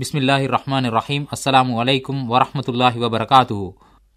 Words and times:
பிஸ்மில்லாஹி 0.00 0.46
ரஹ்மான் 0.54 0.86
ரஹீம் 0.96 1.24
அஸ்லாம் 1.34 1.70
அலைக்கும் 1.82 2.20
வரமத்துல்லாஹி 2.32 2.98
வபரகாத்து 3.04 3.56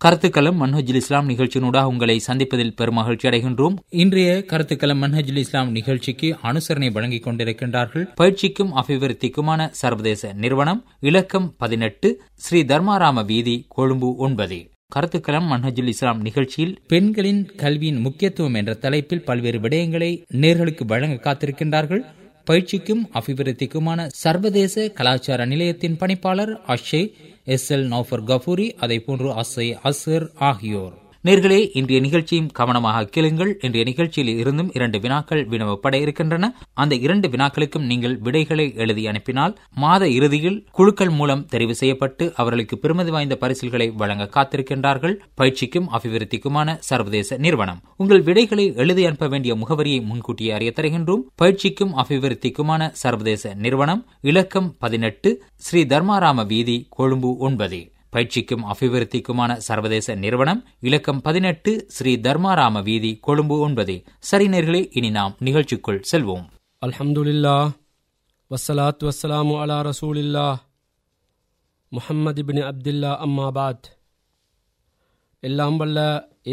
கருத்துக்களம் 0.02 0.60
மன்ஹஜுல் 0.62 1.00
இஸ்லாம் 1.00 1.30
நிகழ்ச்சியினூடாக 1.30 1.92
உங்களை 1.92 2.18
சந்திப்பதில் 2.28 2.74
பெருமகிழ்ச்சி 2.80 3.28
அடைகின்றோம். 3.30 3.76
இன்றைய 4.04 4.30
கருத்துக்களம் 4.52 5.02
மன்ஹஜுல் 5.04 5.42
இஸ்லாம் 5.44 5.72
நிகழ்ச்சிக்கு 5.78 6.30
அனுசரணை 6.50 6.90
வழங்கிக் 6.98 7.26
கொண்டிருக்கின்றார்கள் 7.28 8.06
பயிற்சிக்கும் 8.22 8.76
அபிவிருத்திக்குமான 8.84 9.70
சர்வதேச 9.82 10.34
நிறுவனம் 10.44 10.84
இலக்கம் 11.10 11.50
பதினெட்டு 11.58 12.12
ஸ்ரீ 12.46 12.62
தர்மாராம 12.74 13.26
வீதி 13.34 13.58
கொழும்பு 13.78 14.12
ஒன்பது. 14.28 14.62
கருத்துக்களம் 14.96 15.52
மன்ஹஜுல் 15.52 15.92
இஸ்லாம் 15.96 16.24
நிகழ்ச்சியில் 16.30 16.78
பெண்களின் 16.94 17.44
கல்வியின் 17.56 18.02
முக்கியத்துவம் 18.06 18.54
என்ற 18.54 18.74
தலைப்பில் 18.86 19.28
பல்வேறு 19.30 19.60
விடயங்களை 19.60 20.14
நேர்களுக்கு 20.42 20.86
வழங்க 20.86 21.22
காத்திருக்கின்றார்கள். 21.28 22.04
பயிற்சிக்கும் 22.52 23.04
அபிவிருத்திக்குமான 23.20 24.00
சர்வதேச 24.24 24.84
கலாச்சார 25.00 25.46
நிலையத்தின் 25.46 25.98
பணிப்பாளர் 26.00 26.54
அஷே 26.74 27.02
எஸ் 27.56 27.68
எல் 27.74 27.86
நௌஃபர் 27.94 28.24
கஃபூரி 28.32 28.68
அதை 28.86 29.00
போன்று 29.00 29.30
அசை 29.42 29.68
அசர் 29.90 30.26
ஆகியோர். 30.50 30.96
நேர்களே 31.24 31.70
இன்றைய 31.74 32.02
நிகழ்ச்சியும் 32.02 32.52
கவனமாக 32.52 33.06
கேளுங்கள். 33.06 33.58
இன்றைய 33.62 33.84
நிகழ்ச்சியில் 33.84 34.38
இருந்தும் 34.38 34.72
இரண்டு 34.74 35.00
வினாக்கள் 35.00 35.48
வினவப்பட 35.48 35.94
இருக்கின்றன. 35.94 36.56
அந்த 36.74 36.96
இரண்டு 36.96 37.28
வினாக்களுக்கும் 37.28 37.86
நீங்கள் 37.86 38.18
விடைகளை 38.18 38.74
எழுதி 38.76 39.08
அனுப்பினால் 39.08 39.60
மாத 39.76 40.08
இறுதியில் 40.08 40.68
குழுக்கள் 40.72 41.10
மூலம் 41.10 41.48
தெரிவு 41.52 41.72
செய்யப்பட்டு 41.72 42.34
அவர்களுக்கு 42.36 42.78
பெருமதி 42.78 43.10
வாய்ந்த 43.10 43.38
பரிசில்களை 43.42 43.96
வழங்க 43.96 44.30
காத்திருக்கின்றார்கள். 44.36 45.16
பயிற்சிக்கும் 45.36 45.90
அபிவிருத்திக்குமான 45.94 46.78
சர்வதேச 46.80 47.38
நிறுவனம். 47.38 47.82
உங்கள் 47.98 48.22
விடைகளை 48.22 48.74
எழுதி 48.76 49.06
அனுப்ப 49.06 49.28
வேண்டிய 49.28 49.56
முகவரியை 49.56 50.04
முன்கூட்டியே 50.04 50.52
அறிய 50.52 50.74
தருகின்றோம். 50.76 51.22
பயிற்சிக்கும் 51.36 51.98
அபிவிருத்திக்குமான 51.98 52.90
சர்வதேச 52.92 53.54
நிறுவனம் 53.54 54.06
இலக்கம் 54.22 54.76
பதினெட்டு 54.80 55.44
ஸ்ரீ 55.56 55.84
தர்மாராம 55.84 56.48
வீதி 56.48 56.88
கொழும்பு 56.90 57.38
ஒன்பது. 57.38 57.91
பயிற்சிக்கும் 58.14 58.64
அபிவிருத்திக்குமான 58.72 59.52
சர்வதேச 59.68 60.16
நிறுவனம் 60.24 60.62
இலக்கம் 60.88 61.22
பதினெட்டு 61.28 61.72
ஸ்ரீ 61.96 62.14
தர்மாராம 62.28 62.84
வீதி 62.88 63.12
கொழும்பு 63.28 63.58
ஒன்பது. 63.68 63.96
சரி 64.30 64.48
நேர்களே 64.54 64.82
இனி 64.98 65.10
நாம் 65.20 65.36
நிகழ்ச்சிக்குள் 65.48 66.02
செல்வோம். 66.12 66.46
அல்ஹம்துலில்லா 66.82 67.56
வசலாத் 68.52 69.04
வசலாமு 69.08 69.54
அலா 69.64 69.78
ரசூலில்லா 69.90 70.48
முஹம்மது 71.92 72.42
பின் 72.48 72.62
அப்துல்லா 72.70 73.12
அம்மாபாத் 73.26 73.88
எல்லாம் 75.44 75.78
வல்ல 75.82 76.00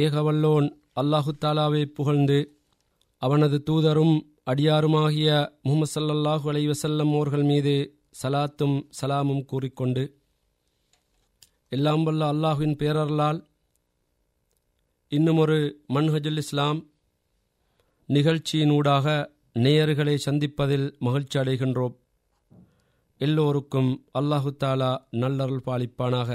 ஏகவல்லோன் 0.02 0.68
அல்லாஹு 1.00 1.32
தாலாவை 1.42 1.82
புகழ்ந்து 1.98 2.38
அவனது 3.22 3.58
தூதரும் 3.68 4.14
அடியாருமாகிய 4.52 5.30
முகமது 5.66 5.92
சல்லல்லாஹு 5.94 6.46
அலைவசல்லம் 6.52 7.12
அவர்கள் 7.16 7.44
மீது 7.50 7.74
சலாத்தும் 8.22 8.76
சலாமும் 9.00 9.44
கூறிக்கொண்டு 9.50 10.02
எல்லாம் 11.68 12.02
வல்ல 12.02 12.32
அல்லாஹுவின் 12.32 12.76
பேரர்களால் 12.78 13.46
இன்னும் 15.08 15.36
ஒரு 15.36 15.84
மன்ஹஜுல் 15.88 16.36
இஸ்லாம் 16.36 16.90
நிகழ்ச்சியினூடாக 18.08 19.06
நேயர்களை 19.54 20.18
சந்திப்பதில் 20.24 20.98
மகிழ்ச்சி 20.98 21.38
அடைகின்றோம். 21.38 21.96
எல்லோருக்கும் 23.18 24.06
அல்லாஹு 24.18 24.50
தாலா 24.58 24.90
நல்லருள் 25.10 25.66
பாலிப்பானாக. 25.66 26.30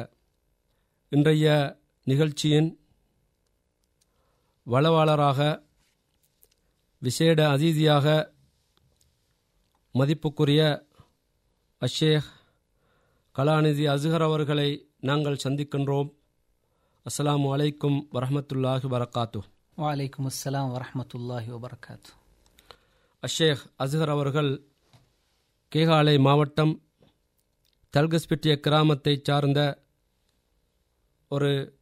இன்றைய 1.09 1.79
நிகழ்ச்சியின் 2.03 2.79
வளவாளராக 4.67 5.67
விசேட 6.99 7.49
அதிதியாக 7.49 8.35
மதிப்புக்குரிய 9.95 10.61
அஷேக் 11.81 12.29
கலாநிதி 13.35 13.85
அசுகர் 13.95 14.21
அவர்களை 14.21 14.69
நாங்கள் 15.03 15.43
சந்திக்கின்றோம். 15.43 16.13
அஸ்ஸலாமு 17.05 17.47
அலைக்கும் 17.55 18.07
வரஹமத்துல்லாஹி 18.11 18.87
வரகாத்து 18.93 19.39
வலைக்கும் 19.77 20.29
அஸ்ஸலாம் 20.29 20.71
வரஹமத்துல்லாஹி 20.75 21.49
வபரகாத்து 21.55 22.11
அஷேக் 23.21 23.63
அசுகர் 23.77 24.09
அவர்கள் 24.09 24.67
கேகாலை 25.75 26.19
மாவட்டம் 26.19 26.81
தல்கஸ்பிட்டிய 27.97 28.59
கிராமத்தைச் 28.59 29.23
சார்ந்த 29.23 29.83
ஒரு 31.27 31.79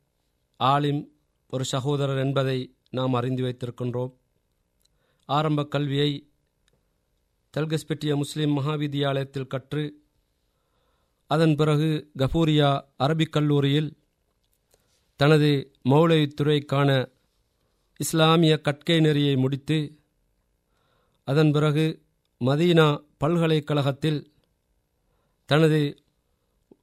ஆலிம் 0.57 1.11
ஒரு 1.49 1.65
சகோதரர் 1.65 2.17
என்பதை 2.17 2.75
நாம் 2.89 3.13
அறிந்து 3.13 3.43
வைத்திருக்கின்றோம். 3.43 4.13
ஆரம்ப 5.25 5.65
கல்வியை 5.65 6.31
தல்கஸ்பெட்டிய 7.57 8.15
முஸ்லிம் 8.15 8.57
மகாவித்தியாலயத்தில் 8.57 9.47
கற்று 9.47 10.00
அதன் 11.31 11.55
பிறகு 11.55 11.89
கஃபூரியா 12.19 12.69
அரபிக் 12.97 13.29
கல்லூரியில் 13.29 13.89
தனது 15.19 15.49
மௌலைத்துறைக்கான 15.89 16.89
இஸ்லாமிய 17.99 18.53
கற்கை 18.61 18.97
நெறியை 18.99 19.35
முடித்து 19.35 19.77
அதன் 21.27 21.51
பிறகு 21.51 21.85
மதீனா 22.41 22.87
பல்கலைக்கழகத்தில் 23.17 24.21
தனது 25.49 25.81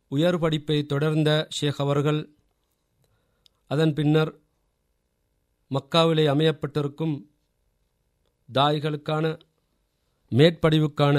உயர் 0.08 0.38
படிப்பை 0.38 0.78
தொடர்ந்த 0.86 1.30
ஷேக் 1.48 1.80
அவர்கள் 1.80 2.20
அதன் 3.70 3.92
பின்னர் 3.92 4.32
மக்காவிலே 5.70 6.24
அமையப்பட்டிருக்கும் 6.26 7.16
தாய்களுக்கான 8.48 9.24
மேற்படிவுக்கான 10.32 11.16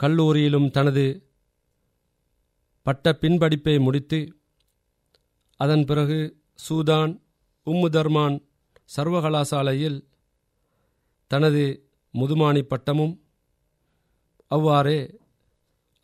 கல்லூரியிலும் 0.00 0.70
தனது 0.70 1.04
பட்ட 2.86 3.18
பின்படிப்பை 3.20 3.80
முடித்து 3.80 4.20
அதன் 5.60 5.84
பிறகு 5.84 6.18
சூதான் 6.68 7.12
உம்மு 7.66 7.88
தர்மான் 7.88 8.36
சர்வகலாசாலையில் 8.96 9.98
தனது 11.30 11.62
முதுமானி 12.14 12.62
பட்டமும் 12.62 13.14
அவ்வாறே 14.46 14.98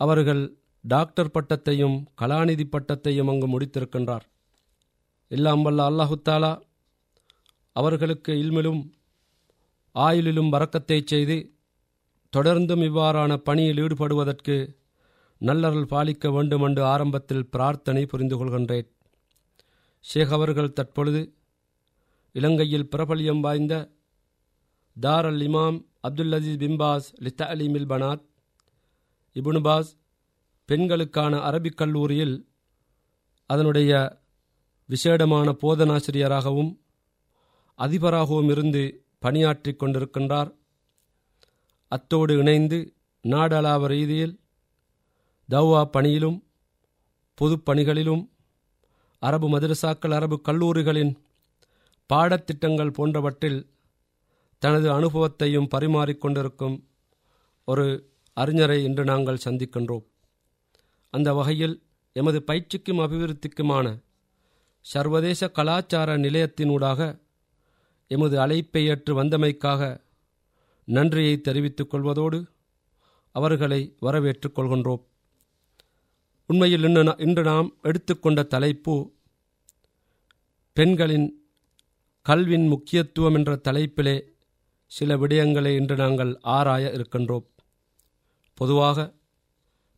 அவர்கள் 0.00 0.42
டாக்டர் 0.84 1.30
பட்டத்தையும் 1.34 1.96
கலாநிதி 2.20 2.64
பட்டத்தையும் 2.64 3.30
அங்கு 3.30 3.46
முடித்திருக்கின்றார். 3.48 4.26
எல்லாம் 5.30 5.62
வல்ல 5.62 5.88
அல்லாஹுத்தாலா 5.90 6.52
அவர்களுக்கு 7.72 8.32
இல்மிலும் 8.32 8.80
ஆயுளிலும் 9.94 10.52
வரக்கத்தை 10.52 10.98
செய்து 11.04 11.36
தொடர்ந்தும் 12.32 12.82
இவ்வாறான 12.82 13.36
பணியில் 13.36 13.80
ஈடுபடுவதற்கு 13.82 14.56
நல்லருள் 15.40 15.90
பாலிக்க 15.90 16.32
வேண்டுமென்று 16.32 16.84
ஆரம்பத்தில் 16.84 17.46
பிரார்த்தனை 17.46 18.06
புரிந்து 18.06 18.36
கொள்கின்றேன். 18.36 18.88
ஷேக் 20.00 20.32
அவர்கள் 20.32 20.72
தற்பொழுது 20.72 21.34
இலங்கையில் 22.32 22.88
பிரபலியம் 22.96 23.40
வாய்ந்த 23.40 23.90
தார் 25.00 25.26
அல் 25.26 25.40
இமாம் 25.40 25.84
அப்துல் 26.00 26.32
அசீஸ் 26.32 26.60
பிம்பாஸ் 26.62 27.08
லித்த 27.20 27.42
அலிமில் 27.44 27.86
பனாத் 27.86 28.24
இபுனுபாஸ் 29.34 29.96
பெண்களுக்கான 30.64 31.36
அரபிக் 31.36 31.74
கல்லூரியில் 31.74 32.48
அதனுடைய 33.46 34.20
விசேடமான 34.88 35.48
போதனாசிரியராகவும் 35.62 36.78
அதிபராகவும் 37.78 38.50
இருந்து 38.50 39.04
பணியாற்றி 39.18 39.72
கொண்டிருக்கின்றார். 39.72 40.50
அத்தோடு 41.88 42.38
இணைந்து 42.38 42.94
நாடளாவ 43.28 43.86
ரீதியில் 43.86 44.40
தௌவா 45.50 45.84
பணியிலும் 45.84 46.44
பொதுப் 47.34 47.70
பணிகளிலும் 47.70 48.28
அரபு 49.18 49.48
மதரசாக்கள் 49.48 50.14
அரபு 50.14 50.40
கல்லூரிகளின் 50.40 51.18
பாடத்திட்டங்கள் 52.12 52.92
போன்றவற்றில் 52.92 53.70
தனது 54.58 54.92
அனுபவத்தையும் 54.92 55.68
பரிமாறிக்கொண்டிருக்கும் 55.74 56.82
ஒரு 57.64 58.12
அறிஞரை 58.40 58.82
இன்று 58.82 59.04
நாங்கள் 59.04 59.38
சந்திக்கின்றோம். 59.44 60.04
அந்த 61.10 61.32
வகையில் 61.32 61.82
எமது 62.12 62.42
பயிற்சிக்கும் 62.42 62.98
அபிவிருத்திக்குமான 62.98 64.02
சர்வதேச 64.80 65.48
கலாச்சார 65.48 66.16
நிலையத்தினூடாக 66.16 67.20
எமது 68.06 68.40
அழைப்பை 68.40 68.86
ஏற்று 68.86 69.22
வந்தமைக்காக 69.22 70.00
நன்றியை 70.84 71.40
தெரிவித்துக் 71.40 71.90
கொள்வதோடு 71.90 72.46
அவர்களை 73.32 73.96
வரவேற்றுக் 74.02 74.56
கொள்கின்றோம். 74.56 75.02
உண்மையில் 76.50 76.82
இன்று 76.82 77.14
இன்று 77.18 77.42
நாம் 77.42 77.76
எடுத்துக்கொண்ட 77.82 78.42
தலைப்பு 78.42 79.12
பெண்களின் 80.72 81.26
கல்வின் 82.22 82.66
முக்கியத்துவம் 82.68 83.34
என்ற 83.34 83.56
தலைப்பிலே 83.56 84.22
சில 84.86 85.16
விடயங்களை 85.16 85.76
இன்று 85.76 85.96
நாங்கள் 85.96 86.38
ஆராய 86.40 86.92
இருக்கின்றோம். 86.94 87.46
பொதுவாக 88.54 89.14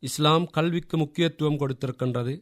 இஸ்லாம் 0.01 0.47
கல்விக்கு 0.47 0.97
முக்கியத்துவம் 0.97 1.59
கொடுத்திருக்கின்றது. 1.59 2.35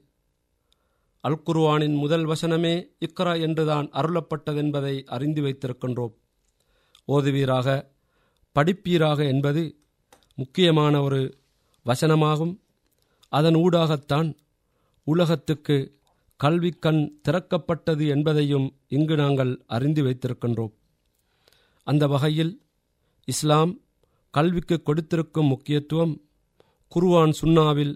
அல்குர்வானின் 1.28 1.96
முதல் 1.96 2.26
வசனமே 2.26 2.90
இக்ரா 3.00 3.40
என்றுதான் 3.40 3.90
அருளப்பட்டதென்பதை 3.90 5.04
அறிந்து 5.04 5.42
வைத்திருக்கின்றோம். 5.42 6.14
ஓதுவீராக 7.08 7.90
படிப்பீராக 8.56 9.26
என்பது 9.26 9.78
முக்கியமான 10.34 11.02
ஒரு 11.02 11.38
வசனமாகும். 11.86 12.54
அதன் 13.28 13.54
ஊடாகத்தான் 13.54 14.36
உலகத்துக்கு 15.04 15.96
கல்வி 16.36 16.70
கண் 16.70 17.20
திறக்கப்பட்டது 17.28 18.08
என்பதையும் 18.08 18.74
இங்கு 18.88 19.16
நாங்கள் 19.16 19.64
அறிந்து 19.66 20.02
வைத்திருக்கின்றோம். 20.02 20.72
அந்த 21.82 22.06
வகையில் 22.06 22.62
இஸ்லாம் 23.24 23.80
கல்விக்கு 24.30 24.82
கொடுத்திருக்கும் 24.82 25.46
முக்கியத்துவம் 25.46 26.14
குருவான் 26.92 27.32
சுன்னாவில் 27.42 27.94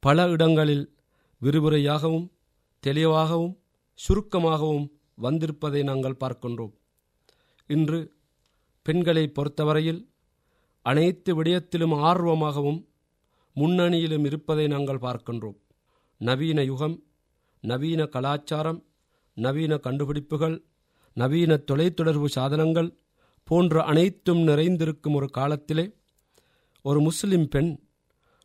பல 0.00 0.28
இடங்களில் 0.28 0.96
விரிவுரையாகவும் 1.42 2.30
தெளிவாகவும் 2.80 3.58
சுருக்கமாகவும் 3.94 4.86
வந்திருப்பதை 5.22 5.82
நாங்கள் 5.82 6.20
பார்க்கின்றோம். 6.20 6.74
இன்று 7.66 8.14
பெண்களை 8.82 9.28
பொறுத்தவரையில் 9.28 10.10
அனைத்து 10.82 11.42
விடயத்திலும் 11.42 11.94
ஆர்வமாகவும் 12.00 12.80
முன்னணியிலும் 13.56 14.24
இருப்பதை 14.24 14.66
நாங்கள் 14.66 14.98
பார்க்கின்றோம். 14.98 15.56
நவீன 16.16 16.62
யுகம் 16.62 17.02
நவீன 17.60 18.06
கலாச்சாரம் 18.06 18.80
நவீன 19.34 19.78
கண்டுபிடிப்புகள் 19.78 20.64
நவீன 21.12 21.60
தொலைத்தொடர்பு 21.72 22.24
சாதனங்கள் 22.24 22.90
போன்ற 23.44 23.82
அனைத்தும் 23.82 24.42
நிறைந்திருக்கும் 24.42 25.14
ஒரு 25.14 25.28
காலத்திலே 25.30 25.94
ஒரு 26.82 27.00
முஸ்லிம் 27.00 27.48
பெண் 27.48 27.70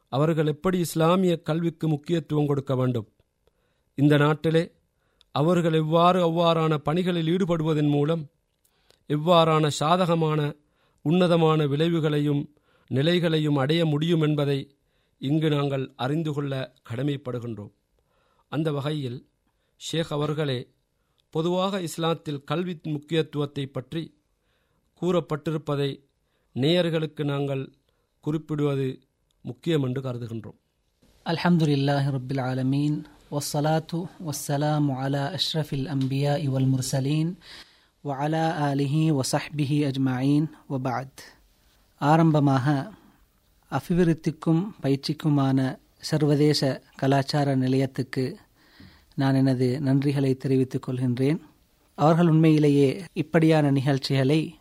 அவர்கள் 0.08 0.48
எப்படி 0.48 0.78
இஸ்லாமிய 0.80 1.42
கல்விக்கு 1.42 1.88
முக்கியத்துவம் 1.88 2.46
கொடுக்க 2.46 2.76
வேண்டும்? 2.76 3.08
இந்த 3.96 4.18
நாட்டிலே 4.18 4.72
அவர்கள் 5.32 5.74
எவ்வாறு 5.74 6.20
அவ்வாறான 6.30 6.78
பணிகளில் 6.78 7.28
ஈடுபடுவதன் 7.28 7.90
மூலம் 7.90 8.24
எவ்வாறான 9.10 9.68
சாதகமான 9.68 10.40
உன்னதமான 11.02 11.66
விளைவுகளையும் 11.68 12.42
நிலைகளையும் 12.90 13.56
அடைய 13.56 13.86
முடியும் 13.86 14.22
என்பதை 14.22 14.60
இங்கு 15.20 15.50
நாங்கள் 15.50 15.94
அறிந்து 15.96 16.34
கொள்ள 16.34 16.74
கடமைப்படுகின்றோம். 16.90 17.72
அந்த 18.50 18.72
வகையில் 18.72 19.30
ஷேக் 19.76 20.12
அவர்களே 20.12 20.60
பொதுவாக 21.30 21.80
இஸ்லாத்தில் 21.80 22.44
கல்வி 22.44 22.80
முக்கியத்துவத்தை 22.84 23.66
பற்றி 23.68 24.22
கூறப்பட்டிருப்பதை 25.02 25.90
நேயர்களுக்கு 26.56 27.24
நாங்கள் 27.24 27.74
குறிப்பிடுவது 28.20 28.88
முக்கியம் 29.42 29.84
என்று 29.84 30.02
கருதுகின்றோம். 30.02 30.58
அல்ஹம்துலில்லாஹி 31.26 32.10
ரபில் 32.16 32.42
ஆலமீன். 32.42 33.04
வசலாத்து 33.32 34.00
வசலாம் 34.26 34.88
அலா 34.96 35.38
அஷ்ரஃபில் 35.38 35.88
அம்பியா 35.96 36.38
இவல் 36.38 36.68
முர்சலீன். 36.68 37.32
வ 38.04 38.16
அலா 38.16 38.46
அலிஹி 38.62 39.20
வசஹ்பிஹி 39.20 39.80
அஜ்மாயின். 39.90 40.48
வபாத் 40.70 41.24
ஆரம்பமாக 42.02 42.92
அபிவிருத்திக்கும் 43.72 44.62
பயிற்சிக்குமான 44.82 45.78
சர்வதேச 46.00 46.82
கலாச்சார 46.96 47.56
நிலையத்துக்கு 47.56 48.36
நான் 49.16 49.36
எனது 49.36 49.80
நன்றிகளை 49.86 50.38
தெரிவித்துக் 50.38 50.90
கொள்கின்றேன். 50.90 51.40
அவர்கள் 51.96 52.28
உண்மையிலேயே 52.28 53.04
இப்படியான 53.14 53.72
நிகழ்ச்சிகளை 53.72 54.56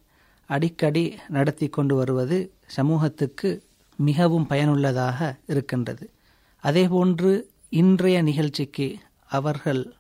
அடிக்கடி 0.47 1.19
நடத்தி 1.29 1.69
கொண்டு 1.69 1.95
வருவது 1.95 2.53
சமூகத்துக்கு 2.67 3.63
மிகவும் 3.97 4.47
பயனுள்ளதாக 4.47 5.39
இருக்கின்றது. 5.47 6.11
அதேபோன்று 6.63 7.43
இன்றைய 7.69 8.23
நிகழ்ச்சிக்கு 8.23 8.97
அவர்கள் 9.27 9.95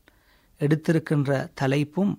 எடுத்திருக்கின்ற 0.60 1.48
தலைப்பும் 1.60 2.14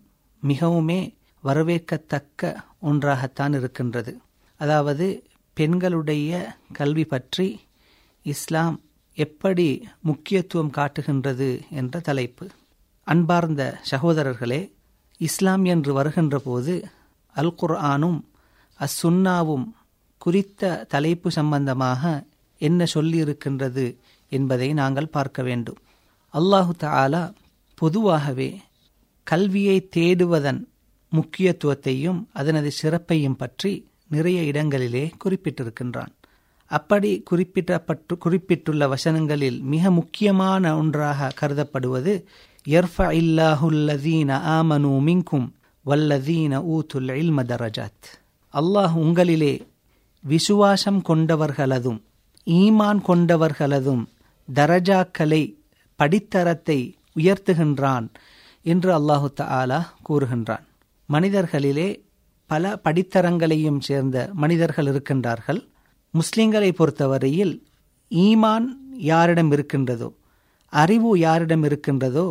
மிகவுமே 0.48 1.14
வரவேற்கத்தக்க 1.44 2.56
ஒன்றாகத்தான் 2.82 3.54
இருக்கின்றது. 3.54 4.20
அதாவது 4.58 5.24
பெண்களுடைய 5.60 6.32
கல்வி 6.78 7.04
பற்றி 7.06 7.48
இஸ்லாம் 8.26 8.78
எப்படி 9.18 9.66
முக்கியத்துவம் 10.02 10.74
காட்டுகின்றது 10.78 11.50
என்ற 11.80 12.00
தலைப்பு. 12.00 12.46
அன்பார்ந்த 13.08 13.64
சகோதரர்களே 13.92 14.62
இஸ்லாம் 15.22 15.64
என்று 15.66 15.92
வருகின்ற 15.94 16.36
போது 16.40 16.74
அல் 17.36 17.56
குர்ஆனும் 17.62 18.20
அசுன்னாவும் 18.80 19.66
குறித்த 20.22 20.72
தலைப்பு 20.94 21.30
சம்பந்தமாக 21.32 22.04
என்ன 22.62 22.88
சொல்லியிருக்கின்றது 22.94 23.86
என்பதை 24.32 24.70
நாங்கள் 24.74 25.14
பார்க்க 25.16 25.42
வேண்டும். 25.44 25.80
அல்லாஹு 26.34 26.74
தாலா 26.84 27.24
பொதுவாகவே 27.78 28.50
கல்வியை 29.28 29.78
தேடுவதன் 29.98 30.62
முக்கியத்துவத்தையும் 31.12 32.20
அதனது 32.40 32.70
சிறப்பையும் 32.82 33.40
பற்றி 33.42 33.72
நிறைய 34.10 34.44
இடங்களிலே 34.44 35.12
குறிப்பிட்டிருக்கின்றான். 35.26 36.14
அப்படி 36.66 37.24
குறிப்பிட்டப்பட்டு 37.32 38.18
குறிப்பிட்டுள்ள 38.20 38.88
வசனங்களில் 38.88 39.62
மிக 39.62 39.92
முக்கியமான 39.92 40.78
ஒன்றாக 40.78 41.32
கருதப்படுவது 41.42 42.14
எர்ஃப 42.70 42.98
இல்லாஹுல்லதீன 42.98 44.32
ஆமனு 44.58 44.92
மின்கும் 45.08 45.48
வல்லதீன 45.86 46.54
ஊத்துல் 46.74 47.12
இல்ம 47.22 47.44
தரஜாத். 47.44 48.06
அல்லாஹ் 48.54 48.96
உங்களிலே 49.06 49.54
விசுவாசம் 50.24 51.02
கொண்டவர்களதும் 51.10 52.00
ஈமான் 52.46 53.02
கொண்டவர்களதும் 53.08 54.04
தரஜாக்களை 54.54 55.44
படித்தரத்தை 55.96 56.80
உயர்த்துகின்றான் 57.20 58.08
என்று 58.62 58.90
அல்லாஹு 59.00 59.28
தஆலா 59.42 59.80
கூறுகின்றான். 60.10 60.66
மனிதர்களிலே 61.10 61.88
பல 62.51 62.63
படித்தரங்களையும் 62.86 63.80
சேர்ந்த 63.88 64.18
மனிதர்கள் 64.44 64.90
இருக்கின்றார்கள். 64.92 65.60
முஸ்லிம்களை 66.13 66.69
பொறுத்தவரையில் 66.80 67.54
ஈமான் 68.12 68.68
யாரிடம் 69.12 69.51
இருக்கின்றதோ 69.56 70.10
அறிவு 70.74 71.12
யாரிடம் 71.19 71.63
இருக்கின்றதோ 71.68 72.28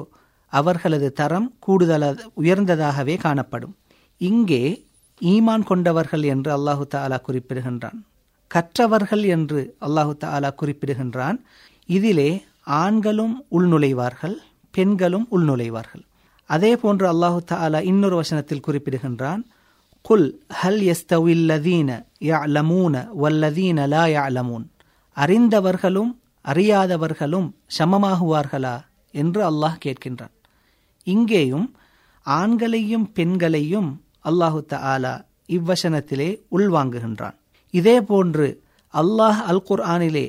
அவர்களது 0.52 1.08
தரம் 1.20 1.48
கூடுதல 1.66 2.04
உயர்ந்ததாகவே 2.42 3.14
காணப்படும். 3.24 3.74
இங்கே 4.20 4.62
ஈமான் 5.20 5.64
கொண்டவர்கள் 5.70 6.24
என்று 6.34 6.50
அல்லாஹு 6.56 6.84
தாலா 6.94 7.18
குறிப்பிடுகின்றான். 7.26 7.98
கற்றவர்கள் 8.50 9.24
என்று 9.36 9.60
அல்லாஹு 9.86 10.12
தாலா 10.24 10.50
குறிப்பிடுகின்றான். 10.60 11.38
இதிலே 11.88 12.30
ஆண்களும் 12.82 13.34
உள்நுழைவார்கள் 13.56 14.36
பெண்களும் 14.74 15.26
உள்நுழைவார்கள். 15.36 16.04
அதே 16.50 16.72
போன்று 16.82 17.06
அல்லாஹு 17.12 17.40
தாலா 17.52 17.80
இன்னொரு 17.90 18.16
வசனத்தில் 18.22 18.66
குறிப்பிடுகின்றான். 18.66 19.42
குல் 20.08 20.28
ஹல் 20.48 20.82
எஸ்தவில்லதீன 20.92 21.90
யலமூன 22.20 22.94
வல்லதீன 23.22 23.78
லா 23.86 24.04
யலமூன் 24.06 24.64
அறிந்தவர்களும் 25.16 26.12
அறியாதவர்களும் 26.44 27.48
சமமாகுவார்களா 27.78 28.76
என்று 29.14 29.40
அல்லாஹ் 29.50 29.76
கேட்கின்றான். 29.84 30.34
இங்கேயும் 31.02 31.66
ஆண்களையும் 32.26 33.06
பெண்களையும் 33.12 33.90
அல்லாஹு 34.24 34.60
தஆலா 34.68 35.14
இவ்வசனத்திலே 35.48 36.30
உள்வாங்குகின்றான். 36.52 37.36
இதே 37.70 38.00
போன்று 38.00 38.48
அல்லாஹ் 38.94 39.40
அல் 39.50 39.62
குர்ஆனிலே 39.70 40.26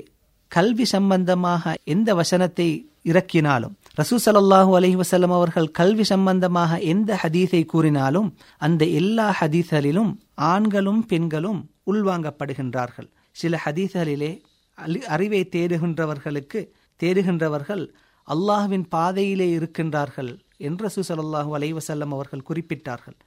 கல்வி 0.47 0.85
சம்பந்தமாக 0.85 1.73
எந்த 1.83 2.15
வசனத்தை 2.15 2.91
இறக்கினாலும் 3.03 3.77
ரசூ 3.99 4.17
சல்லாஹூ 4.25 4.71
அலஹி 4.77 4.97
வசல்லம் 5.01 5.33
அவர்கள் 5.37 5.67
கல்வி 5.79 6.03
சம்பந்தமாக 6.11 6.71
எந்த 6.91 7.11
ஹதீஸை 7.21 7.61
கூறினாலும் 7.71 8.27
அந்த 8.65 8.81
எல்லா 8.99 9.27
ஹதீஸ்களிலும் 9.39 10.11
ஆண்களும் 10.51 11.01
பெண்களும் 11.11 11.59
உள்வாங்கப்படுகின்றார்கள். 11.91 13.07
சில 13.41 13.53
ஹதீஸ்களிலே 13.65 14.31
அறிவை 15.15 15.41
தேடுகின்றவர்களுக்கு 15.55 16.59
தேடுகின்றவர்கள் 16.99 17.83
அல்லாஹுவின் 18.27 18.85
பாதையிலே 18.95 19.47
இருக்கின்றார்கள் 19.57 20.31
என்று 20.67 20.83
ரசூ 20.87 21.03
சல்லாஹூ 21.09 21.51
அலஹி 21.57 21.73
வசல்லம் 21.79 22.13
அவர்கள் 22.17 22.47
குறிப்பிட்டார்கள். 22.49 23.17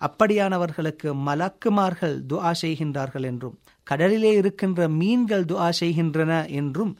அப்படியானவர்களுக்கு 0.00 1.08
மலக்குமார்கள் 1.28 2.16
துஆ 2.30 2.52
செய்கின்றார்கள் 2.62 3.26
என்றும் 3.30 3.56
கடலிலே 3.86 4.32
இருக்கின்ற 4.40 4.88
மீன்கள் 5.00 5.44
துஆ 5.52 5.68
செய்கின்றன 5.80 6.32
என்றும் 6.60 6.92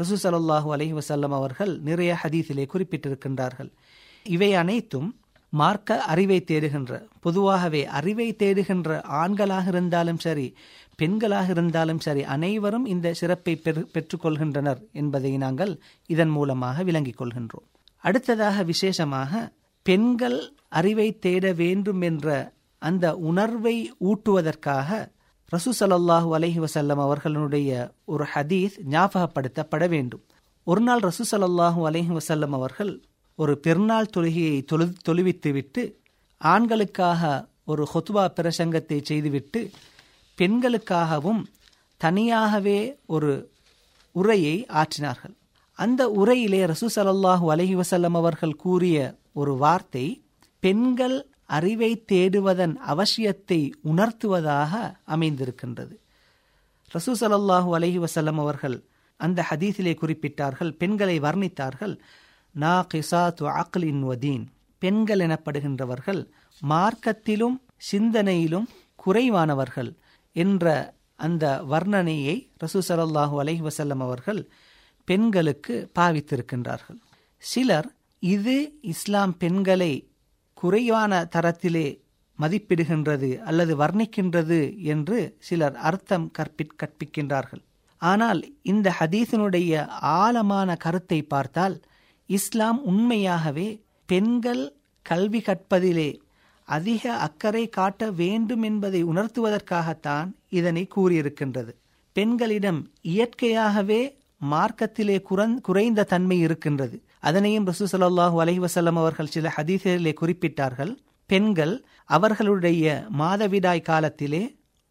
ரசூ 0.00 0.16
சல்லாஹூ 0.22 0.68
அலஹி 0.74 0.94
வசல்லம் 0.98 1.34
அவர்கள் 1.38 1.72
நிறைய 1.88 2.10
ஹதீஸிலே 2.22 2.64
குறிப்பிட்டிருக்கின்றார்கள். 2.72 3.70
இவை 4.26 4.50
அனைத்தும் 4.54 5.08
மார்க்க 5.52 5.98
அறிவை 6.12 6.38
தேடுகின்ற 6.50 6.92
பொதுவாகவே 7.24 7.82
அறிவை 7.98 8.28
தேடுகின்ற 8.42 8.88
ஆண்களாக 9.22 9.66
இருந்தாலும் 9.66 10.20
சரி 10.24 10.46
பெண்களாக 11.00 11.48
இருந்தாலும் 11.48 12.00
சரி 12.06 12.22
அனைவரும் 12.34 12.86
இந்த 12.86 13.12
சிறப்பை 13.20 13.54
பெரு 13.56 13.82
பெற்றுக்கொள்கின்றனர் 13.94 14.80
என்பதை 14.92 15.32
நாங்கள் 15.44 15.72
இதன் 16.14 16.32
மூலமாக 16.36 16.82
விளங்கிக் 16.82 17.18
கொள்கின்றோம். 17.20 17.66
அடுத்ததாக 18.04 18.62
விசேஷமாக 18.62 19.32
பெண்கள் 19.86 20.38
அறிவை 20.80 21.08
தேட 21.18 21.52
வேண்டும் 21.62 22.00
என்ற 22.00 22.28
அந்த 22.82 23.06
உணர்வை 23.30 23.76
ஊட்டுவதற்காக 24.10 24.88
ரசூ 25.52 25.70
சல்லாஹூ 25.78 26.28
அலஹி 26.36 26.58
வசல்லம் 26.64 27.00
அவர்களுடைய 27.04 27.70
ஒரு 28.04 28.24
ஹதீஸ் 28.32 28.74
ஞாபகப்படுத்தப்பட 28.90 29.84
வேண்டும். 29.88 30.22
ஒரு 30.66 30.80
நாள் 30.80 31.00
ரசூ 31.00 31.24
சல்லாஹூ 31.30 31.80
அலஹி 31.88 32.12
வசல்லம் 32.18 32.54
அவர்கள் 32.58 32.92
ஒரு 33.38 33.52
பெருநாள் 33.58 34.12
தொழுகையை 34.16 34.58
தொழு 34.64 34.86
தொழுவித்துவிட்டு 35.08 35.82
ஆண்களுக்காக 36.40 37.22
ஒரு 37.64 37.82
ஹொத்துவா 37.92 38.24
பிரசங்கத்தை 38.36 38.98
செய்துவிட்டு 39.02 39.60
பெண்களுக்காகவும் 40.38 41.42
தனியாகவே 42.00 42.78
ஒரு 43.06 43.32
உரையை 44.14 44.56
ஆற்றினார்கள். 44.80 45.34
அந்த 45.78 46.02
உரையிலே 46.20 46.62
ரசூ 46.66 46.88
சலல்லாஹு 46.96 47.46
அலஹி 47.54 47.74
வசல்லம் 47.82 48.16
அவர்கள் 48.22 48.60
கூறிய 48.64 48.96
ஒரு 49.32 49.52
வார்த்தை 49.56 50.06
பெண்கள் 50.62 51.18
அறிவை 51.56 51.90
தேடுவதன் 52.10 52.74
அவசியத்தை 52.92 53.60
உணர்த்துவதாக 53.90 54.72
அமைந்திருக்கின்றது. 55.14 55.94
ரசூ 56.90 57.12
சலல்லாஹூ 57.20 57.70
அலஹி 57.78 57.98
வசல்லம் 58.06 58.40
அவர்கள் 58.44 58.76
அந்த 59.20 59.40
ஹதீஸிலே 59.48 59.92
குறிப்பிட்டார்கள் 60.00 60.70
பெண்களை 60.80 61.16
வர்ணித்தார்கள் 61.20 61.94
நா 62.54 62.74
கிசாத்து 62.92 63.44
அக்லின் 63.62 64.04
வதீன் 64.10 64.44
பெண்கள் 64.82 65.22
எனப்படுகின்றவர்கள் 65.26 66.20
மார்க்கத்திலும் 66.62 67.56
சிந்தனையிலும் 67.90 68.66
குறைவானவர்கள் 69.02 69.90
என்ற 70.36 70.74
அந்த 71.26 71.44
வர்ணனையை 71.72 72.36
ரசூ 72.62 72.80
சலல்லாஹூ 72.88 73.36
அலஹி 73.42 73.62
வசல்லம் 73.68 74.02
அவர்கள் 74.06 74.40
பெண்களுக்கு 75.08 75.74
பாவித்திருக்கின்றார்கள். 75.98 76.98
சிலர் 77.42 77.88
இது 78.22 78.56
இஸ்லாம் 78.92 79.34
பெண்களை 79.42 79.92
குறைவான 80.60 81.12
தரத்திலே 81.34 81.88
மதிப்பிடுகின்றது 82.38 83.30
அல்லது 83.48 83.72
வர்ணிக்கின்றது 83.82 84.60
என்று 84.92 85.18
சிலர் 85.46 85.76
அர்த்தம் 85.88 86.26
கற்பி 86.36 86.64
கற்பிக்கின்றார்கள். 86.80 87.62
ஆனால் 88.00 88.40
இந்த 88.72 88.88
ஹதீஸினுடைய 88.98 89.72
ஆழமான 90.20 90.76
கருத்தை 90.84 91.20
பார்த்தால் 91.32 91.76
இஸ்லாம் 92.28 92.80
உண்மையாகவே 92.90 93.68
பெண்கள் 94.08 94.64
கல்வி 95.06 95.40
கற்பதிலே 95.46 96.10
அதிக 96.68 97.12
அக்கறை 97.26 97.64
காட்ட 97.68 98.10
வேண்டும் 98.20 98.64
என்பதை 98.68 99.00
உணர்த்துவதற்காகத்தான் 99.04 100.28
இதனை 100.58 100.84
கூறியிருக்கின்றது. 100.96 101.72
பெண்களிடம் 102.16 102.80
இயற்கையாகவே 103.12 104.02
மார்க்கத்திலே 104.52 105.16
குறந் 105.30 105.56
குறைந்த 105.66 106.08
தன்மை 106.12 106.38
இருக்கின்றது. 106.46 106.96
அதனையும் 107.22 107.68
ரசூ 107.70 107.86
சல்லாஹூ 107.92 108.36
அலஹி 108.44 108.60
வசல்லம் 108.66 108.98
அவர்கள் 109.02 109.32
சில 109.34 109.52
ஹதீசரிலே 109.56 110.12
குறிப்பிட்டார்கள் 110.20 110.92
பெண்கள் 111.30 111.74
அவர்களுடைய 112.16 112.84
மாதவிடாய் 113.20 113.88
காலத்திலே 113.90 114.42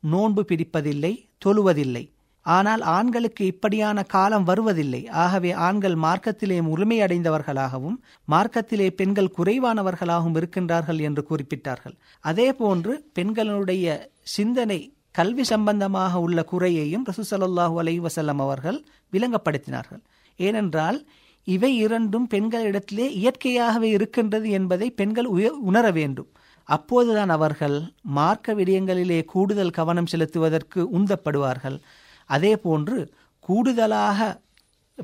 நோன்பு 0.03 0.41
பிடிப்பதில்லை 0.49 1.13
தொழுவதில்லை. 1.45 2.05
ஆனால் 2.45 2.81
ஆண்களுக்கு 2.97 3.43
இப்படியான 3.53 4.03
காலம் 4.13 4.45
வருவதில்லை. 4.49 5.01
ஆகவே 5.23 5.51
ஆண்கள் 5.67 5.95
மார்க்கத்திலே 6.05 6.57
முழுமையடைந்தவர்களாகவும் 6.67 7.97
மார்க்கத்திலே 8.33 8.87
பெண்கள் 8.99 9.33
குறைவானவர்களாகவும் 9.37 10.37
இருக்கின்றார்கள் 10.39 10.99
என்று 11.07 11.23
குறிப்பிட்டார்கள். 11.31 11.95
அதே 12.23 12.47
போன்று 12.61 12.93
பெண்களுடைய 13.17 13.97
சிந்தனை 14.35 14.79
கல்வி 15.19 15.43
சம்பந்தமாக 15.51 16.19
உள்ள 16.25 16.39
குறையையும் 16.53 17.05
ரசூசல்லாஹூ 17.09 17.75
அலை 17.83 17.95
வசல்லம் 18.07 18.41
அவர்கள் 18.45 18.79
விளங்கப்படுத்தினார்கள். 19.13 20.01
ஏனென்றால் 20.39 20.99
இவை 21.43 21.77
இரண்டும் 21.77 22.27
பெண்களிடத்திலே 22.33 23.07
இயற்கையாகவே 23.21 23.89
இருக்கின்றது 23.89 24.49
என்பதை 24.49 24.91
பெண்கள் 24.91 25.25
உணர 25.69 25.91
வேண்டும். 25.91 26.27
அப்போதுதான் 26.63 27.29
அவர்கள் 27.29 27.93
மார்க்க 28.01 28.53
விடயங்களிலே 28.53 29.25
கூடுதல் 29.25 29.69
கவனம் 29.69 30.05
செலுத்துவதற்கு 30.11 30.85
உந்தப்படுவார்கள். 30.97 31.79
அதே 32.25 32.57
போன்று 32.57 33.13
கூடுதலாக 33.39 34.41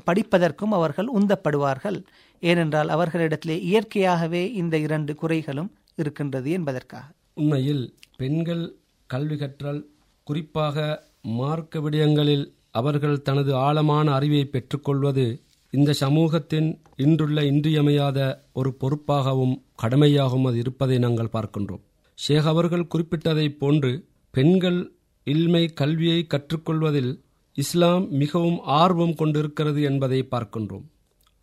படிப்பதற்கும் 0.06 0.74
அவர்கள் 0.78 1.08
உந்தப்படுவார்கள். 1.14 2.04
ஏனென்றால் 2.40 2.88
அவர்களிடத்திலே 2.88 3.60
இயற்கையாகவே 3.60 4.52
இந்த 4.52 4.78
இரண்டு 4.78 5.16
குறைகளும் 5.22 5.70
இருக்கின்றது 5.94 6.50
என்பதற்காக. 6.50 7.06
உண்மையில் 7.34 7.94
பெண்கள் 8.16 8.76
கல்வி 9.06 9.36
கற்றல் 9.36 9.86
குறிப்பாக 10.22 11.06
மார்க்க 11.22 11.78
விடயங்களில் 11.78 12.52
அவர்கள் 12.70 13.22
தனது 13.22 13.54
ஆழமான 13.54 14.12
அறிவை 14.12 14.44
பெற்றுக்கொள்வது 14.44 15.42
இந்த 15.76 15.92
சமூகத்தின் 15.92 16.68
இன்றுள்ள 16.96 17.44
இன்றியமையாத 17.44 18.18
ஒரு 18.52 18.70
பொறுப்பாகவும் 18.74 19.54
கடமையாகவும் 19.82 20.46
அது 20.48 20.58
இருப்பதை 20.58 20.98
நாங்கள் 20.98 21.32
பார்க்கின்றோம். 21.32 21.82
ஷேக் 22.18 22.48
அவர்கள் 22.52 22.90
குறிப்பிட்டதைப் 22.94 23.58
போன்று 23.62 23.90
பெண்கள் 24.34 24.80
இல்மை 25.26 25.62
கல்வியை 25.80 26.26
கற்றுக்கொள்வதில் 26.26 27.12
இஸ்லாம் 27.56 28.04
மிகவும் 28.22 28.58
ஆர்வம் 28.82 29.14
கொண்டிருக்கிறது 29.14 29.82
என்பதை 29.82 30.20
பார்க்கின்றோம். 30.30 30.86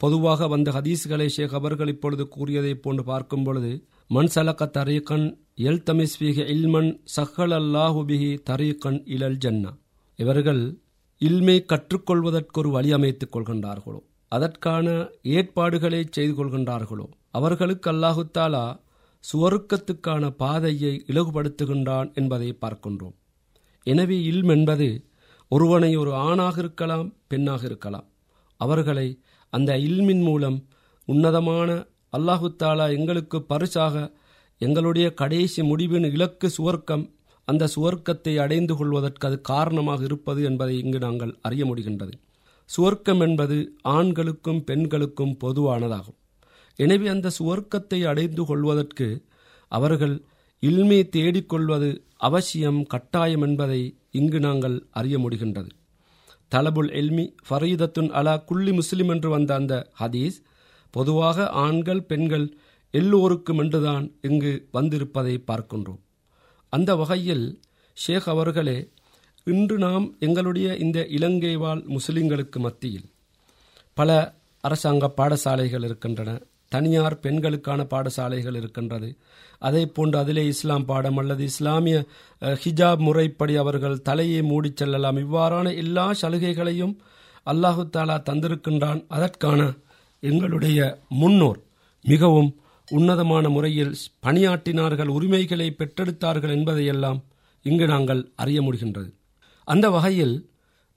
பொதுவாக 0.02 0.48
வந்த 0.48 0.72
ஹதீஸ்களை 0.72 1.28
ஷேக் 1.28 1.54
அவர்கள் 1.54 1.88
இப்பொழுது 1.88 2.24
கூறியதைப் 2.28 2.82
போன்று 2.82 3.04
பார்க்கும் 3.04 3.44
பொழுது 3.44 3.72
மண் 4.08 4.32
சலக்க 4.36 4.64
தரீக்கன் 4.78 5.28
எல் 5.68 5.84
தமிஸ்வீக 5.90 6.40
இல்மன் 6.56 6.92
சஹல் 7.16 7.56
அல்லாஹுபிஹி 7.60 8.32
தரீக்கன் 8.50 9.00
இலல் 9.16 9.38
ஜன்னா. 9.46 9.72
இவர்கள் 10.20 10.64
இல்மை 11.22 11.66
கற்றுக்கொள்வதற்கு 11.68 12.60
ஒரு 12.60 12.70
வழி 12.70 12.92
அமைத்துக் 12.92 13.34
கொள்கின்றார்களோ? 13.36 14.00
அதற்கான 14.36 14.88
ஏற்பாடுகளை 15.38 16.02
செய்து 16.18 16.34
கொள்கின்றார்களோ 16.38 17.06
அவர்களுக்கு 17.38 17.88
அல்லாஹுத்தாலா 17.94 18.66
சுவருக்கத்துக்கான 19.24 20.24
பாதையை 20.42 20.94
இலகுபடுத்துகின்றான் 21.12 22.10
என்பதை 22.20 22.50
பார்க்கின்றோம். 22.64 23.16
எனவே 23.88 24.18
இல்ம் 24.32 24.52
என்பது 24.56 24.88
ஒருவனை 25.52 25.92
ஒரு 26.02 26.12
ஆணாக 26.28 26.56
இருக்கலாம் 26.64 27.08
பெண்ணாக 27.32 27.64
இருக்கலாம். 27.70 28.08
அவர்களை 28.60 29.08
அந்த 29.54 29.72
இல்மின் 29.88 30.24
மூலம் 30.28 30.58
உன்னதமான 31.08 31.70
அல்லாஹு 32.18 32.48
தாலா 32.62 32.86
எங்களுக்கு 32.98 33.38
பரிசாக 33.52 33.96
எங்களுடைய 34.62 35.08
கடைசி 35.22 35.62
முடிவின் 35.70 36.08
இலக்கு 36.16 36.48
சுவர்க்கம் 36.58 37.06
அந்த 37.48 37.70
சுவர்க்கத்தை 37.76 38.34
அடைந்து 38.44 38.74
கொள்வதற்கு 38.80 39.26
அது 39.30 39.38
காரணமாக 39.54 40.02
இருப்பது 40.10 40.42
என்பதை 40.50 40.76
இங்கு 40.84 41.00
நாங்கள் 41.06 41.34
அறிய 41.48 41.64
முடிகின்றது. 41.70 42.14
சுவர்க்கம் 42.74 43.22
என்பது 43.28 43.58
ஆண்களுக்கும் 43.96 44.62
பெண்களுக்கும் 44.64 45.34
பொதுவானதாகும். 45.44 46.18
எனவே 46.80 47.08
அந்த 47.08 47.32
சுவர்க்கத்தை 47.40 48.00
அடைந்து 48.12 48.44
கொள்வதற்கு 48.46 49.08
அவர்கள் 49.72 50.16
இல்மை 50.64 51.00
தேடிக்கொள்வது 51.16 51.90
அவசியம் 52.28 52.82
கட்டாயம் 52.86 53.42
என்பதை 53.42 53.82
இங்கு 54.12 54.40
நாங்கள் 54.40 54.76
அறிய 54.92 55.18
முடிகின்றது. 55.18 55.70
தலபுல் 56.52 56.90
எல்மி 57.00 57.26
ஃபரீதத்துன் 57.48 58.10
அலா 58.12 58.36
குள்ளி 58.50 58.74
முஸ்லிம் 58.74 59.10
என்று 59.10 59.30
வந்த 59.30 59.52
அந்த 59.56 59.76
ஹதீஸ் 60.02 60.38
பொதுவாக 60.94 61.48
ஆண்கள் 61.66 62.02
பெண்கள் 62.04 62.48
எல்லோருக்கும் 62.94 63.58
என்றுதான் 63.58 64.06
இங்கு 64.22 64.52
வந்திருப்பதை 64.74 65.36
பார்க்கின்றோம். 65.48 66.02
அந்த 66.74 66.92
வகையில் 66.96 67.46
ஷேக் 67.98 68.28
அவர்களே 68.34 68.78
இன்று 69.46 69.78
நாம் 69.78 70.16
எங்களுடைய 70.20 70.76
இந்த 70.76 71.06
இலங்கை 71.06 71.56
வாழ் 71.56 71.82
முஸ்லிம்களுக்கு 71.88 72.58
மத்தியில் 72.58 73.08
பல 73.94 74.34
அரசாங்க 74.62 75.14
பாடசாலைகள் 75.18 75.84
இருக்கின்றன. 75.84 76.42
தனியார் 76.70 77.20
பெண்களுக்கான 77.20 77.82
பாடசாலைகள் 77.84 78.56
இருக்கின்றது. 78.56 79.18
அதே 79.60 79.86
போன்று 79.86 80.18
அதிலே 80.20 80.46
இஸ்லாம் 80.46 80.86
பாடம் 80.86 81.18
அல்லது 81.18 81.44
இஸ்லாமிய 81.44 82.06
ஹிஜாப் 82.42 82.98
முறைப்படி 82.98 83.56
அவர்கள் 83.56 84.02
தலையை 84.02 84.42
மூடிச் 84.42 84.78
செல்லலாம். 84.78 85.18
இவ்வாறான 85.18 85.76
எல்லா 85.76 86.06
சலுகைகளையும் 86.22 86.96
அல்லாஹு 87.46 87.84
தாலா 87.98 88.18
தந்திருக்கின்றான். 88.30 89.06
அதற்கான 89.08 89.74
எங்களுடைய 90.20 91.00
முன்னோர் 91.10 91.60
மிகவும் 92.04 92.56
உன்னதமான 92.92 93.50
முறையில் 93.50 93.96
பணியாற்றினார்கள் 94.26 95.08
உரிமைகளை 95.08 95.76
பெற்றெடுத்தார்கள் 95.78 96.50
என்பதையெல்லாம் 96.50 97.24
இங்கு 97.64 97.86
நாங்கள் 97.88 98.32
அறிய 98.36 98.62
முடிகின்றது. 98.62 99.12
அந்த 99.68 99.90
வகையில் 99.90 100.36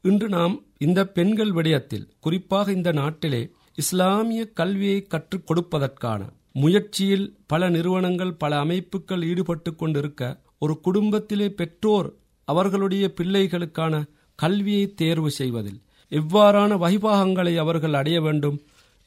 இன்று 0.05 0.29
நாம் 0.29 0.55
இந்த 0.79 1.07
பெண்கள் 1.07 1.53
விடயத்தில் 1.53 2.09
குறிப்பாக 2.21 2.73
இந்த 2.73 2.93
நாட்டிலே 2.93 3.43
இஸ்லாமிய 3.75 4.47
கல்வியை 4.53 5.03
கற்றுக் 5.03 5.47
கொடுப்பதற்கான 5.47 6.21
முயற்சியில் 6.53 7.37
பல 7.47 7.69
நிறுவனங்கள் 7.69 8.35
பல 8.35 8.59
அமைப்புகள் 8.59 9.23
ஈடுபட்டு 9.23 9.75
கொண்டிருக்க 9.75 10.23
ஒரு 10.59 10.81
குடும்பத்திலே 10.81 11.49
பெற்றோர் 11.51 12.09
அவர்களுடைய 12.49 13.15
பிள்ளைகளுக்கான 13.17 13.95
கல்வியை 14.39 14.95
தேர்வு 14.95 15.31
செய்வதில் 15.31 15.81
எவ்வாறான 16.13 16.73
வகிபாகங்களை 16.77 17.57
அவர்கள் 17.57 17.93
அடைய 17.93 18.21
வேண்டும் 18.21 18.59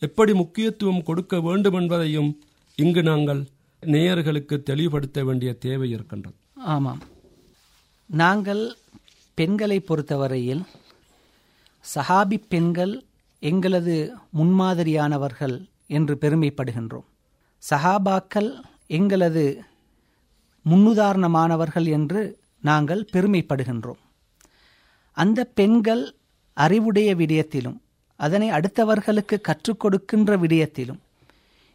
எப்படி 0.01 0.33
முக்கியத்துவம் 0.33 1.03
கொடுக்க 1.03 1.39
வேண்டும் 1.39 1.73
என்பதையும் 1.73 2.29
இங்கு 2.77 3.03
நாங்கள் 3.03 3.41
நேயர்களுக்கு 3.83 4.63
தெளிவுபடுத்த 4.63 5.23
வேண்டிய 5.23 5.53
தேவை 5.53 5.89
இருக்கின்றது. 5.89 6.35
ஆமாம். 6.55 7.01
நாங்கள் 8.09 8.63
பெண்களை 9.39 9.77
பொறுத்தவரையில் 9.79 10.63
சஹாபி 11.85 12.37
பெண்கள் 12.49 12.93
எங்களது 13.43 13.95
முன்மாதிரியானவர்கள் 14.37 15.55
என்று 15.87 16.13
பெருமைப்படுகின்றோம். 16.21 17.07
சஹாபாக்கள் 17.63 18.49
எங்களது 18.97 19.43
முன்னுதாரணமானவர்கள் 20.65 21.87
என்று 21.97 22.21
நாங்கள் 22.61 23.03
பெருமைப்படுகின்றோம். 23.13 23.99
அந்த 25.17 25.39
பெண்கள் 25.59 26.03
அறிவுடைய 26.57 27.09
விடயத்திலும் 27.15 27.77
அதனை 28.19 28.47
அடுத்தவர்களுக்கு 28.49 29.35
கற்றுக் 29.41 29.79
கொடுக்கின்ற 29.79 30.37
விடயத்திலும் 30.37 30.99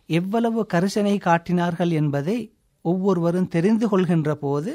எவ்வளவு 0.09 0.61
கரிசனை 0.73 1.16
காட்டினார்கள் 1.18 1.92
என்பதை 2.00 2.37
ஒவ்வொருவரும் 2.85 3.52
தெரிந்து 3.54 3.87
கொள்கின்ற 3.88 4.30
போது 4.35 4.73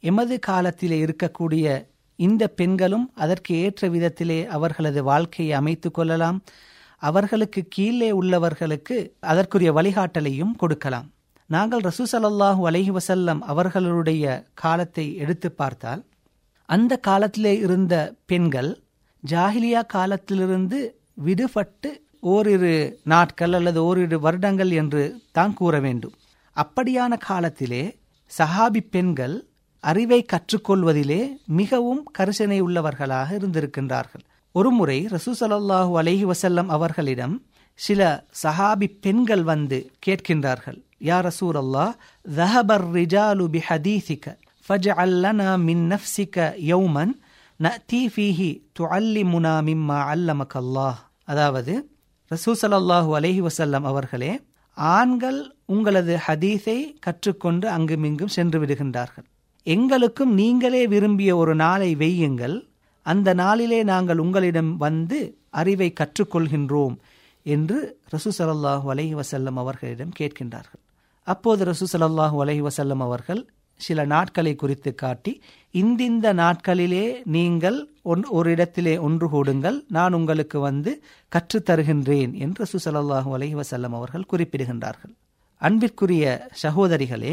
எமது 0.00 0.38
காலத்திலே 0.38 1.04
இருக்கக்கூடிய 1.04 1.86
இந்த 2.16 2.48
பெண்களும் 2.48 3.10
அதற்கு 3.14 3.54
ஏற்ற 3.54 3.88
விதத்திலே 3.88 4.46
அவர்களது 4.46 5.02
வாழ்க்கையை 5.02 5.54
அமைத்து 5.54 5.90
கொள்ளலாம். 5.90 6.42
அவர்களுக்கு 6.96 7.66
கீழே 7.68 8.12
உள்ளவர்களுக்கு 8.12 9.12
அதற்குரிய 9.20 9.72
வழிகாட்டலையும் 9.72 10.52
கொடுக்கலாம். 10.56 11.10
நாங்கள் 11.46 11.80
ரசூ 11.80 12.04
ஸல்லல்லாஹு 12.12 12.62
அலைஹி 12.70 13.38
அவர்களுடைய 13.38 14.44
காலத்தை 14.54 15.16
எடுத்து 15.16 15.52
பார்த்தால் 15.52 16.04
அந்த 16.64 16.96
காலத்திலே 16.96 17.58
இருந்த 17.58 18.14
பெண்கள் 18.26 18.82
ஜாஹிலியா 19.30 19.86
காலத்திலிருந்து 19.86 20.96
விடுபட்டு 21.24 21.90
ஓரிரு 22.20 22.98
நாட்கள் 23.04 23.52
அல்லது 23.52 23.84
ஓரிரு 23.84 24.20
வருடங்கள் 24.20 24.70
என்று 24.70 25.20
தான் 25.32 25.54
கூற 25.54 25.80
வேண்டும். 25.80 26.14
அப்படியான 26.56 27.16
காலத்திலே 27.18 27.98
சஹாபி 28.38 28.80
பெண்கள் 28.90 29.49
அறிவை 29.84 30.20
கற்றுக்கொள்வதிலே 30.32 31.20
மிகவும் 31.60 32.02
கரிசனை 32.18 32.58
உள்ளவர்களாக 32.66 33.28
இருந்திருக்கின்றார்கள் 33.38 34.24
ஒருமுறை 34.54 34.98
ரசூசலாஹூ 35.14 35.92
அலஹி 36.00 36.24
வசல்லம் 36.32 36.70
அவர்களிடம் 36.76 37.34
சில 37.78 38.00
சஹாபி 38.42 38.88
பெண்கள் 39.04 39.44
வந்து 39.52 39.78
கேட்கின்றார்கள் 40.06 40.78
யா 41.08 41.18
ரசூர் 41.28 41.58
அல்லாஹ் 41.62 41.92
தஹபர் 42.24 42.86
ரிஜாலு 42.98 43.44
பி 43.54 43.62
ஹதீசிக 43.68 44.34
ஃபஜ் 44.66 44.90
அல்லனா 45.04 45.48
மின் 45.68 45.84
நஃப்சிக 45.92 46.36
யௌமன் 46.72 47.14
ந 47.60 47.64
நத்தி 47.66 48.02
ஃபீஹி 48.14 48.50
துஅல்லி 48.78 49.22
முனா 49.32 49.54
மிம்மா 49.68 49.98
அல்லமக்கல்லாஹ் 50.12 51.00
அதாவது 51.32 51.74
ரசூசலாஹூ 52.30 53.10
அலஹி 53.20 53.40
வசல்லம் 53.48 53.86
அவர்களே 53.90 54.32
ஆண்கள் 54.76 55.40
உங்களது 55.74 56.14
ஹதீஸை 56.26 56.78
கற்றுக்கொண்டு 57.06 57.66
அங்குமிங்கும் 57.76 58.34
சென்று 58.36 58.58
விடுகின்றார்கள். 58.62 59.26
எங்களுக்கும் 59.74 60.32
நீங்களே 60.34 60.82
விரும்பிய 60.86 61.30
ஒரு 61.36 61.54
நாளை 61.54 61.90
வெய்யுங்கள். 61.96 62.56
அந்த 63.06 63.28
நாளிலே 63.42 63.80
நாங்கள் 63.92 64.22
உங்களிடம் 64.24 64.72
வந்து 64.76 65.18
அறிவை 65.60 65.88
கற்றுக்கொள்கின்றோம் 66.00 66.96
என்று 67.46 67.78
ரசூ 68.08 68.30
சலல்லாஹு 68.38 68.86
அலஹி 68.94 69.14
வசல்லம் 69.20 69.58
அவர்களிடம் 69.62 70.12
கேட்கின்றார்கள். 70.18 70.82
அப்போது 71.26 71.64
ரசூ 71.70 71.86
சலல்லாஹு 71.92 72.36
அலஹி 72.44 72.62
வசல்லம் 72.68 73.02
அவர்கள் 73.06 73.42
சில 73.80 74.00
நாட்களை 74.04 74.52
குறித்து 74.62 74.90
காட்டி 74.94 75.32
இந்திந்த 75.74 76.26
நாட்களிலே 76.34 77.04
நீங்கள் 77.36 77.78
ஒன் 78.12 78.24
ஒரு 78.38 78.48
இடத்திலே 78.54 78.94
ஒன்று 79.06 79.26
கூடுங்கள் 79.34 79.78
நான் 79.88 80.16
உங்களுக்கு 80.18 80.58
வந்து 80.60 80.92
கற்றுத் 81.32 81.68
தருகின்றேன் 81.70 82.32
என்று 82.44 82.60
ரசூ 82.64 82.78
ஸல்லல்லாஹு 82.86 83.30
அலைஹி 83.36 83.54
அவர்கள் 84.00 84.30
குறிப்பிடுகின்றார்கள். 84.32 85.14
அன்பிற்குரிய 85.62 86.24
சகோதரிகளே 86.62 87.32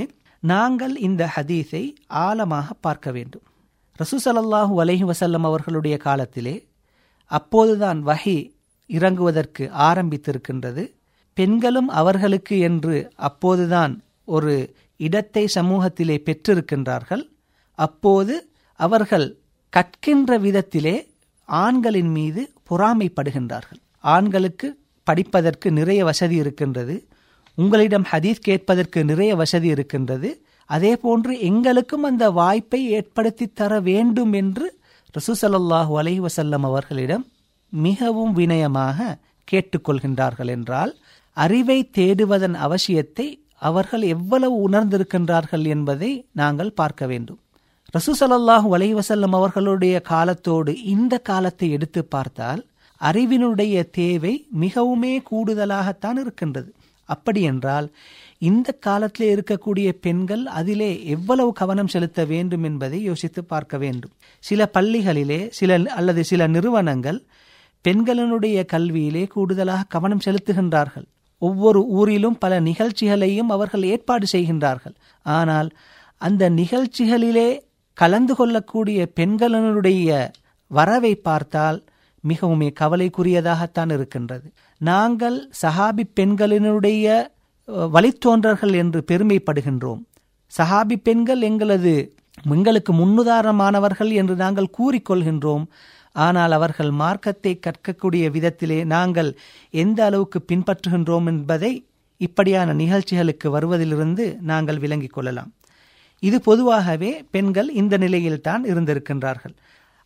நாங்கள் 0.52 0.96
இந்த 1.08 1.24
ஹதீஸை 1.36 1.84
ஆழமாக 2.24 2.68
பார்க்க 2.86 3.08
வேண்டும். 3.12 3.46
ரசூசலல்லாஹு 4.00 4.74
அலஹி 4.84 5.06
வசல்லம் 5.12 5.46
அவர்களுடைய 5.50 5.96
காலத்திலே 6.08 6.56
அப்போதுதான் 7.32 8.00
வகை 8.10 8.38
இறங்குவதற்கு 8.90 9.64
ஆரம்பித்திருக்கின்றது. 9.90 10.84
பெண்களும் 11.38 11.90
அவர்களுக்கு 12.02 12.56
என்று 12.70 12.98
அப்போதுதான் 13.30 13.94
ஒரு 14.36 14.54
இடத்தை 15.08 15.44
சமூகத்திலே 15.56 16.18
பெற்றிருக்கின்றார்கள். 16.28 17.24
அப்போது 17.80 18.36
அவர்கள் 18.80 19.28
கற்கின்ற 19.74 20.32
விதத்திலே 20.46 20.96
ஆண்களின் 21.50 22.12
மீது 22.18 22.42
பொறாமைப்படுகின்றார்கள். 22.70 23.82
ஆண்களுக்கு 24.16 24.68
படிப்பதற்கு 25.08 25.68
நிறைய 25.80 26.02
வசதி 26.10 26.36
இருக்கின்றது. 26.36 26.96
உங்களிடம் 27.58 28.06
ஹதீஸ் 28.12 28.46
கேட்பதற்கு 28.48 29.00
நிறைய 29.12 29.32
வசதி 29.42 29.68
இருக்கின்றது. 29.76 30.30
அதே 30.70 30.92
போன்று 31.04 31.34
எங்களுக்கும் 31.50 32.06
அந்த 32.10 32.26
வாய்ப்பை 32.40 32.82
ஏற்படுத்தி 32.98 33.46
தர 33.60 33.80
வேண்டும் 33.90 34.34
என்று 34.42 34.66
ரசூசல்லாஹு 35.16 35.94
அலஹி 36.02 36.22
வசல்லம் 36.26 36.66
அவர்களிடம் 36.70 37.26
மிகவும் 37.74 38.34
வினயமாக 38.40 39.16
கேட்டுக்கொள்கின்றார்கள் 39.48 40.52
என்றால் 40.56 40.92
அறிவை 41.38 41.80
தேடுவதன் 41.98 42.58
அவசியத்தை 42.68 43.28
அவர்கள் 43.70 44.04
எவ்வளவு 44.16 44.56
உணர்ந்திருக்கின்றார்கள் 44.68 45.66
என்பதை 45.76 46.12
நாங்கள் 46.42 46.78
பார்க்க 46.80 47.04
வேண்டும். 47.12 47.40
ரசூசல்லாஹு 47.94 48.70
அலஹி 48.78 48.96
வசல்லம் 49.02 49.36
அவர்களுடைய 49.40 49.96
காலத்தோடு 50.14 50.72
இந்த 50.94 51.14
காலத்தை 51.30 51.68
எடுத்து 51.78 52.02
பார்த்தால் 52.16 52.62
அறிவினுடைய 53.02 53.76
தேவை 54.00 54.34
மிகவுமே 54.64 55.14
கூடுதலாகத்தான் 55.30 56.20
இருக்கின்றது. 56.24 56.70
அப்படியென்றால் 57.08 57.88
இந்த 58.50 58.72
காலத்திலே 58.86 59.28
இருக்கக்கூடிய 59.36 59.90
பெண்கள் 60.06 60.44
அதிலே 60.60 60.92
எவ்வளவு 61.06 61.52
கவனம் 61.54 61.92
செலுத்த 61.94 62.26
வேண்டும் 62.26 62.64
என்பதை 62.64 63.00
யோசித்து 63.02 63.42
பார்க்க 63.44 63.76
வேண்டும். 63.78 64.16
சில 64.44 64.70
பள்ளிகளிலே 64.78 65.40
சில 65.50 65.80
அல்லது 65.96 66.24
சில 66.24 66.48
நிறுவனங்கள் 66.48 67.20
பெண்களினுடைய 67.88 68.58
கல்வியிலே 68.74 69.24
கூடுதலாக 69.28 69.90
கவனம் 69.90 70.26
செலுத்துகின்றார்கள். 70.26 71.08
ஒவ்வொரு 71.38 71.82
ஊரிலும் 72.00 72.38
பல 72.38 72.60
நிகழ்ச்சிகளையும் 72.60 73.50
அவர்கள் 73.50 73.84
ஏற்பாடு 73.84 74.26
செய்கின்றார்கள். 74.32 74.96
ஆனால் 75.24 75.70
அந்த 76.22 76.50
நிகழ்ச்சிகளிலே 76.50 77.50
கலந்து 77.98 78.34
கொள்ளக்கூடிய 78.36 79.00
பெண்களினுடைய 79.16 80.30
வரவை 80.72 81.16
பார்த்தால் 81.28 81.80
மிகவுமே 82.28 82.70
கவலைக்குரியதாகத்தான் 82.80 83.92
இருக்கின்றது. 83.94 84.48
நாங்கள் 84.82 85.38
சஹாபி 85.62 86.04
பெண்களினுடைய 86.20 87.06
வழித்தோன்றர்கள் 87.96 88.74
என்று 88.82 89.00
பெருமைப்படுகின்றோம். 89.12 90.02
சஹாபி 90.54 90.98
பெண்கள் 91.04 91.42
எங்களது 91.42 91.94
எங்களுக்கு 92.56 92.92
முன்னுதாரணமானவர்கள் 92.94 94.12
என்று 94.14 94.36
நாங்கள் 94.36 94.76
கூறிக்கொள்கின்றோம். 94.78 95.66
ஆனால் 96.26 96.52
அவர்கள் 96.52 96.92
மார்க்கத்தை 97.02 97.54
கற்கக்கூடிய 97.60 98.26
விதத்திலே 98.36 98.80
நாங்கள் 98.86 99.30
எந்த 99.84 100.00
அளவுக்கு 100.06 100.40
பின்பற்றுகின்றோம் 100.52 101.28
என்பதை 101.28 101.72
இப்படியான 102.18 102.74
நிகழ்ச்சிகளுக்கு 102.74 103.48
வருவதிலிருந்து 103.56 104.26
நாங்கள் 104.52 104.78
விளங்கிக் 104.78 105.16
கொள்ளலாம். 105.16 105.52
இது 106.24 106.38
பொதுவாகவே 106.42 107.12
பெண்கள் 107.32 107.70
இந்த 107.82 107.98
நிலையில்தான் 107.98 108.64
இருந்திருக்கின்றார்கள். 108.64 109.56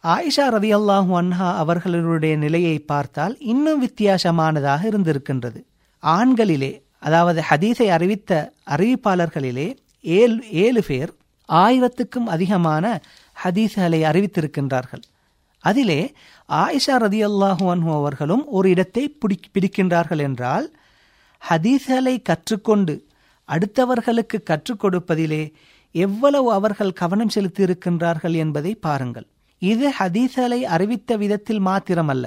ஆயிஷா 0.03 0.45
ரதி 0.53 0.69
அல்லாஹு 0.77 1.11
அன்ஹா 1.19 1.47
அவர்களுடைய 1.61 2.35
நிலையை 2.35 2.77
பார்த்தால் 2.91 3.33
இன்னும் 3.51 3.81
வித்தியாசமானதாக 3.85 4.81
இருந்திருக்கின்றது. 4.91 5.59
ஆண்களிலே 6.03 6.71
அதாவது 7.07 7.41
ஹதீஸை 7.49 7.87
அறிவித்த 7.95 8.31
அறிவிப்பாளர்களிலே 8.75 9.67
ஏழு 10.05 10.37
ஏழு 10.63 10.81
பேர் 10.87 11.11
ஆயிரத்துக்கும் 11.49 12.27
அதிகமான 12.35 12.85
ஹதீஸ்களை 13.43 13.99
அறிவித்திருக்கின்றார்கள். 14.11 15.03
அதிலே 15.63 16.01
ஆயிஷா 16.49 16.95
ரதி 17.05 17.21
அல்லாஹு 17.29 17.65
அன்ஹு 17.73 17.91
அவர்களும் 17.99 18.43
ஒரு 18.57 18.69
இடத்தை 18.69 19.03
பிடி 19.21 19.37
பிடிக்கின்றார்கள் 19.55 20.23
என்றால் 20.27 20.67
ஹதீஸ்களை 21.41 22.15
கற்றுக்கொண்டு 22.29 22.95
அடுத்தவர்களுக்கு 23.49 24.39
கற்றுக் 24.43 24.81
கொடுப்பதிலே 24.83 25.43
எவ்வளவு 25.95 26.49
அவர்கள் 26.57 26.97
கவனம் 27.01 27.33
செலுத்தி 27.35 27.61
இருக்கின்றார்கள் 27.67 28.35
என்பதை 28.43 28.73
பாருங்கள். 28.87 29.27
இது 29.61 29.87
ஹதீசலை 29.97 30.59
அறிவித்த 30.75 31.17
விதத்தில் 31.23 31.61
மாத்திரமல்ல. 31.67 32.25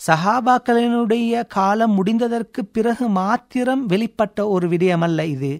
சஹாபாக்களினுடைய 0.00 1.32
காலம் 1.56 1.94
முடிந்ததற்கு 1.98 2.60
பிறகு 2.76 3.06
மாத்திரம் 3.20 3.82
வெளிப்பட்ட 3.92 4.38
ஒரு 4.54 4.66
விடயமல்ல 4.72 5.20
இது. 5.36 5.52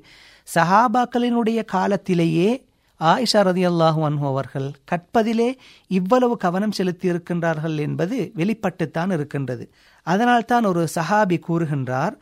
சஹாபாக்களினுடைய 0.48 1.60
காலத்திலேயே 1.74 2.50
ஆயிஷா 3.00 3.40
ரதி 3.48 3.62
அல்லாஹூ 3.68 4.00
அன்ஹு 4.08 4.24
அவர்கள் 4.30 4.66
கற்பதிலே 4.90 5.48
இவ்வளவு 5.90 6.34
கவனம் 6.44 6.74
செலுத்தி 6.78 7.06
இருக்கின்றார்கள் 7.12 7.76
என்பது 7.86 8.16
வெளிப்பட்டுத்தான் 8.40 9.12
இருக்கின்றது. 9.16 9.64
அதனால்தான் 10.06 10.64
ஒரு 10.70 10.82
சஹாபி 10.96 11.38
கூறுகின்றார் 11.48 12.14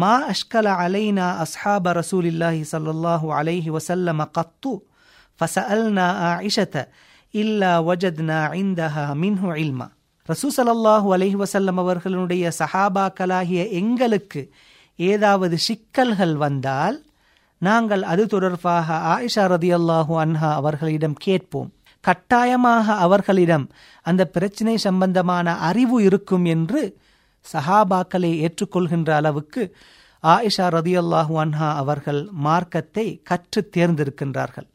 மா 0.00 0.14
அஷ்கல 0.32 0.68
அலைனா 0.84 1.26
அஸ்ஹாப 1.44 1.92
ரசூலில்லாஹி 2.00 2.62
சல்லாஹூ 2.72 3.28
அலைஹி 3.38 3.70
வசல்லம 3.76 4.26
கத்து 4.38 4.72
ஃபசல்னா 5.40 6.06
ஆயிஷத்தை 6.30 6.82
இல்லா 7.34 7.72
வஜத்னா 7.88 8.38
இந்தஹா 8.62 9.04
மின்ஹு 9.22 9.48
இல்மா. 9.64 9.86
ரசூசலல்லாஹு 10.28 11.08
அலஹி 11.16 11.36
வசல்லம் 11.42 11.78
அவர்களுடைய 11.82 12.44
சஹாபாக்களாகிய 12.60 13.60
எங்களுக்கு 13.80 14.40
ஏதாவது 14.98 15.56
சிக்கல்கள் 15.66 16.34
வந்தால் 16.44 16.96
நாங்கள் 17.62 18.02
அது 18.12 18.22
தொடர்பாக 18.34 18.96
ஆயிஷா 19.14 19.44
ரதி 19.54 19.70
அல்லாஹூ 19.78 20.14
அன்ஹா 20.24 20.50
அவர்களிடம் 20.60 21.16
கேட்போம். 21.26 21.70
கட்டாயமாக 22.04 22.86
அவர்களிடம் 23.04 23.64
அந்த 24.06 24.22
பிரச்சினை 24.34 24.76
சம்பந்தமான 24.86 25.56
அறிவு 25.68 25.96
இருக்கும் 26.08 26.46
என்று 26.54 26.82
சஹாபாக்களை 27.46 28.30
ஏற்றுக்கொள்கின்ற 28.46 29.10
அளவுக்கு 29.20 29.62
ஆயிஷா 30.24 30.66
ரதி 30.76 30.94
அல்லாஹூ 31.02 31.34
அன்ஹா 31.44 31.68
அவர்கள் 31.82 32.20
மார்க்கத்தை 32.46 33.06
கற்று 33.30 33.60
தேர்ந்திருக்கின்றார்கள். 33.76 34.68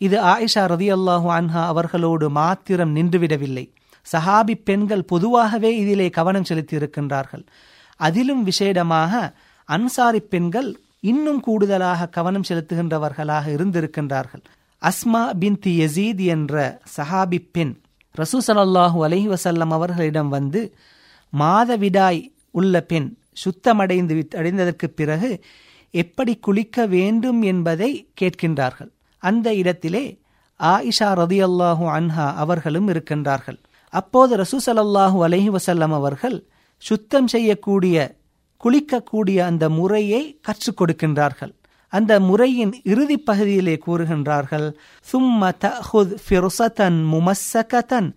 இது 0.00 0.16
ஆயிஷா 0.32 0.62
ரதி 0.72 0.88
அன்ஹா 0.94 1.62
அவர்களோடு 1.72 2.26
மாத்திரம் 2.30 2.92
நின்றுவிடவில்லை. 2.96 3.64
சஹாபி 4.06 4.54
பெண்கள் 4.68 5.04
பொதுவாகவே 5.04 5.70
இதிலே 5.82 6.08
கவனம் 6.10 6.44
செலுத்தி 6.44 6.74
இருக்கின்றார்கள் 6.76 7.44
அதிலும் 8.00 8.42
விசேடமாக 8.46 9.12
அன்சாரி 9.68 10.20
பெண்கள் 10.32 10.68
இன்னும் 11.00 11.40
கூடுதலாக 11.40 12.08
கவனம் 12.08 12.46
செலுத்துகின்றவர்களாக 12.48 13.44
இருந்திருக்கின்றார்கள். 13.56 14.44
அஸ்மா 14.82 15.22
பின் 15.38 15.58
தி 15.58 15.72
யசீத் 15.80 16.22
என்ற 16.34 16.80
சஹாபி 16.96 17.38
பெண் 17.52 17.74
ரசூ 18.14 18.38
சலல்லாஹூ 18.46 18.98
அலஹி 19.06 19.28
வசல்லம் 19.34 19.72
அவர்களிடம் 19.76 20.28
வந்து 20.28 20.60
மாதவிடாய் 21.32 22.20
உள்ள 22.50 22.80
பெண் 22.90 23.08
சுத்தமடைந்து 23.44 24.14
அடைந்ததற்கு 24.40 24.86
பிறகு 24.98 25.30
எப்படி 25.90 26.32
குளிக்க 26.36 26.86
வேண்டும் 26.86 27.40
என்பதை 27.42 27.90
கேட்கின்றார்கள். 28.20 28.90
அந்த 29.30 29.46
இடத்திலே 29.60 30.04
ஆயிஷா 30.60 31.08
ரதியல்லாஹு 31.22 31.84
அன்ஹா 31.96 32.26
அவர்களும் 32.42 32.88
இருக்கின்றார்கள். 32.92 33.58
அப்போது 33.92 34.32
ரசூசலல்லாஹு 34.42 35.18
அலஹி 35.26 35.50
வசல்லம் 35.56 35.94
அவர்கள் 36.00 36.36
சுத்தம் 36.82 37.28
செய்யக்கூடிய 37.34 37.96
குளிக்கக்கூடிய 38.60 39.38
அந்த 39.50 39.64
முறையை 39.78 40.22
கற்றுக் 40.46 40.78
கொடுக்கின்றார்கள். 40.80 41.52
அந்த 41.92 42.12
முறையின் 42.28 42.72
இறுதி 42.92 43.16
பகுதியிலே 43.28 43.74
கூறுகின்றார்கள் 43.86 44.66
சும்ம 45.10 45.50
தஹுத் 45.64 46.14
ஃபிர்சதன் 46.24 46.98
முமஸ்ஸகதன் 47.12 48.08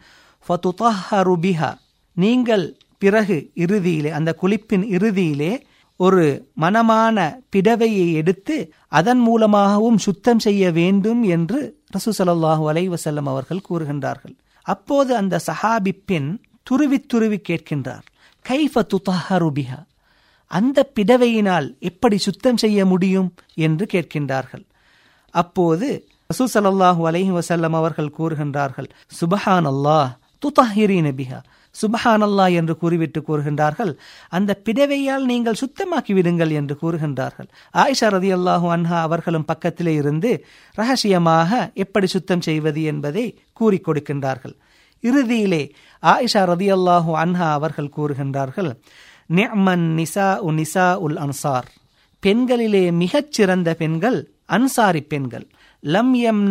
ஃபதுதஹரு 0.45 1.36
பிஹா. 1.45 1.72
நீங்கள் 2.17 2.65
பிறகு 3.04 3.38
இறுதியிலே 3.63 4.10
அந்த 4.19 4.32
குளிப்பின் 4.41 4.86
இறுதியிலே 4.95 5.52
ஒரு 5.99 6.25
மனமான 6.63 7.17
பிடவையை 7.53 8.05
எடுத்து 8.21 8.55
அதன் 8.99 9.21
மூலமாகவும் 9.27 9.99
சுத்தம் 10.05 10.41
செய்ய 10.45 10.71
வேண்டும் 10.79 11.21
என்று 11.35 11.59
ரசூ 11.95 12.12
ஸல்லல்லாஹு 12.19 12.63
அலைவசல்லம் 12.71 13.29
அவர்கள் 13.33 13.65
கூறுகின்றார்கள். 13.69 14.35
அப்போது 14.65 15.12
அந்த 15.21 15.35
சஹாபி 15.47 15.93
பெண் 16.09 16.29
துருவி 16.67 16.99
துருவி 17.12 17.39
கேட்கின்றார் 17.49 18.05
கைஃப 18.45 18.83
துதாஹருபிஹா 18.93 19.79
அந்த 20.51 20.77
பிடவையினால் 20.95 21.67
எப்படி 21.89 22.17
சுத்தம் 22.27 22.59
செய்ய 22.63 22.79
முடியும்? 22.91 23.29
என்று 23.67 23.85
கேட்கின்றார்கள். 23.93 24.63
அப்போது 25.33 25.88
ரசூல் 26.29 26.51
ஸல்லல்லாஹு 26.55 27.01
அலைஹி 27.09 27.31
வசல்லம் 27.39 27.75
அவர்கள் 27.79 28.15
கூறுகின்றார்கள் 28.17 28.89
சுபஹான் 29.19 29.67
அல்லாஹ் 29.73 30.09
துதாஹிரி 30.45 30.97
நபிஹா 31.07 31.39
சுபஹானல்லா 31.75 32.27
அல்லாஹ் 32.29 32.55
என்று 32.60 32.73
கூறிவிட்டு 32.77 33.19
கூறுகின்றார்கள். 33.27 33.91
அந்த 34.29 34.51
பிடவையால் 34.65 35.25
நீங்கள் 35.32 35.60
சுத்தமாக்கி 35.62 36.13
விடுங்கள் 36.17 36.51
என்று 36.60 36.75
கூறுகின்றார்கள். 36.82 37.47
ஆயிஷா 37.73 38.08
ரதி 38.15 38.32
அல்லாஹு 38.38 38.67
அன்ஹா 38.75 38.97
அவர்களும் 39.08 39.45
பக்கத்திலே 39.51 39.93
இருந்து 39.93 40.32
ரகசியமாக 40.75 41.71
எப்படி 41.73 42.08
சுத்தம் 42.08 42.41
செய்வது 42.41 42.82
என்பதை 42.82 43.25
கூறிக் 43.53 43.86
கொடுக்கின்றார்கள். 43.88 44.55
இறுதியிலே 45.03 45.63
ஆயிஷா 46.03 46.43
ரதி 46.51 46.69
அல்லாஹு 46.77 47.12
அன்ஹா 47.23 47.47
அவர்கள் 47.51 47.93
கூறுகின்றார்கள் 47.97 48.71
நியமன் 49.29 49.88
நிசா 49.99 50.27
உ 50.47 50.51
நிசா 50.60 50.88
உல் 51.05 51.17
அன்சார். 51.25 51.67
பெண்களிலே 52.23 52.86
மிகச்சிறந்த 53.01 53.69
பெண்கள் 53.82 54.19
அன்சாரி 54.45 55.01
பெண்கள். 55.01 55.47
லம் 55.84 56.13
எம் 56.32 56.45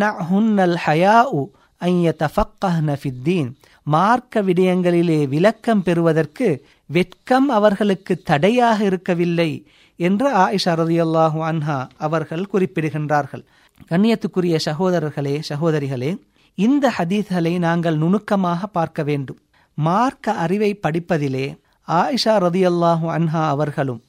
ஹயா 0.87 1.17
உ 1.39 1.41
ஐய 1.81 2.13
ஐயத்தஃபக்கஹ்ன 2.13 2.95
ஃபித்தீன் 3.01 3.51
மார்க்க 3.95 4.41
விடயங்களிலே 4.47 5.19
விளக்கம் 5.35 5.83
பெறுவதற்கு 5.87 6.47
வெட்கம் 6.91 7.47
அவர்களுக்கு 7.59 8.15
தடையாக 8.31 8.79
இருக்கவில்லை 8.89 9.51
என்று 9.99 10.29
ஆயிஷா 10.45 10.73
ரதியல்லாஹு 10.81 11.39
அன்ஹா 11.51 11.77
அவர்கள் 12.07 12.49
குறிப்பிடுகின்றார்கள். 12.53 13.45
கண்ணியத்துக்குரிய 13.91 14.57
சகோதரர்களே 14.67 15.35
சகோதரிகளே 15.51 16.11
இந்த 16.59 16.85
ஹதீஸ்களை 16.99 17.55
நாங்கள் 17.67 18.01
நுணுக்கமாக 18.03 18.71
பார்க்க 18.79 19.03
வேண்டும். 19.11 19.41
மார்க்க 19.79 20.35
அறிவை 20.45 20.73
படிப்பதிலே 20.85 21.47
ஆயிஷா 21.89 22.35
ரதியல்லாஹு 22.47 23.07
அன்ஹா 23.17 23.45
அவர்களும் 23.55 24.03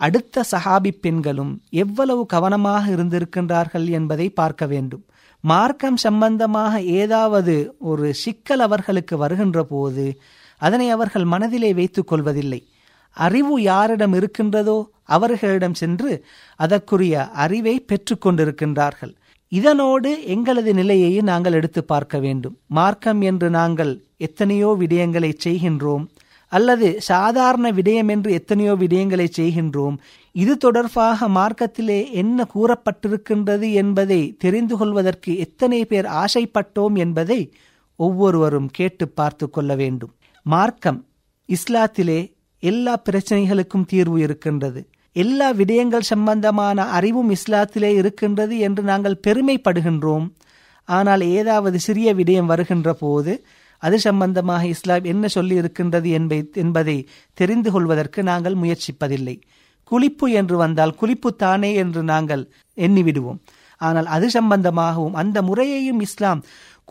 அடுத்த 0.00 0.44
சஹாபி 0.52 0.92
பெண்களும் 1.04 1.52
எவ்வளவு 1.82 2.22
கவனமாக 2.34 2.84
இருந்திருக்கின்றார்கள் 2.94 3.86
என்பதை 3.98 4.26
பார்க்க 4.40 4.66
வேண்டும். 4.72 5.04
மார்க்கம் 5.44 5.96
சம்பந்தமாக 5.96 6.74
ஏதாவது 7.00 7.54
ஒரு 7.90 8.06
சிக்கல் 8.14 8.62
அவர்களுக்கு 8.66 9.14
வருகின்ற 9.16 9.58
போது 9.64 10.04
அதனை 10.60 10.86
அவர்கள் 10.90 11.24
மனதிலே 11.24 11.70
வைத்துக் 11.74 12.10
கொள்வதில்லை. 12.10 12.60
அறிவு 13.16 13.54
யாரிடம் 13.62 14.14
இருக்கின்றதோ 14.18 14.76
அவர்களிடம் 15.16 15.76
சென்று 15.80 16.10
அதற்குரிய 16.60 17.24
அறிவை 17.44 17.74
பெற்றுக்கொண்டிருக்கின்றார்கள் 17.90 19.12
இதனோடு 19.52 20.10
எங்களது 20.34 20.70
நிலையை 20.74 21.12
நாங்கள் 21.30 21.56
எடுத்து 21.58 21.80
பார்க்க 21.84 22.16
வேண்டும். 22.18 22.54
மார்க்கம் 22.78 23.20
என்று 23.30 23.48
நாங்கள் 23.50 23.92
எத்தனையோ 24.26 24.70
விடயங்களை 24.82 25.32
செய்கின்றோம் 25.46 26.04
அல்லது 26.52 26.88
சாதாரண 27.10 27.66
விடயம் 27.72 28.10
என்று 28.14 28.30
எத்தனையோ 28.32 28.72
விடயங்களை 28.82 29.26
செய்கின்றோம் 29.40 29.96
இது 30.34 30.52
தொடர்பாக 30.56 31.28
மார்க்கத்திலே 31.28 31.98
என்ன 32.12 32.46
கூறப்பட்டிருக்கின்றது 32.54 33.72
என்பதை 33.72 34.20
தெரிந்து 34.38 34.76
கொள்வதற்கு 34.76 35.32
எத்தனை 35.38 35.80
பேர் 35.84 36.08
ஆசைப்பட்டோம் 36.22 36.96
என்பதை 36.96 37.40
ஒவ்வொருவரும் 37.98 38.70
கேட்டு 38.70 39.04
பார்த்து 39.08 39.46
கொள்ள 39.50 39.74
வேண்டும். 39.74 40.12
மார்க்கம் 40.46 41.00
இஸ்லாத்திலே 41.48 42.20
எல்லா 42.62 42.94
பிரச்சனைகளுக்கும் 43.08 43.84
தீர்வு 43.84 44.18
இருக்கின்றது. 44.20 44.80
எல்லா 45.16 45.48
விடயங்கள் 45.52 46.10
சம்பந்தமான 46.10 46.84
அறிவும் 46.98 47.30
இஸ்லாத்திலே 47.30 47.90
இருக்கின்றது 47.96 48.58
என்று 48.58 48.82
நாங்கள் 48.82 49.22
பெருமைப்படுகின்றோம். 49.26 50.26
ஆனால் 50.88 51.20
ஏதாவது 51.38 51.78
சிறிய 51.78 52.14
விடயம் 52.14 52.50
வருகின்ற 52.52 52.92
போது 52.94 53.32
அது 53.82 53.96
சம்பந்தமாக 54.00 54.64
இஸ்லாம் 54.66 55.04
என்ன 55.04 55.28
சொல்லி 55.28 55.54
இருக்கின்றது 55.54 56.08
என்பதை 56.62 56.96
தெரிந்து 57.38 57.70
கொள்வதற்கு 57.70 58.22
நாங்கள் 58.22 58.56
முயற்சிப்பதில்லை. 58.62 59.36
குளிப்பு 59.92 60.26
என்று 60.32 60.56
வந்தால் 60.56 60.96
குளிப்பு 61.00 61.30
தானே 61.36 61.74
என்று 61.74 62.02
நாங்கள் 62.02 62.44
எண்ணிவிடுவோம். 62.76 63.40
ஆனால் 63.80 64.06
அது 64.06 64.30
சம்பந்தமாகவும் 64.30 65.12
அந்த 65.12 65.42
முறையையும் 65.42 66.00
இஸ்லாம் 66.00 66.42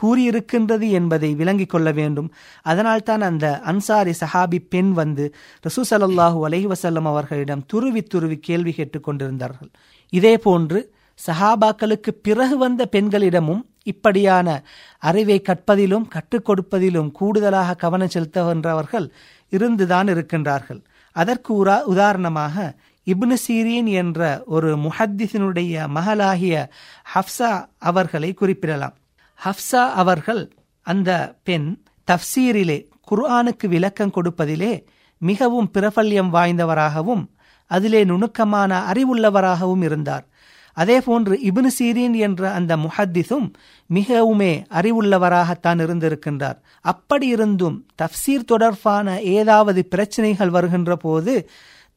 கூறியிருக்கின்றது 0.02 0.92
என்பதை 0.92 1.36
விளங்கிக் 1.36 1.70
கொள்ள 1.70 1.92
வேண்டும். 1.92 2.32
அதனால்தான் 2.62 3.22
அந்த 3.22 3.60
அன்சாரி 3.60 4.14
சஹாபி 4.20 4.60
பெண் 4.70 4.92
வந்து 4.92 5.34
ரசூ 5.62 5.82
சலல்லாஹூ 5.90 6.40
அலஹி 6.48 6.68
வசல்லம் 6.74 7.08
அவர்களிடம் 7.12 7.66
துருவி 7.66 8.02
துருவி 8.04 8.38
கேள்வி 8.38 8.72
கேட்டுக் 8.72 9.04
கொண்டிருந்தார்கள். 9.04 9.70
இதே 10.10 10.38
போன்று 10.38 10.80
சஹாபாக்களுக்கு 11.20 12.12
பிறகு 12.22 12.58
வந்த 12.58 12.88
பெண்களிடமும் 12.92 13.62
இப்படியான 13.84 14.64
அறிவை 14.98 15.42
கற்பதிலும் 15.42 16.08
கற்றுக் 16.08 16.48
கொடுப்பதிலும் 16.50 17.12
கூடுதலாக 17.12 17.76
கவனம் 17.76 18.14
செலுத்துகின்றவர்கள் 18.14 19.08
இருந்துதான் 19.50 20.08
இருக்கின்றார்கள். 20.08 20.82
அதற்கு 21.16 21.66
உரா 21.66 21.82
உதாரணமாக 21.84 22.76
இப்னு 23.06 23.36
சீரீன் 23.48 23.88
என்ற 23.88 24.44
ஒரு 24.46 24.78
முஹத்திஸினுடைய 24.78 25.88
மகளாகிய 25.88 26.70
ஹப்சா 27.14 27.66
அவர்களை 27.78 28.34
குறிப்பிடலாம். 28.34 28.96
ஹப்சா 29.40 29.90
அவர்கள் 29.92 30.52
அந்த 30.82 31.36
பெண் 31.44 31.84
தப்சீரிலே 32.12 32.90
குர்ஆனுக்கு 33.12 33.68
விளக்கம் 33.68 34.12
கொடுப்பதிலே 34.12 34.86
மிகவும் 35.18 35.72
பிரபல்யம் 35.72 36.34
வாய்ந்தவராகவும் 36.34 37.24
அதிலே 37.66 38.04
நுணுக்கமான 38.04 38.92
அறிவுள்ளவராகவும் 38.92 39.84
இருந்தார். 39.84 40.26
அதே 40.74 41.02
போன்று 41.02 41.40
சீரீன் 41.80 42.16
என்ற 42.16 42.52
அந்த 42.52 42.78
முஹத்திஸும் 42.78 43.54
மிகவுமே 43.94 44.64
அறிவுள்ளவராகத்தான் 44.70 45.82
இருந்திருக்கின்றார். 45.86 46.58
அப்படி 46.82 47.28
இருந்தும் 47.28 47.86
தப்சீர் 48.02 48.44
தொடர்பான 48.46 49.22
ஏதாவது 49.22 49.86
பிரச்சனைகள் 49.86 50.50
வருகின்ற 50.50 50.96
போது 50.96 51.50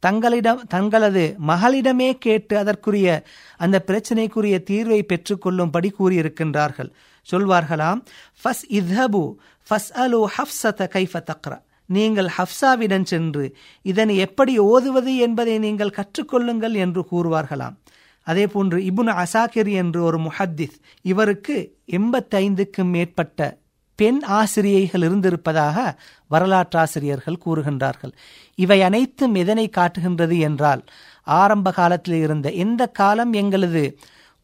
தங்களிடம் 0.07 0.63
தங்களது 0.75 1.25
மகளிடமே 1.51 2.09
கேட்டு 2.25 2.55
அதற்குரிய 2.63 3.09
அந்த 3.65 3.77
பிரச்சனைக்குரிய 3.89 4.57
தீர்வை 4.71 5.01
பெற்றுக்கொள்ளும்படி 5.11 5.91
கூறியிருக்கின்றார்கள். 5.99 6.91
சொல்வார்களாம் 7.29 8.01
ஃபஸ் 8.41 8.65
இதபு 8.79 9.25
ஃபஸ் 9.67 9.91
அலு 10.03 10.21
ஹஃப்சத 10.37 10.89
கைஃப 10.97 11.23
தக்ரா. 11.31 11.59
நீங்கள் 11.89 12.29
ஹப்சாவிடம் 12.37 13.07
சென்று 13.13 13.45
இதனை 13.85 14.15
எப்படி 14.27 14.53
ஓதுவது 14.73 15.13
என்பதை 15.27 15.55
நீங்கள் 15.65 15.97
கற்றுக்கொள்ளுங்கள் 15.99 16.77
என்று 16.85 17.03
கூறுவார்களாம். 17.11 17.75
அதே 18.27 18.45
போன்று 18.53 18.79
இபுன் 18.91 19.11
அசாக்கிர் 19.23 19.71
என்று 19.81 20.01
ஒரு 20.09 20.19
முஹத்திஸ் 20.27 20.77
இவருக்கு 21.11 21.57
எண்பத்தைந்துக்கும் 21.99 22.93
மேற்பட்ட 22.95 23.49
பெண் 23.97 24.21
ஆசிரியைகள் 24.23 25.01
இருந்திருப்பதாக 25.01 25.77
வரலாற்றாசிரியர்கள் 26.31 27.43
கூறுகின்றார்கள். 27.45 28.13
இவை 28.59 28.79
அனைத்தும் 28.83 29.35
எதனை 29.35 29.67
காட்டுகின்றது 29.69 30.39
என்றால் 30.39 30.85
ஆரம்ப 31.23 31.73
காலத்தில் 31.73 32.21
இருந்த 32.23 32.51
எந்த 32.65 32.83
காலம் 32.87 33.33
எங்களது 33.33 33.85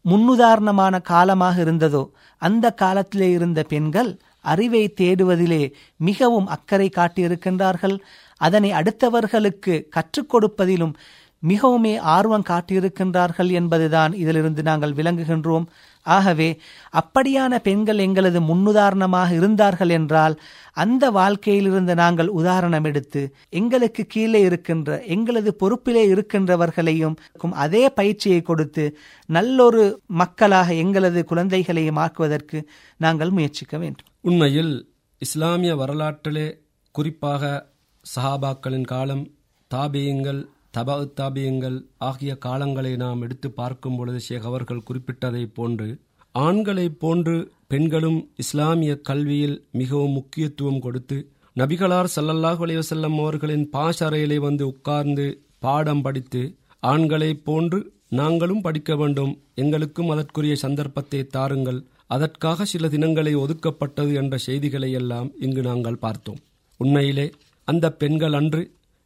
முன்னுதாரணமான 0.05 1.01
காலமாக 1.03 1.63
இருந்ததோ 1.63 2.05
அந்த 2.43 2.67
காலத்திலே 2.73 3.31
இருந்த 3.31 3.63
பெண்கள் 3.63 4.11
அறிவை 4.41 4.95
தேடுவதிலே 5.01 5.63
மிகவும் 5.97 6.47
அக்கறை 6.47 6.89
காட்டியிருக்கின்றார்கள். 6.97 7.97
அதனை 8.41 8.71
அடுத்தவர்களுக்கு 8.73 9.75
கற்றுக் 9.89 10.31
கொடுப்பதிலும் 10.33 10.95
மிகவுமே 11.43 11.93
ஆர்வம் 11.99 12.47
காட்டியிருக்கின்றார்கள் 12.49 13.51
என்பதுதான் 13.51 14.13
இதிலிருந்து 14.13 14.63
நாங்கள் 14.63 14.93
விளங்குகின்றோம். 14.93 15.67
ஆகவே 16.03 16.59
அப்படியான 16.93 17.59
பெண்கள் 17.59 17.99
எங்களது 17.99 18.41
முன்னுதாரணமாக 18.41 19.33
இருந்தார்கள் 19.33 19.89
என்றால் 19.89 20.41
அந்த 20.73 21.11
வாழ்க்கையிலிருந்து 21.11 21.95
நாங்கள் 21.95 22.27
உதாரணம் 22.27 22.85
எடுத்து 22.85 23.35
எங்களுக்கு 23.49 24.07
கீழே 24.07 24.41
இருக்கின்ற 24.41 25.03
எங்களது 25.05 25.57
பொறுப்பிலே 25.61 26.05
இருக்கின்றவர்களையும் 26.15 27.17
அதே 27.51 27.91
பயிற்சியை 27.91 28.43
கொடுத்து 28.43 28.99
நல்லொரு 29.27 30.01
மக்களாக 30.07 30.75
எங்களது 30.75 31.25
குழந்தைகளையும் 31.25 31.97
ஆக்குவதற்கு 31.97 32.69
நாங்கள் 32.97 33.31
முயற்சிக்க 33.31 33.79
வேண்டும். 33.79 34.07
உண்மையில் 34.21 34.91
இஸ்லாமிய 35.19 35.77
வரலாற்றிலே 35.77 36.59
குறிப்பாக 36.91 37.73
சஹாபாக்களின் 38.17 38.85
காலம் 38.85 39.31
தாபியங்கள் 39.69 40.49
தபா 40.71 41.07
தாபியங்கள் 41.15 41.87
ஆகிய 41.97 42.37
காலங்களை 42.45 42.97
நாம் 42.97 43.23
எடுத்து 43.23 43.51
பார்க்கும் 43.51 43.97
பொழுது 43.97 44.21
ஷேக் 44.21 44.43
அவர்கள் 44.43 44.87
குறிப்பிட்டதைப் 44.91 45.55
போன்று 45.55 45.89
ஆண்களைப் 46.35 46.99
போன்று 46.99 47.53
பெண்களும் 47.67 48.31
இஸ்லாமிய 48.37 49.01
கல்வியில் 49.01 49.67
மிகவும் 49.73 50.11
முக்கியத்துவம் 50.11 50.81
கொடுத்து 50.81 51.31
நபிகளார் 51.57 52.09
சல்லல்லாஹு 52.17 52.61
அலைவசல்லம் 52.67 53.17
அவர்களின் 53.19 53.71
பாஷறையிலே 53.73 54.37
வந்து 54.37 54.67
உட்கார்ந்து 54.67 55.45
பாடம் 55.59 56.03
படித்து 56.03 56.43
ஆண்களைப் 56.83 57.45
போன்று 57.45 57.93
நாங்களும் 58.09 58.61
படிக்க 58.61 58.97
வேண்டும். 58.97 59.43
எங்களுக்கும் 59.55 60.09
அதற்குரிய 60.09 60.55
சந்தர்ப்பத்தை 60.57 61.27
தாருங்கள். 61.27 61.81
அதற்காக 62.07 62.65
சில 62.65 62.89
தினங்களை 62.89 63.37
ஒதுக்கப்பட்டது 63.37 64.15
என்ற 64.15 64.37
செய்திகளை 64.37 64.93
எல்லாம் 64.93 65.31
இங்கு 65.41 65.63
நாங்கள் 65.63 65.99
பார்த்தோம். 65.99 66.41
உண்மையிலே 66.77 67.31
அந்த 67.65 67.93
பெண்கள் 67.93 68.33
அன்று 68.33 68.63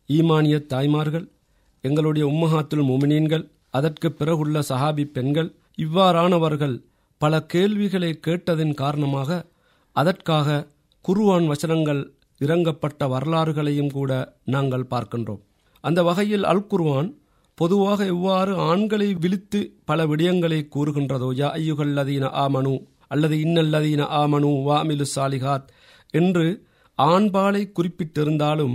ஈமானிய 0.08 0.66
தாய்மார்கள் 0.66 1.26
எங்களுடைய 1.84 2.26
உம்மஹாத்துல் 2.26 2.88
முமினீன்கள் 2.88 3.50
அதற்கு 3.70 4.08
பிறகுள்ள 4.08 4.62
சஹாபி 4.68 5.04
பெண்கள் 5.04 5.56
இவ்வாறானவர்கள் 5.74 6.76
பல 7.18 7.42
கேள்விகளை 7.42 8.20
கேட்டதின் 8.26 8.74
காரணமாக 8.74 9.46
அதற்காக 9.92 10.66
குருவான் 11.04 11.46
வசனங்கள் 11.46 12.14
இறங்கப்பட்ட 12.40 13.08
வரலாறுகளையும் 13.08 13.90
கூட 13.90 14.36
நாங்கள் 14.44 14.86
பார்க்கின்றோம். 14.90 15.42
அந்த 15.80 16.02
வகையில் 16.02 16.44
அல் 16.44 16.66
குர்வான் 16.66 17.08
பொதுவாக 17.54 18.06
எவ்வாறு 18.06 18.56
ஆண்களை 18.56 19.14
விழித்து 19.14 19.74
பல 19.84 20.06
விடயங்களை 20.06 20.68
கூறுகின்றதோ 20.74 21.28
யா 21.32 21.48
ஐயுகல்லதீன 21.54 22.30
ஆமனு 22.34 22.74
அல்லது 23.06 23.36
இன்னல்லதீன 23.36 24.02
ஆமனு 24.12 24.64
வாமிலு 24.64 25.04
சாலிகாத் 25.16 25.68
என்று 26.10 26.46
ஆண்பாலை 26.98 27.72
குறிப்பிட்டிருந்தாலும் 27.72 28.74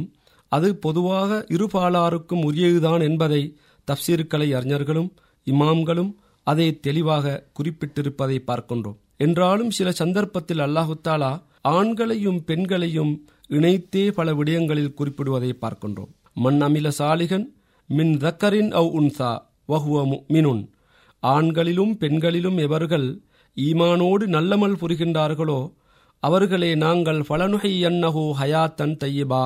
அது 0.52 0.70
பொதுவாக 0.86 1.40
இருபாலாருக்கும் 1.56 2.46
உரியதுதான் 2.50 3.04
என்பதை 3.10 3.42
தப்சீர்கலை 3.88 4.48
அறிஞர்களும் 4.60 5.10
இமாம்களும் 5.48 6.12
அதை 6.48 6.68
தெளிவாக 6.80 7.44
குறிப்பிட்டிருப்பதை 7.58 8.38
பார்க்கின்றோம். 8.48 8.98
என்றாலும் 9.18 9.72
சில 9.78 9.90
சந்தர்ப்பத்தில் 9.92 10.62
அல்லாஹுத்தாலா 10.66 11.32
ஆண்களையும் 11.70 12.40
பெண்களையும் 12.50 13.14
இணைத்தே 13.50 14.04
பல 14.12 14.34
விடயங்களில் 14.34 14.96
குறிப்பிடுவதை 15.00 15.52
பார்க்கின்றோம். 15.62 16.12
மண் 16.44 16.60
அமில 16.62 16.88
சாலிகன் 17.00 17.46
மின் 17.90 18.14
தக்கரின் 18.18 18.72
அவ் 18.72 18.90
உன்சா 19.00 19.32
வஹுவ 19.70 20.04
மினுன் 20.34 20.64
ஆண்களிலும் 21.24 21.94
பெண்களிலும் 21.98 22.58
எவர்கள் 22.58 23.08
ஈமானோடு 23.58 24.26
நல்லமல் 24.36 24.80
புரிகின்றார்களோ 24.82 25.60
அவர்களே 26.24 26.70
நாங்கள் 26.76 27.22
பலனுகை 27.30 27.74
அன்னஹோ 27.90 28.24
ஹயாத்தன் 28.40 28.96
தையபா 29.02 29.44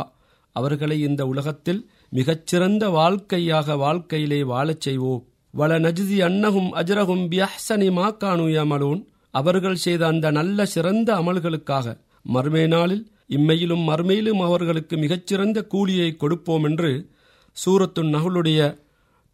அவர்களை 0.55 0.97
இந்த 1.01 1.21
உலகத்தில் 1.25 1.81
மிகச்சிறந்த 2.09 2.83
வாழ்க்கையாக 2.89 3.75
வாழ்க்கையிலே 3.75 4.43
வாழச் 4.43 4.83
செய்வோம். 4.85 5.23
வள 5.53 5.71
நஜிதி 5.79 6.17
அன்னகும் 6.27 6.69
அஜரகும் 6.81 7.23
பியஹ்சனி 7.31 7.89
மாக்கானு 7.99 8.45
யமலூன். 8.57 9.01
அவர்கள் 9.33 9.81
செய்த 9.85 10.01
அந்த 10.07 10.31
நல்ல 10.31 10.65
சிறந்த 10.65 11.09
அமல்களுக்காக 11.15 11.95
மர்மே 12.33 12.67
நாளில் 12.67 13.03
இம்மையிலும் 13.29 13.83
மர்மையிலும் 13.89 14.41
அவர்களுக்கு 14.47 14.97
மிகச்சிறந்த 14.97 15.59
கூலியை 15.65 16.09
கொடுப்போம் 16.15 16.63
என்று 16.63 16.91
சூரத்து 17.57 18.01
நகுளுடைய 18.03 18.59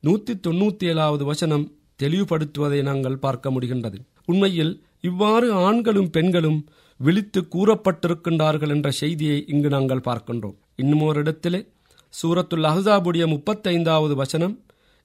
நூத்தி 0.03 0.33
தொண்ணூத்தி 0.47 0.85
ஏழாவது 0.91 1.23
வசனம் 1.25 1.65
தெளிவுபடுத்துவதை 2.03 2.79
நாங்கள் 2.81 3.17
பார்க்க 3.17 3.51
முடிகின்றது. 3.51 3.97
உண்மையில் 4.25 4.73
இவ்வாறு 5.01 5.47
ஆண்களும் 5.53 6.09
பெண்களும் 6.09 6.59
விழித்து 6.99 7.41
கூறப்பட்டிருக்கின்றார்கள் 7.55 8.69
என்ற 8.69 8.89
செய்தியை 8.91 9.37
இங்கு 9.47 9.69
நாங்கள் 9.69 10.05
பார்க்கின்றோம். 10.05 10.57
இன்னும் 10.79 11.01
ஒரு 11.01 11.19
இடத்திலே 11.19 11.67
சூரத்துல் 12.23 12.65
அஹாபுடைய 12.65 13.25
முப்பத்தைந்தாவது 13.27 14.13
வசனம் 14.13 14.59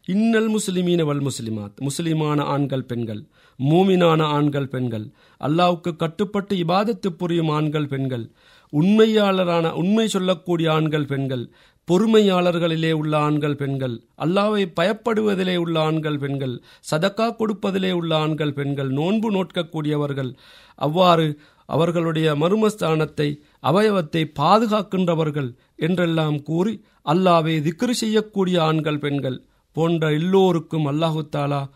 இன்னல் 0.06 0.50
முஸ்லிமீன 0.50 1.04
வல் 1.04 1.26
முஸ்லிமாத். 1.26 1.74
முஸ்லிமான 1.80 2.40
ஆண்கள் 2.40 2.84
பெண்கள். 2.84 3.24
மூமினான 3.58 4.22
ஆண்கள் 4.22 4.68
பெண்கள். 4.68 5.06
அல்லாவுக்கு 5.40 5.96
கட்டுப்பட்டு 5.96 6.56
இபாதத்து 6.56 7.06
புரியும் 7.18 7.48
ஆண்கள் 7.48 7.86
பெண்கள். 7.86 8.30
உண்மையாளரான 8.72 9.72
உண்மை 9.72 10.08
சொல்லக்கூடிய 10.08 10.72
ஆண்கள் 10.72 11.04
பெண்கள். 11.04 11.50
பொறுமையாளர்களிலே 11.90 12.92
உள்ள 12.92 13.18
ஆண்கள் 13.18 13.56
பெண்கள். 13.56 14.02
அல்லாவை 14.18 14.72
பயப்படுவதிலே 14.80 15.56
உள்ள 15.56 15.80
ஆண்கள் 15.80 16.18
பெண்கள். 16.18 16.62
சதக்கா 16.90 17.36
கொடுப்பதிலே 17.36 17.92
உள்ள 17.92 18.16
ஆண்கள் 18.16 18.52
பெண்கள். 18.52 18.90
நோன்பு 18.90 19.32
நோட்கக்கூடியவர்கள். 19.32 20.36
அவ்வாறு 20.74 21.40
அவர்களுடைய 21.68 22.34
மர்மஸ்தானத்தை 22.34 23.38
அவயவத்தை 23.62 24.32
பாதுகாக்கின்றவர்கள் 24.34 25.56
என்றெல்லாம் 25.76 26.42
கூறி 26.42 26.84
அல்லாவை 27.02 27.62
திக்ரு 27.62 27.90
செய்யக்கூடிய 27.90 28.62
ஆண்கள் 28.62 28.98
பெண்கள் 28.98 29.44
போன்ற 29.72 30.12
எல்லோருக்கும் 30.12 30.86
அல்லாஹுத்தாலா 30.86 31.68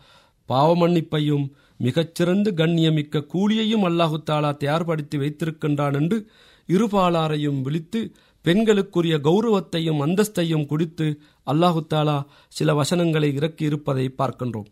பாவமன்னிப்பையும் 0.49 0.49
பாவ 0.49 0.75
மன்னிப்பையும் 0.75 1.51
மிகச்சிறந்த 1.77 2.51
கண்ணியமிக்க 2.51 3.25
கூலியையும் 3.25 3.83
அல்லாஹுத்தாலா 3.83 4.57
தயார்படுத்தி 4.57 5.17
வைத்திருக்கின்றான் 5.17 5.93
என்று 5.93 6.29
இருபாலாரையும் 6.69 7.61
விழித்து 7.61 8.11
பெண்களுக்குரிய 8.41 9.17
கௌரவத்தையும் 9.17 10.01
அந்தஸ்தையும் 10.05 10.65
குடித்து 10.65 11.19
அல்லாஹுத்தாலா 11.47 12.23
சில 12.47 12.73
வசனங்களை 12.73 13.33
இறக்கி 13.33 13.63
இருப்பதை 13.65 14.15
பார்க்கின்றோம். 14.17 14.65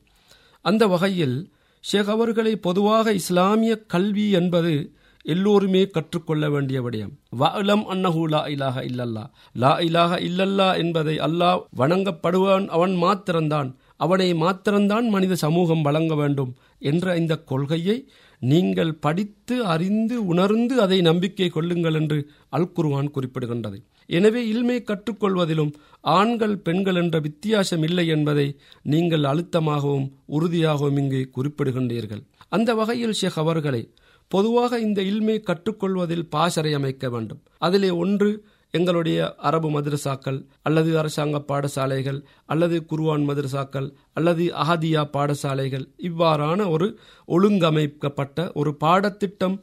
அந்த 0.61 0.87
வகையில் 0.87 1.51
ஷேக் 1.79 2.09
அவர்களை 2.09 2.55
பொதுவாக 2.57 3.13
இஸ்லாமிய 3.13 3.75
கல்வி 3.75 4.31
என்பது 4.31 4.93
எல்லோருமே 5.33 5.81
கற்றுக்கொள்ள 5.95 6.45
வேண்டிய 6.49 6.77
விடயம். 6.83 7.13
வலம் 7.41 7.85
அன்னஹு 7.93 8.21
லா 8.33 8.41
இலாக 8.53 8.83
இல்லல்லா. 8.89 9.23
லா 9.61 9.71
இலாக 9.87 10.19
இல்லல்லா 10.27 10.69
என்பதை 10.83 11.15
அல்லாஹ் 11.27 11.63
வணங்கப்படுவான் 11.81 12.67
அவன் 12.75 12.95
மாத்திரம்தான். 13.05 13.69
அவனை 14.05 14.29
மாத்திரம்தான் 14.43 15.05
மனித 15.15 15.35
சமூகம் 15.35 15.83
வழங்க 15.87 16.15
வேண்டும் 16.15 16.53
என்ற 16.91 17.15
இந்த 17.21 17.33
கொள்கையை 17.51 17.97
நீங்கள் 18.41 18.93
படித்து 19.05 19.55
அறிந்து 19.73 20.15
உணர்ந்து 20.31 20.73
அதை 20.81 20.97
நம்பிக்கை 21.01 21.49
கொள்ளுங்கள் 21.49 21.97
என்று 21.99 22.17
அல் 22.55 22.73
குருவான் 22.77 23.13
குறிப்பிடுகின்றது. 23.15 23.77
எனவே 24.09 24.41
இல்மை 24.47 24.75
கற்றுக்கொள்வதிலும் 24.81 25.71
ஆண்கள் 26.17 26.57
பெண்கள் 26.57 26.95
என்ற 26.95 27.17
வித்தியாசம் 27.19 27.83
இல்லை 27.87 28.05
என்பதை 28.15 28.47
நீங்கள் 28.93 29.25
அழுத்தமாகவும் 29.31 30.07
உறுதியாகவும் 30.37 30.99
இங்கு 31.03 31.21
குறிப்பிடுகின்றீர்கள். 31.37 32.23
அந்த 32.55 32.69
வகையில் 32.81 33.17
ஷேக் 33.21 33.41
அவர்களை 33.43 33.81
பொதுவாக 34.27 34.79
இந்த 34.79 35.01
இல்மை 35.01 35.43
கற்றுக்கொள்வதில் 35.49 36.29
பாசறை 36.29 36.73
அமைக்க 36.73 37.09
வேண்டும். 37.09 37.41
அதிலே 37.57 37.89
ஒன்று 38.03 38.29
எங்களுடைய 38.73 39.19
அரபு 39.47 39.69
மதரசாக்கள் 39.69 40.37
அல்லது 40.61 40.89
அரசாங்க 41.01 41.37
பாடசாலைகள் 41.51 42.17
அல்லது 42.45 42.77
குருவான் 42.91 43.23
மதரசாக்கள் 43.29 43.87
அல்லது 44.13 44.45
அஹதியா 44.63 45.03
பாடசாலைகள். 45.15 45.85
இவ்வாறான 46.09 46.67
ஒரு 46.69 46.87
ஒழுங்கமைக்கப்பட்ட 47.27 48.47
ஒரு 48.53 48.73
பாடத்திட்டம் 48.75 49.57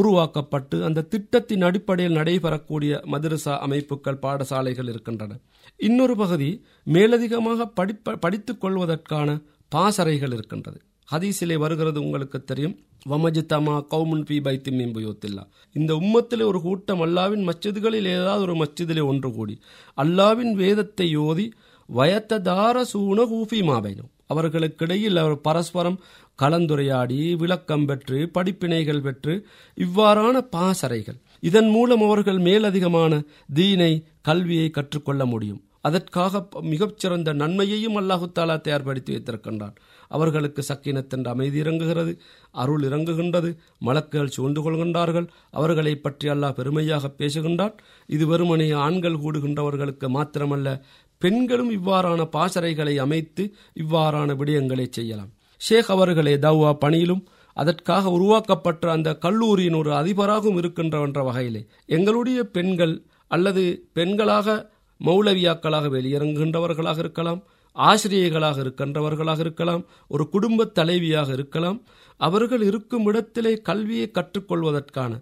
உருவாக்கப்பட்டு 0.00 0.78
அந்த 0.84 1.06
திட்டத்தின் 1.14 1.62
அடிப்படையில் 1.62 2.18
நடைபெறக்கூடிய 2.20 3.02
மதரசா 3.12 3.56
அமைப்புகள் 3.66 4.22
பாடசாலைகள் 4.26 4.88
இருக்கின்றன. 4.88 5.38
இன்னொரு 5.76 6.16
பகுதி 6.16 6.50
மேலதிகமாக 6.96 7.70
படிப்ப 7.80 8.16
படித்துக் 8.16 8.60
கொள்வதற்கான 8.60 9.38
பாசறைகள் 9.68 10.32
இருக்கின்றது. 10.32 10.78
ஹதீஸிலே 11.12 11.56
வருகிறது 11.56 12.00
உங்களுக்கு 12.00 12.44
தெரியும். 12.44 12.76
வமஜித்தமா 13.08 13.74
கவுமுன் 13.90 14.24
பி 14.24 14.36
பைத்தி 14.38 14.70
மீம்புயோத்தில்லா 14.70 15.44
இந்த 15.72 15.92
உம்மத்திலே 15.94 16.42
ஒரு 16.42 16.60
கூட்டம் 16.60 17.02
அல்லாவின் 17.06 17.44
மச்சிதுகளில் 17.48 18.08
ஏதாவது 18.16 18.42
ஒரு 18.46 18.54
மச்சிதிலே 18.54 19.04
ஒன்று 19.04 19.32
கூடி. 19.32 19.60
அல்லாவின் 19.96 20.52
வேதத்தை 20.52 21.16
ஓதி 21.16 21.52
வயத்ததார 21.96 22.80
சூன 22.80 23.22
ஹூஃபி 23.22 23.60
மாபைனும் 23.70 24.10
அவர்களுக்கிடையில் 24.34 25.18
அவர் 25.18 25.40
பரஸ்பரம் 25.40 26.00
கலந்துரையாடி 26.42 27.36
விளக்கம் 27.36 27.86
பெற்று 27.86 28.30
படிப்பினைகள் 28.34 29.00
பெற்று 29.00 29.46
இவ்வாறான 29.76 30.40
பாசறைகள். 30.56 31.18
இதன் 31.40 31.68
மூலம் 31.68 32.02
அவர்கள் 32.02 32.38
மேலதிகமான 32.38 33.22
தீனை 33.54 33.92
கல்வியை 34.22 34.70
கற்றுக்கொள்ள 34.70 35.24
முடியும். 35.26 35.62
அதற்காக 35.80 36.48
மிகச்சிறந்த 36.60 37.32
நன்மையையும் 37.32 37.96
அல்லாஹு 37.96 38.26
தாலா 38.34 38.56
தயார்படுத்தி 38.60 39.12
வைத்திருக்கின்றான். 39.14 39.76
அவர்களுக்கு 40.08 40.62
சக்கினத்தென்ற 40.68 41.28
அமைதி 41.28 41.60
இறங்குகிறது. 41.62 42.12
அருள் 42.50 42.84
இறங்குகின்றது. 42.88 43.50
மலக்குகள் 43.86 44.34
சூழ்ந்து 44.36 44.60
கொள்கின்றார்கள் 44.64 45.26
அவர்களை 45.50 45.94
பற்றி 45.96 46.28
அல்லாஹ் 46.28 46.56
பெருமையாக 46.60 47.10
பேசுகின்றான். 47.18 47.74
இது 48.06 48.26
வெறுமனே 48.26 48.70
ஆண்கள் 48.70 49.22
கூடுகின்றவர்களுக்கு 49.24 50.08
மாத்திரமல்ல 50.16 50.80
பெண்களும் 51.18 51.70
இவ்வாறான 51.78 52.24
பாசறைகளை 52.36 52.94
அமைத்து 52.96 53.44
இவ்வாறான 53.82 54.36
விடயங்களை 54.40 54.86
செய்யலாம். 54.90 55.30
ஷேக் 55.60 55.90
அவர்களே 55.90 56.34
தவ்வா 56.36 56.72
பணியிலும் 56.72 57.22
அதற்காக 57.56 58.10
உருவாக்கப்பட்ட 58.10 58.90
அந்த 58.90 59.10
கல்லூரியின் 59.14 59.74
ஒரு 59.74 59.90
அதிபராகவும் 59.92 60.58
இருக்கின்றவன்ற 60.60 61.24
வகையிலே 61.24 61.62
எங்களுடைய 61.86 62.40
பெண்கள் 62.56 62.94
அல்லது 63.26 63.64
பெண்களாக 63.94 64.54
மௌலவியாக்களாக 65.00 65.88
வெளியிறங்குகின்றவர்களாக 65.94 66.98
இருக்கலாம். 66.98 67.40
ஆசிரியர்களாக 67.78 68.60
இருக்கின்றவர்களாக 68.60 69.38
இருக்கலாம் 69.38 69.82
ஒரு 70.08 70.28
குடும்ப 70.28 70.64
தலைவியாக 70.74 71.32
இருக்கலாம் 71.32 71.78
அவர்கள் 72.20 72.62
இருக்கும் 72.62 73.06
இடத்திலே 73.06 73.60
கல்வியை 73.60 74.10
கற்றுக்கொள்வதற்கான 74.10 75.12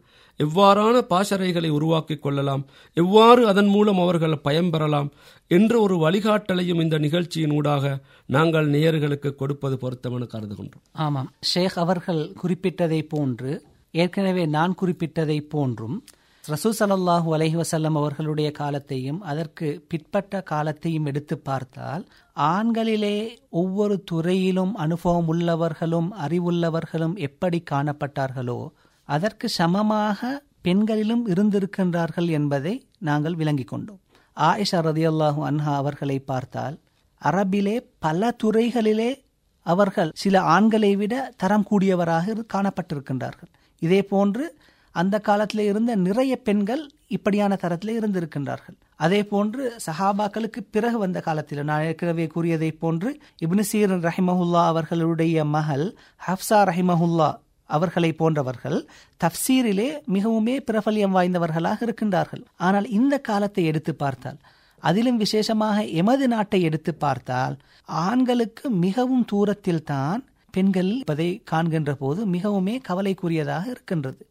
எவ்வாறான 0.40 1.02
பாசறைகளை 1.10 1.68
உருவாக்கிக் 1.68 2.22
கொள்ளலாம் 2.22 2.62
எவ்வாறு 2.96 3.46
அதன் 3.46 3.66
மூலம் 3.66 3.98
அவர்கள் 3.98 4.40
பயன்பெறலாம் 4.44 5.08
என்ற 5.50 5.80
ஒரு 5.80 5.94
வழிகாட்டலையும் 5.96 6.82
இந்த 6.82 6.98
நிகழ்ச்சியின் 6.98 7.50
ஊடாக 7.50 7.94
நாங்கள் 8.26 8.68
நேயர்களுக்கு 8.68 9.34
கொடுப்பது 9.34 9.76
பொருத்தமென 9.76 10.26
கருதுகின்றோம். 10.26 10.84
ஆமாம். 10.98 11.30
ஷேக் 11.40 11.78
அவர்கள் 11.78 12.32
குறிப்பிட்டதை 12.42 13.02
போன்று 13.08 13.52
ஏற்கனவே 13.94 14.46
நான் 14.46 14.74
குறிப்பிட்டதை 14.80 15.48
போன்றும் 15.48 15.96
ரசூ 16.44 16.70
சலல்லாஹூ 16.78 17.28
அலஹி 17.36 17.56
வசல்லம் 17.56 17.96
அவர்களுடைய 17.96 18.50
காலத்தையும் 18.50 19.22
அதற்கு 19.22 19.82
பிற்பட்ட 19.88 20.40
காலத்தையும் 20.42 21.06
எடுத்து 21.06 21.38
பார்த்தால் 21.38 22.04
ஆண்களிலே 22.36 23.16
ஒவ்வொரு 23.50 24.04
துறையிலும் 24.04 24.74
அனுபவம் 24.74 25.28
உள்ளவர்களும் 25.32 26.08
அறிவுள்ளவர்களும் 26.24 27.14
எப்படி 27.18 27.62
காணப்பட்டார்களோ 27.70 28.68
அதற்கு 29.08 29.48
சமமாக 29.48 30.42
பெண்களிலும் 30.62 31.24
இருந்திருக்கின்றார்கள் 31.28 32.28
என்பதை 32.28 32.74
நாங்கள் 32.98 33.34
விளங்கிக் 33.34 33.68
கொண்டோம். 33.68 34.00
ஆயிஷா 34.36 34.78
ரதியல்லாஹு 34.88 35.40
அன்ஹா 35.50 35.74
அவர்களை 35.74 36.18
பார்த்தால் 36.18 36.76
அரபிலே 37.22 37.76
பல 37.98 38.30
துறைகளிலே 38.44 39.10
அவர்கள் 39.66 40.10
சில 40.14 40.40
ஆண்களை 40.40 40.96
விட 40.96 41.14
தரம் 41.36 41.66
கூடியவராக 41.70 42.44
காணப்பட்டிருக்கின்றார்கள். 42.54 43.50
இதே 43.82 44.02
போன்று 44.02 44.44
அந்த 45.00 45.16
காலத்தில் 45.28 45.62
இருந்த 45.70 45.92
நிறைய 46.06 46.32
பெண்கள் 46.48 46.82
இப்படியான 47.16 47.56
தரத்தில் 47.62 47.96
இருந்திருக்கின்றார்கள். 47.98 48.76
அதே 49.04 49.20
போன்று 49.32 49.62
சஹாபாக்களுக்கு 49.86 50.60
பிறகு 50.74 50.98
வந்த 51.02 51.18
காலத்தில் 51.26 51.66
நான் 51.70 51.86
ஏற்கனவே 51.88 52.26
கூறியதை 52.34 52.70
போன்று 52.82 53.10
இப்னு 53.44 53.64
சீரன் 53.70 54.04
ரஹிமஹுல்லா 54.08 54.62
அவர்களுடைய 54.72 55.44
மகள் 55.56 55.86
ஹப்சா 56.26 56.60
ரஹிமஹுல்லா 56.70 57.30
அவர்களை 57.70 58.10
போன்றவர்கள் 58.20 58.78
தப்சீரிலே 59.20 59.88
மிகவுமே 60.16 60.54
பிரபல்யம் 60.68 61.14
வாய்ந்தவர்களாக 61.16 61.78
இருக்கின்றார்கள். 61.86 62.42
ஆனால் 62.66 62.86
இந்த 62.98 63.14
காலத்தை 63.28 63.64
எடுத்து 63.70 63.94
பார்த்தால் 64.02 64.38
அதிலும் 64.82 65.20
விசேஷமாக 65.22 65.78
எமது 66.00 66.26
நாட்டை 66.34 66.60
எடுத்து 66.68 66.92
பார்த்தால் 67.04 67.56
ஆண்களுக்கு 68.06 68.66
மிகவும் 68.84 69.26
தூரத்தில் 69.32 69.86
தான் 69.92 70.22
பெண்கள் 70.54 70.90
இருப்பதை 70.92 71.28
காண்கின்ற 71.50 71.92
போது 72.02 72.20
மிகவுமே 72.34 72.74
கவலைக்குரியதாக 72.88 73.64
இருக்கின்றது. 73.74 74.22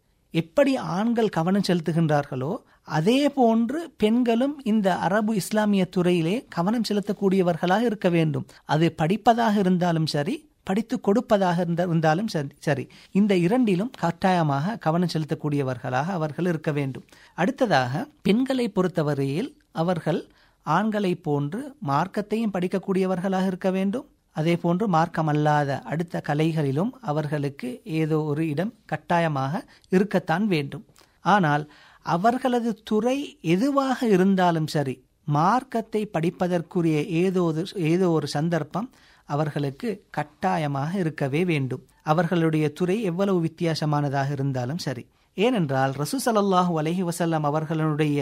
எப்படி 0.42 0.72
ஆண்கள் 0.98 1.36
கவனம் 1.36 1.66
செலுத்துகின்றார்களோ 1.68 2.54
அதே 2.98 3.20
போன்று 3.38 3.80
பெண்களும் 4.02 4.56
இந்த 4.72 4.88
அரபு 5.06 5.34
இஸ்லாமிய 5.42 5.84
துறையிலே 5.96 6.34
கவனம் 6.56 6.86
செலுத்தக்கூடியவர்களாக 6.90 7.88
இருக்க 7.90 8.10
வேண்டும். 8.16 8.46
அது 8.74 8.86
படிப்பதாக 9.02 9.56
இருந்தாலும் 9.64 10.08
சரி 10.14 10.36
படித்து 10.70 10.96
கொடுப்பதாக 11.08 11.66
இருந்தாலும் 11.86 12.30
சரி 12.66 12.86
இந்த 13.20 13.34
இரண்டிலும் 13.46 13.92
கட்டாயமாக 14.04 14.76
கவனம் 14.86 15.14
செலுத்தக்கூடியவர்களாக 15.14 16.10
அவர்கள் 16.18 16.50
இருக்க 16.52 16.72
வேண்டும். 16.80 17.06
அடுத்ததாக 17.42 18.04
பெண்களை 18.28 18.68
பொறுத்தவரையில் 18.78 19.52
அவர்கள் 19.84 20.22
ஆண்களை 20.66 21.14
போன்று 21.28 21.62
மார்க்கத்தையும் 21.92 22.54
படிக்கக்கூடியவர்களாக 22.56 23.50
இருக்க 23.52 23.70
வேண்டும். 23.78 24.08
அதே 24.36 24.54
போன்று 24.64 24.86
மார்க்கம் 24.96 25.30
அல்லாத 25.34 25.80
அடுத்த 25.92 26.22
கலைகளிலும் 26.30 26.92
அவர்களுக்கு 27.12 27.70
ஏதோ 28.02 28.18
ஒரு 28.32 28.44
இடம் 28.54 28.74
கட்டாயமாக 28.86 29.64
இருக்கத்தான் 29.96 30.46
வேண்டும். 30.54 30.86
ஆனால் 31.26 31.64
அவர்களது 32.06 32.72
துறை 32.84 33.18
எதுவாக 33.56 34.08
இருந்தாலும் 34.16 34.70
சரி 34.76 34.96
மார்க்கத்தை 35.38 36.02
படிப்பதற்குரிய 36.16 36.98
ஏதோ 37.24 37.44
ஏதோ 37.92 38.08
ஒரு 38.18 38.28
சந்தர்ப்பம் 38.38 38.90
அவர்களுக்கு 39.30 39.90
கட்டாயமாக 40.18 40.92
இருக்கவே 41.04 41.42
வேண்டும். 41.52 41.84
அவர்களுடைய 42.04 42.66
துறை 42.80 42.98
எவ்வளவு 43.12 43.40
வித்தியாசமானதாக 43.48 44.30
இருந்தாலும் 44.32 44.82
சரி. 44.88 45.04
ஏனென்றால் 45.38 45.94
ரசூசலல்லாஹு 46.02 46.74
அலஹி 46.82 47.04
வசல்லம் 47.10 47.48
அவர்களுடைய 47.50 48.20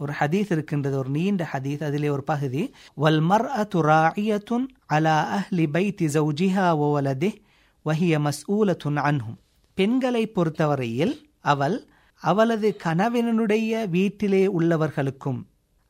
ஒரு 0.00 0.12
ஹதீஸ் 0.18 0.50
இருக்கின்றது 0.50 0.98
ஒரு 0.98 1.10
நீண்ட 1.10 1.48
ஹதீஸ் 1.52 1.84
அதிலே 1.84 2.08
ஒரு 2.08 2.22
பகுதி 2.22 2.62
வல் 3.00 3.20
மர் 3.20 3.46
துராயியத்துன் 3.74 4.66
அலா 4.92 5.16
அஹ்லி 5.36 5.66
பைத்தி 5.72 6.06
ஜவுஜிஹா 6.14 6.66
ஓவலதே 6.78 7.30
வஹிய 7.86 8.14
மஸ்ஊலத்துன் 8.18 9.00
அன்ஹும். 9.08 9.38
பெண்களை 9.78 10.26
பொறுத்தவரையில் 10.26 11.14
அவள் 11.40 11.76
அவளது 12.22 12.76
கணவனுடைய 12.84 13.88
வீட்டிலே 13.88 14.46
உள்ளவர்களுக்கும் 14.46 15.40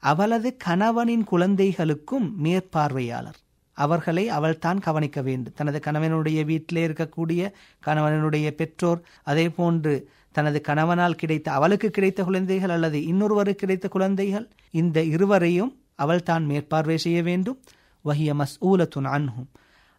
அவளது 0.02 0.56
கணவனின் 0.56 1.24
குழந்தைகளுக்கும் 1.24 2.26
மேற்பார்வையாளர். 2.44 3.38
அவர்களை 3.76 4.28
அவள் 4.28 4.58
தான் 4.58 4.78
கவனிக்க 4.78 5.22
வேண்டும். 5.22 5.54
தனது 5.54 5.78
கணவனுடைய 5.78 6.44
வீட்டிலே 6.44 6.86
இருக்கக்கூடிய 6.88 7.42
கணவனுடைய 7.86 8.50
பெற்றோர் 8.50 9.00
அதே 9.22 9.48
போன்று 9.48 9.94
தனது 10.38 10.58
கணவனால் 10.68 11.20
கிடைத்த 11.20 11.48
அவளுக்கு 11.58 11.90
கிடைத்த 11.96 12.20
குழந்தைகள் 12.28 12.74
அல்லது 12.76 12.98
இன்னொருவருக்கு 13.10 13.62
கிடைத்த 13.62 13.86
குழந்தைகள் 13.94 14.46
இந்த 14.80 14.98
இருவரையும் 15.14 15.72
அவள் 16.04 16.26
தான் 16.28 16.44
மேற்பார்வை 16.50 16.98
செய்ய 17.04 17.20
வேண்டும். 17.28 17.58
வஹிய 18.04 18.32
மஸ் 18.40 18.58
ஊலத்துன் 18.70 19.08
அன்ஹும் 19.14 19.48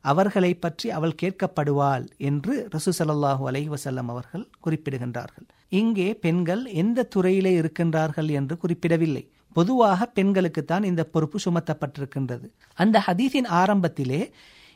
அவர்களை 0.06 0.52
பற்றி 0.64 0.88
அவள் 0.98 1.20
கேட்கப்படுவாள் 1.22 2.06
என்று 2.28 2.54
ரசூ 2.74 2.92
சல்லாஹூ 3.00 3.44
அலஹி 3.50 3.70
வசல்லம் 3.74 4.10
அவர்கள் 4.14 4.46
குறிப்பிடுகின்றார்கள். 4.66 5.48
இங்கே 5.80 6.08
பெண்கள் 6.24 6.62
எந்த 6.82 7.08
துறையிலே 7.16 7.52
இருக்கின்றார்கள் 7.62 8.30
என்று 8.40 8.56
குறிப்பிடவில்லை. 8.58 9.24
பொதுவாக 9.56 10.08
பெண்களுக்குத்தான் 10.18 10.88
இந்த 10.90 11.02
பொறுப்பு 11.14 11.38
சுமத்தப்பட்டிருக்கின்றது. 11.46 12.48
அந்த 12.78 12.96
ஹதீஸின் 13.08 13.50
ஆரம்பத்திலே 13.62 14.22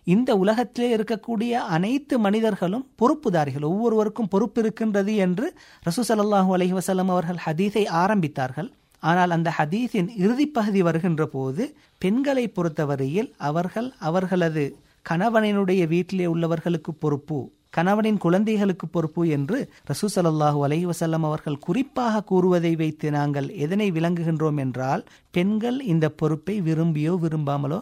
இந்த 0.07 0.29
உலகத்திலே 0.35 0.87
இருக்கக்கூடிய 0.95 1.51
அனைத்து 1.75 2.15
மனிதர்களும் 2.19 2.85
பொறுப்புதாரிகள். 3.01 3.67
ஒவ்வொருவருக்கும் 3.71 4.31
பொறுப்பு 4.33 4.59
இருக்கின்றது 4.63 5.13
என்று 5.25 5.47
ரசூசல்லாஹு 5.83 6.51
அலஹி 6.57 6.75
வசலம் 6.79 7.11
அவர்கள் 7.13 7.43
ஹதீஸை 7.45 7.85
ஆரம்பித்தார்கள். 8.03 8.69
ஆனால் 9.03 9.31
அந்த 9.37 9.49
ஹதீஸின் 9.57 10.09
இறுதிப்பகுதி 10.23 10.81
வருகின்ற 10.87 11.23
போது 11.27 11.63
பெண்களை 12.01 12.45
பொறுத்தவரையில் 12.57 13.29
அவர்கள் 13.49 13.89
அவர்களது 14.09 14.63
கணவனினுடைய 15.05 15.81
வீட்டிலே 15.93 16.27
உள்ளவர்களுக்கு 16.33 16.91
பொறுப்பு 17.03 17.39
கணவனின் 17.77 18.17
குழந்தைகளுக்கு 18.17 18.85
பொறுப்பு 18.87 19.21
என்று 19.35 19.57
ரசூ 19.91 20.07
சல்லாஹூ 20.15 20.59
அலஹி 20.65 20.85
வசல்லம் 20.89 21.25
அவர்கள் 21.29 21.57
குறிப்பாக 21.57 22.21
கூறுவதை 22.31 22.73
வைத்து 22.75 23.07
நாங்கள் 23.11 23.47
எதனை 23.65 23.87
விளங்குகின்றோம் 23.91 24.59
என்றால் 24.65 25.03
பெண்கள் 25.33 25.79
இந்த 25.93 26.05
பொறுப்பை 26.19 26.55
விரும்பியோ 26.67 27.13
விரும்பாமலோ 27.23 27.79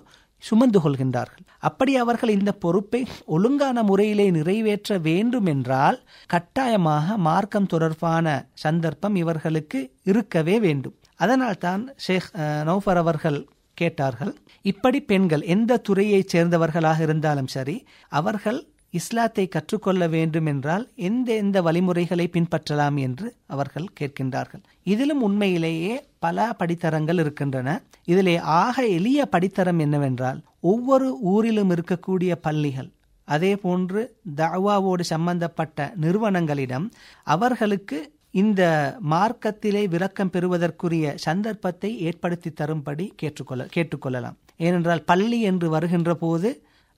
சுமந்து 0.50 0.80
கொள்கின்றார்கள். 0.84 1.44
அப்படி 1.70 1.94
அவர்கள் 2.04 2.36
இந்த 2.38 2.52
பொறுப்பை 2.64 3.02
ஒழுங்கான 3.26 3.84
முறையிலே 3.84 4.28
நிறைவேற்ற 4.32 4.98
வேண்டும் 5.10 5.46
என்றால் 5.46 5.98
கட்டாயமாக 6.34 7.18
மார்க்கம் 7.28 7.72
தொடர்பான 7.74 8.26
சந்தர்ப்பம் 8.66 9.16
இவர்களுக்கு 9.16 9.82
இருக்கவே 10.04 10.58
வேண்டும். 10.68 10.96
அதனால் 11.16 11.62
தான் 11.66 11.82
ஷேக் 12.06 12.30
நௌஃபர் 12.70 13.02
அவர்கள் 13.04 13.40
கேட்டார்கள் 13.78 14.34
இப்படி 14.62 15.00
பெண்கள் 15.12 15.44
எந்த 15.54 15.82
துறையைச் 15.90 16.32
சேர்ந்தவர்களாக 16.34 17.00
இருந்தாலும் 17.02 17.48
சரி 17.48 17.76
அவர்கள் 18.12 18.60
இஸ்லாத்தை 18.94 19.48
கற்றுக்கொள்ள 19.48 20.08
வேண்டும் 20.08 20.46
என்றால் 20.46 20.90
எந்த 20.96 21.34
எந்த 21.34 21.62
வழிமுறைகளை 21.62 22.30
பின்பற்றலாம் 22.34 22.98
என்று 23.00 23.28
அவர்கள் 23.48 23.88
கேட்கின்றார்கள். 24.00 24.64
இதிலும் 24.84 25.22
உண்மையிலேயே 25.22 25.94
பல 26.20 26.54
படித்தரங்கள் 26.54 27.20
இருக்கின்றன. 27.20 27.82
இதிலே 28.06 28.38
ஆக 28.38 28.88
எளிய 28.88 29.30
படித்தரம் 29.32 29.80
என்னவென்றால் 29.80 30.40
ஒவ்வொரு 30.60 31.08
ஊரிலும் 31.34 31.70
இருக்கக்கூடிய 31.70 32.32
பள்ளிகள் 32.42 32.90
அதே 33.28 33.56
போன்று 33.56 34.02
தாவாவோடு 34.36 35.02
சம்பந்தப்பட்ட 35.02 35.94
நிறுவனங்களிடம் 36.02 36.88
அவர்களுக்கு 37.24 37.98
இந்த 38.32 38.62
மார்க்கத்திலே 39.10 39.84
விளக்கம் 39.88 40.30
பெறுவதற்குரிய 40.30 41.14
சந்தர்ப்பத்தை 41.18 41.90
ஏற்படுத்தி 42.00 42.50
தரும்படி 42.52 43.06
கேட்டுக்கொள்ள 43.16 43.68
கேட்டுக்கொள்ளலாம். 43.76 44.38
ஏனென்றால் 44.58 45.04
பள்ளி 45.04 45.40
என்று 45.42 45.70
வருகின்ற 45.70 46.16
போது 46.16 46.50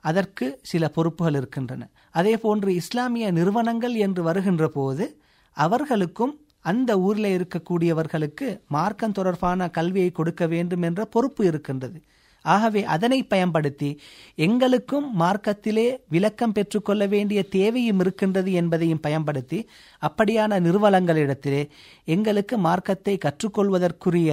அதற்கு 0.03 0.45
சில 0.71 0.83
பொறுப்புகள் 0.95 1.37
இருக்கின்றன. 1.39 1.81
அதே 2.11 2.33
போன்று 2.37 2.69
இஸ்லாமிய 2.81 3.27
நிறுவனங்கள் 3.31 3.95
என்று 4.05 4.23
வருகின்ற 4.23 4.67
போது 4.69 5.05
அவர்களுக்கும் 5.57 6.33
அந்த 6.65 6.91
ஊரில் 6.99 7.29
இருக்கக்கூடியவர்களுக்கு 7.37 8.47
மார்க்கம் 8.67 9.15
தொடர்பான 9.19 9.69
கல்வியை 9.69 10.11
கொடுக்க 10.11 10.43
வேண்டும் 10.47 10.83
என்ற 10.89 11.01
பொறுப்பு 11.05 11.41
இருக்கின்றது. 11.49 11.97
ஆகவே 12.45 12.81
அதனை 12.93 13.17
பயன்படுத்தி 13.23 13.89
எங்களுக்கும் 14.45 15.05
மார்க்கத்திலே 15.21 15.85
விளக்கம் 16.09 16.53
பெற்றுக்கொள்ள 16.53 17.03
வேண்டிய 17.07 17.39
தேவையும் 17.55 18.01
இருக்கின்றது 18.03 18.51
என்பதையும் 18.61 19.01
பயன்படுத்தி 19.05 19.59
அப்படியான 20.01 20.59
நிறுவனங்களிடத்திலே 20.65 21.61
எங்களுக்கு 22.07 22.57
மார்க்கத்தை 22.67 23.15
கற்றுக்கொள்வதற்குரிய 23.25 24.31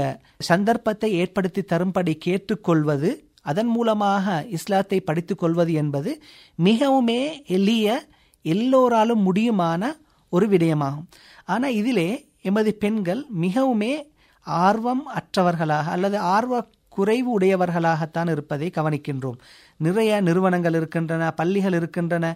சந்தர்ப்பத்தை 0.51 1.11
ஏற்படுத்தி 1.22 1.64
தரும்படி 1.72 2.14
கேட்டுக்கொள்வது 2.26 3.11
அதன் 3.47 3.66
மூலமாக 3.66 4.45
இஸ்லாத்தை 4.49 5.01
படித்துக் 5.01 5.38
கொள்வது 5.38 5.72
என்பது 5.72 6.11
மிகவுமே 6.59 7.20
எளிய 7.47 8.09
எல்லோராலும் 8.45 9.22
முடியுமான 9.28 9.82
ஒரு 10.28 10.47
விடயமாகும். 10.49 11.07
ஆனால் 11.45 11.76
இதிலே 11.80 12.09
எமது 12.43 12.70
பெண்கள் 12.74 13.22
மிகவுமே 13.41 13.95
ஆர்வம் 14.43 15.05
அற்றவர்களாக 15.18 15.86
அல்லது 15.97 16.18
ஆர்வ 16.18 16.62
குறைவு 16.88 17.30
உடையவர்களாகத்தான் 17.38 18.30
இருப்பதை 18.30 18.68
கவனிக்கின்றோம். 18.74 19.38
நிறைய 19.76 20.20
நிறுவனங்கள் 20.20 20.74
இருக்கின்றன 20.74 21.30
பள்ளிகள் 21.30 21.72
இருக்கின்றன 21.72 22.26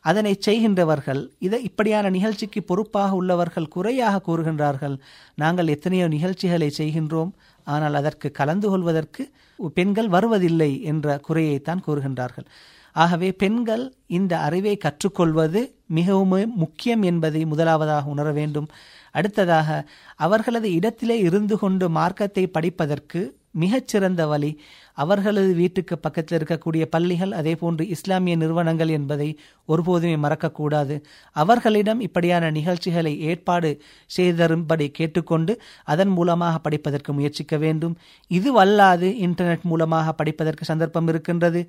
அதனை 0.00 0.32
செய்கின்றவர்கள் 0.46 1.20
இதை 1.38 1.58
இப்படியான 1.62 2.10
நிகழ்ச்சிக்கு 2.10 2.60
பொறுப்பாக 2.62 3.14
உள்ளவர்கள் 3.14 3.72
குறையாக 3.74 4.22
கூறுகின்றார்கள். 4.28 4.94
நாங்கள் 5.34 5.72
எத்தனையோ 5.74 6.06
நிகழ்ச்சிகளை 6.08 6.68
செய்கின்றோம். 6.78 7.32
ஆனால் 7.64 7.94
அதற்கு 7.94 8.30
கலந்து 8.30 8.68
கொள்வதற்கு 8.68 9.30
பெண்கள் 9.74 10.08
வருவதில்லை 10.08 10.82
என்ற 10.82 11.20
குறையைத்தான் 11.28 11.84
கூறுகின்றார்கள். 11.86 12.46
ஆகவே 12.92 13.32
பெண்கள் 13.32 13.94
இந்த 14.06 14.38
அறிவை 14.38 14.76
கற்றுக்கொள்வது 14.76 15.74
மிகவும் 15.86 16.54
முக்கியம் 16.54 17.02
என்பதை 17.02 17.44
முதலாவதாக 17.44 18.08
உணர 18.08 18.32
வேண்டும். 18.32 18.68
அடுத்ததாக 19.10 19.86
அவர்களது 20.16 20.72
இடத்திலே 20.72 21.18
இருந்து 21.18 21.58
கொண்டு 21.58 21.88
மார்க்கத்தை 21.88 22.46
படிப்பதற்கு 22.46 23.38
மிகச்சிறந்த 23.50 24.26
வழி 24.26 24.60
அவர்களது 25.02 25.50
வீட்டுக்கு 25.60 25.94
பக்கத்தில் 25.98 26.36
இருக்கக்கூடிய 26.38 26.84
பள்ளிகள் 26.94 27.32
அதே 27.40 27.54
போன்று 27.62 27.84
இஸ்லாமிய 27.94 28.36
நிறுவனங்கள் 28.36 28.90
என்பதை 28.98 29.28
ஒருபோதுமே 29.68 30.16
மறக்கக்கூடாது. 30.24 30.96
அவர்களிடம் 31.36 32.00
இப்படியான 32.06 32.50
நிகழ்ச்சிகளை 32.58 33.12
ஏற்பாடு 33.30 33.70
செய்தரும்படி 34.16 34.88
கேட்டுக்கொண்டு 34.98 35.54
அதன் 35.92 36.12
மூலமாக 36.18 36.58
படிப்பதற்கு 36.66 37.12
முயற்சிக்க 37.12 37.56
வேண்டும். 37.66 37.94
இதுவல்லாது 38.30 39.10
இன்டர்நெட் 39.26 39.70
மூலமாக 39.72 40.12
படிப்பதற்கு 40.20 40.64
சந்தர்ப்பம் 40.72 41.08
இருக்கின்றது. 41.08 41.62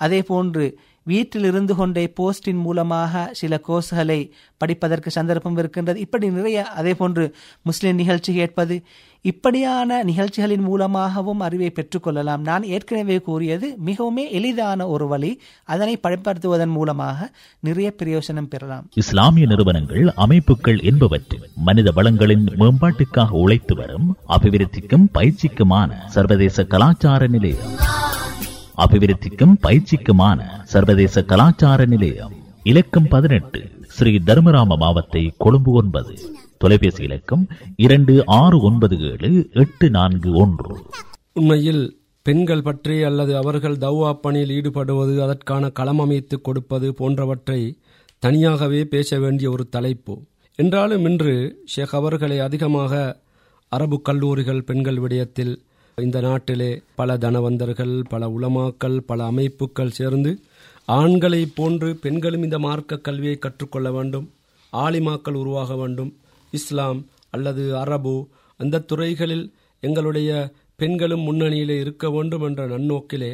அதே 0.00 0.22
போன்று 0.22 0.66
வீட்டில் 1.06 1.46
இருந்து 1.48 1.74
கொண்டே 1.78 2.02
போஸ்டின் 2.18 2.60
மூலமாக 2.64 3.22
சில 3.40 3.52
கோர்ஸ்களை 3.68 4.18
படிப்பதற்கு 4.62 5.10
சந்தர்ப்பம் 5.10 5.58
இருக்கின்றது. 5.60 5.98
இப்படி 6.06 6.26
நிறைய 6.30 6.58
அதே 6.80 6.92
போன்று 6.94 7.24
முஸ்லிம் 7.68 7.98
நிகழ்ச்சி 8.02 8.32
கேட்பது 8.34 8.76
இப்படியான 9.22 10.02
நிகழ்ச்சிகளின் 10.02 10.60
மூலமாகவும் 10.60 11.40
அறிவை 11.40 11.70
பெற்றுக்கொள்ளலாம். 11.70 12.38
நான் 12.38 12.62
ஏற்கனவே 12.62 13.20
கூறியது 13.20 13.74
மிகவும் 13.78 14.16
எளிதான 14.16 14.86
ஒரு 14.86 15.06
வழி. 15.08 15.40
அதனை 15.64 16.00
பயன்படுத்துவதன் 16.02 16.72
மூலமாக 16.76 17.30
நிறைய 17.60 17.94
பிரயோசனம் 17.98 18.48
பெறலாம். 18.48 18.88
இஸ்லாமிய 18.94 19.46
நிறுவனங்கள் 19.46 20.12
அமைப்புகள் 20.16 20.76
என்பவற்றில் 20.76 21.46
மனித 21.54 21.90
வளங்களின் 21.94 22.44
மேம்பாட்டுக்காக 22.44 23.28
உழைத்து 23.30 23.74
வரும் 23.74 24.16
அபிவிருத்திக்கும் 24.28 25.06
பயிற்சிக்குமான 25.14 25.90
சர்வதேச 26.06 26.64
கலாச்சார 26.64 27.26
நிலையம். 27.26 27.76
அபிவிருத்திக்கும் 28.76 29.54
பயிற்சிக்குமான 29.62 30.40
சர்வதேச 30.62 31.22
கலாச்சார 31.22 31.84
நிலையம். 31.84 32.32
இலக்கம் 32.62 33.08
பதினெட்டு 33.08 33.70
ஸ்ரீ 33.88 34.18
தர்மராம 34.26 34.76
மாவத்தை 34.76 35.34
கொழும்பு 35.38 35.72
ஒன்பது. 35.72 36.18
தொலைபேசி 36.60 37.02
இலக்கம் 37.02 37.48
இரண்டு 37.76 38.24
ஆறு 38.26 38.60
ஒன்பது 38.60 38.96
ஏழு 39.00 39.50
எட்டு 39.52 39.90
நான்கு 39.90 40.30
ஒன்று. 40.32 40.74
உண்மையில் 41.32 41.96
பெண்கள் 42.22 42.62
பற்றி 42.62 43.02
அல்லது 43.02 43.36
அவர்கள் 43.36 43.76
தௌவா 43.76 44.12
பணியில் 44.12 44.50
ஈடுபடுவது 44.50 45.22
அதற்கான 45.22 45.70
களம் 45.70 45.98
அமைத்து 45.98 46.40
கொடுப்பது 46.40 46.94
போன்றவற்றை 46.94 47.76
தனியாகவே 48.18 48.84
பேச 48.84 49.18
வேண்டிய 49.18 49.50
ஒரு 49.50 49.68
தலைப்பு. 49.68 50.22
என்றாலும் 50.56 51.04
இன்று 51.04 51.34
ஷேக் 51.64 51.94
அவர்களை 51.94 52.38
அதிகமாக 52.38 52.92
அரபு 53.68 54.02
கல்லூரிகள் 54.02 54.62
பெண்கள் 54.62 54.98
விடயத்தில் 54.98 55.54
இந்த 55.98 56.20
நாட்டிலே 56.20 56.82
பல 56.94 57.16
தனவந்தர்கள் 57.16 58.02
பல 58.08 58.28
உளமாக்கள் 58.28 58.96
பல 58.96 59.24
அமைப்புகள் 59.24 59.90
சேர்ந்து 59.90 60.32
ஆண்களை 60.84 61.46
போன்று 61.54 61.96
பெண்களும் 61.96 62.42
இந்த 62.42 62.58
மார்க்க 62.58 62.96
கல்வியை 62.96 63.38
கற்றுக்கொள்ள 63.38 63.92
வேண்டும் 63.92 64.28
ஆலிமாக்கள் 64.72 65.34
உருவாக 65.34 65.76
வேண்டும் 65.76 66.10
இஸ்லாம் 66.50 67.00
அல்லது 67.30 67.76
அரபு 67.76 68.28
அந்த 68.56 68.80
துறைகளில் 68.80 69.54
எங்களுடைய 69.80 70.54
பெண்களும் 70.76 71.24
முன்னணியிலே 71.28 71.76
இருக்க 71.80 72.10
வேண்டும் 72.10 72.42
என்ற 72.42 72.68
நன்னோக்கிலே 72.68 73.32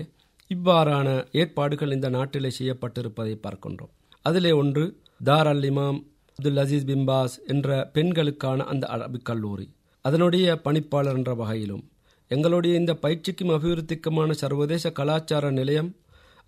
இவ்வாறான 0.51 1.27
ஏற்பாடுகள் 1.33 1.93
இந்த 1.93 2.09
நாட்டிலே 2.09 2.51
செய்யப்பட்டிருப்பதை 2.59 3.35
பார்க்கின்றோம். 3.47 3.93
அதிலே 4.23 4.53
ஒன்று 4.53 5.01
தார் 5.25 5.47
அல் 5.47 5.63
இமாம் 5.63 5.99
அப்துல் 6.39 6.57
அசீஸ் 6.57 6.89
பிம்பாஸ் 6.91 7.37
என்ற 7.47 7.91
பெண்களுக்கான 7.93 8.65
அந்த 8.65 8.87
அரபிக் 8.87 9.23
கல்லூரி. 9.23 9.67
அதனுடைய 10.01 10.61
பணிப்பாளர் 10.65 11.17
என்ற 11.17 11.35
வகையிலும் 11.35 11.85
எங்களுடைய 12.29 12.79
இந்த 12.79 12.95
பயிற்சிக்கும் 12.95 13.49
அபிவிருத்திக்குமான 13.49 14.31
சர்வதேச 14.31 14.91
கலாச்சார 14.91 15.51
நிலையம் 15.51 15.91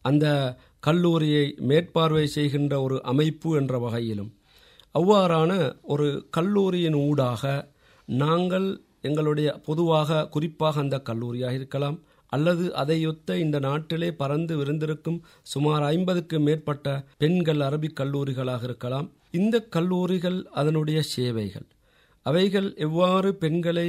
அந்த 0.00 0.56
கல்லூரியை 0.80 1.54
மேற்பார்வை 1.58 2.26
செய்கின்ற 2.26 2.82
ஒரு 2.82 3.02
அமைப்பு 3.02 3.56
என்ற 3.56 3.78
வகையிலும் 3.78 4.30
அவ்வாறான 4.98 5.52
ஒரு 5.94 6.06
கல்லூரியின் 6.36 6.98
ஊடாக 7.08 7.42
நாங்கள் 8.08 8.68
எங்களுடைய 9.08 9.48
பொதுவாக 9.66 10.26
குறிப்பாக 10.34 10.80
அந்த 10.84 10.96
கல்லூரியாக 11.08 11.58
இருக்கலாம் 11.58 11.98
அல்லது 12.32 12.64
அதையொத்த 12.74 13.36
இந்த 13.44 13.58
நாட்டிலே 13.58 14.08
பறந்து 14.12 14.54
விருந்திருக்கும் 14.56 15.18
சுமார் 15.52 15.84
ஐம்பதுக்கு 15.94 16.38
மேற்பட்ட 16.40 16.86
பெண்கள் 17.22 17.60
அரபிக் 17.68 17.98
கல்லூரிகளாக 18.00 18.62
இருக்கலாம். 18.62 19.06
இந்த 19.30 19.56
கல்லூரிகள் 19.74 20.38
அதனுடைய 20.60 20.98
சேவைகள். 21.14 21.66
அவைகள் 22.26 22.68
எவ்வாறு 22.86 23.30
பெண்களை 23.42 23.88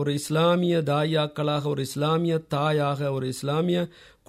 ஒரு 0.00 0.10
இஸ்லாமிய 0.20 0.76
தாயாக்களாக 0.92 1.64
ஒரு 1.72 1.82
இஸ்லாமிய 1.88 2.34
தாயாக 2.54 3.10
ஒரு 3.12 3.26
இஸ்லாமிய 3.34 3.80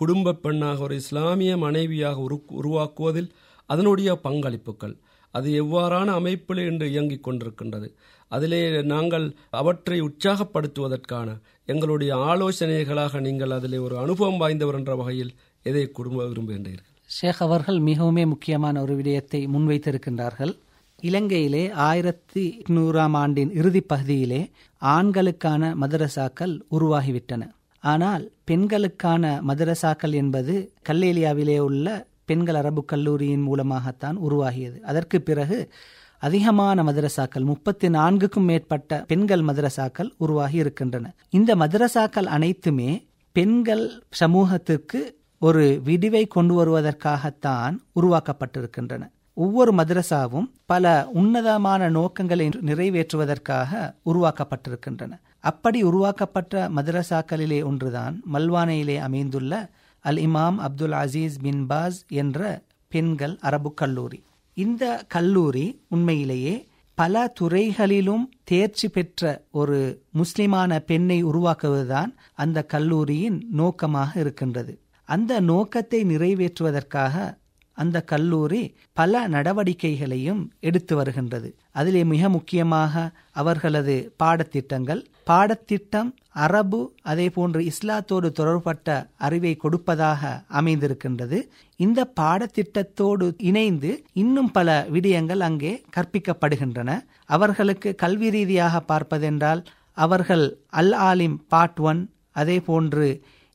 குடும்ப 0.02 0.36
பெண்ணாக 0.44 0.80
ஒரு 0.88 0.96
இஸ்லாமிய 0.96 1.52
மனைவியாக 1.58 2.20
உரு 2.28 2.38
உருவாக்குவதில் 2.60 3.30
அதனுடைய 3.70 4.10
பங்களிப்புகள். 4.24 4.96
அது 5.38 5.50
எவ்வாறான 5.62 6.08
அமைப்பில் 6.20 6.62
இன்று 6.70 6.88
இயங்கிக் 6.94 7.26
கொண்டிருக்கின்றது. 7.28 7.88
அதிலே 8.32 8.60
நாங்கள் 8.94 9.26
அவற்றை 9.62 9.98
உற்சாகப்படுத்துவதற்கான 10.02 11.30
எங்களுடைய 11.66 12.12
ஆலோசனைகளாக 12.32 13.22
நீங்கள் 13.28 13.56
அதிலே 13.58 13.80
ஒரு 13.88 13.96
அனுபவம் 14.04 14.40
வாய்ந்தவர் 14.42 14.78
என்ற 14.80 14.94
வகையில் 14.96 15.34
எதை 15.66 15.84
குடும்ப 15.98 16.20
விரும்புகின்றீர்கள்? 16.24 16.92
ஷேக் 17.16 17.42
அவர்கள் 17.48 17.80
மிகவுமே 17.90 18.24
முக்கியமான 18.34 18.76
ஒரு 18.82 18.94
விடயத்தை 18.96 19.42
முன்வைத்திருக்கின்றார்கள். 19.48 20.54
இலங்கையிலே 21.02 21.64
ஆயிரத்தி 21.88 22.44
எட்நூறாம் 22.60 23.16
ஆண்டின் 23.22 23.52
இறுதி 23.60 23.82
பகுதியிலே 23.92 24.42
ஆண்களுக்கான 24.82 25.64
மதரசாக்கள் 25.82 26.54
உருவாகிவிட்டன. 26.72 27.44
ஆனால் 27.84 28.24
பெண்களுக்கான 28.44 29.24
மதரசாக்கள் 29.48 30.14
என்பது 30.14 30.54
கல்லேலியாவிலே 30.90 31.58
உள்ள 31.70 31.88
பெண்கள் 32.26 32.56
அரபு 32.56 32.86
கல்லூரியின் 32.86 33.42
மூலமாகத்தான் 33.42 34.18
உருவாகியது. 34.18 34.80
அதற்கு 34.80 35.22
பிறகு 35.22 35.74
அதிகமான 36.20 36.84
மதரசாக்கள் 36.84 37.46
முப்பத்தி 37.46 37.88
நான்குக்கும் 37.88 38.46
மேற்பட்ட 38.46 39.04
பெண்கள் 39.08 39.42
மதரசாக்கள் 39.42 40.10
உருவாகி 40.18 40.58
இருக்கின்றன. 40.58 41.14
இந்த 41.30 41.56
மதரசாக்கள் 41.56 42.26
அனைத்துமே 42.26 43.08
பெண்கள் 43.32 44.04
சமூகத்திற்கு 44.10 45.24
ஒரு 45.40 45.82
விடிவை 45.84 46.28
கொண்டு 46.28 46.54
வருவதற்காகத்தான் 46.56 47.78
உருவாக்கப்பட்டிருக்கின்றன. 48.02 49.12
ஒவ்வொரு 49.34 49.72
மதரசாவும் 49.74 50.48
பல 50.66 51.10
உன்னதமான 51.14 51.90
நோக்கங்களை 51.90 52.50
நிறைவேற்றுவதற்காக 52.66 53.94
உருவாக்கப்பட்டிருக்கின்றன. 54.06 55.12
அப்படி 55.40 55.84
உருவாக்கப்பட்ட 55.84 56.70
மதரசாக்களிலே 56.76 57.64
ஒன்றுதான் 57.64 58.22
மல்வானையிலே 58.34 58.98
அமைந்துள்ள 59.00 59.70
அல் 60.10 60.20
இமாம் 60.28 60.58
அப்துல் 60.68 60.96
அசீஸ் 61.04 61.36
பின் 61.42 61.66
பாஸ் 61.66 62.00
என்ற 62.22 62.40
பெண்கள் 62.92 63.36
அரபு 63.42 63.74
கல்லூரி. 63.74 64.20
இந்த 64.58 64.84
கல்லூரி 65.08 65.66
உண்மையிலேயே 65.90 66.56
பல 66.98 67.24
துறைகளிலும் 67.40 68.26
தேர்ச்சி 68.44 68.88
பெற்ற 68.88 69.44
ஒரு 69.52 69.80
முஸ்லிமான 70.14 70.80
பெண்ணை 70.80 71.18
உருவாக்குவதுதான் 71.26 72.12
அந்த 72.34 72.64
கல்லூரியின் 72.64 73.40
நோக்கமாக 73.52 74.20
இருக்கின்றது. 74.20 74.74
அந்த 75.10 75.40
நோக்கத்தை 75.40 76.00
நிறைவேற்றுவதற்காக 76.04 77.16
அந்த 77.78 77.98
கல்லூரி 78.02 78.62
பல 78.94 79.28
நடவடிக்கைகளையும் 79.28 80.42
எடுத்து 80.60 80.96
வருகின்றது. 80.96 81.50
அதிலே 81.72 82.04
மிக 82.04 82.30
முக்கியமாக 82.30 83.12
அவர்களது 83.32 83.96
பாடத்திட்டங்கள் 84.24 85.02
பாடத்திட்டம் 85.24 86.12
அரபு 86.44 86.80
அதே 87.12 87.28
போன்று 87.36 87.62
இஸ்லாத்தோடு 87.72 88.30
தொடர்பட்ட 88.40 88.90
அறிவை 89.26 89.54
கொடுப்பதாக 89.64 90.32
அமைந்திருக்கின்றது. 90.60 91.38
இந்த 91.80 92.00
பாடத்திட்டத்தோடு 92.20 93.28
இணைந்து 93.50 93.92
இன்னும் 94.24 94.52
பல 94.58 94.76
விடயங்கள் 94.96 95.44
அங்கே 95.48 95.74
கற்பிக்கப்படுகின்றன. 95.96 96.90
அவர்களுக்கு 97.36 97.92
கல்வி 98.04 98.30
ரீதியாக 98.36 98.84
பார்ப்பதென்றால் 98.92 99.64
அவர்கள் 100.06 100.46
அல் 100.82 100.96
ஆலிம் 101.10 101.38
பார்ட் 101.54 101.82
ஒன் 101.90 102.02
அதே 102.42 102.58
போன்று 102.70 103.08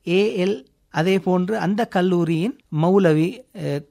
ஏஎல் 0.07 0.57
அதே 0.95 1.17
போன்று 1.27 1.55
அந்த 1.65 1.83
கல்லூரியின் 1.97 2.55
மௌலவி 2.83 3.29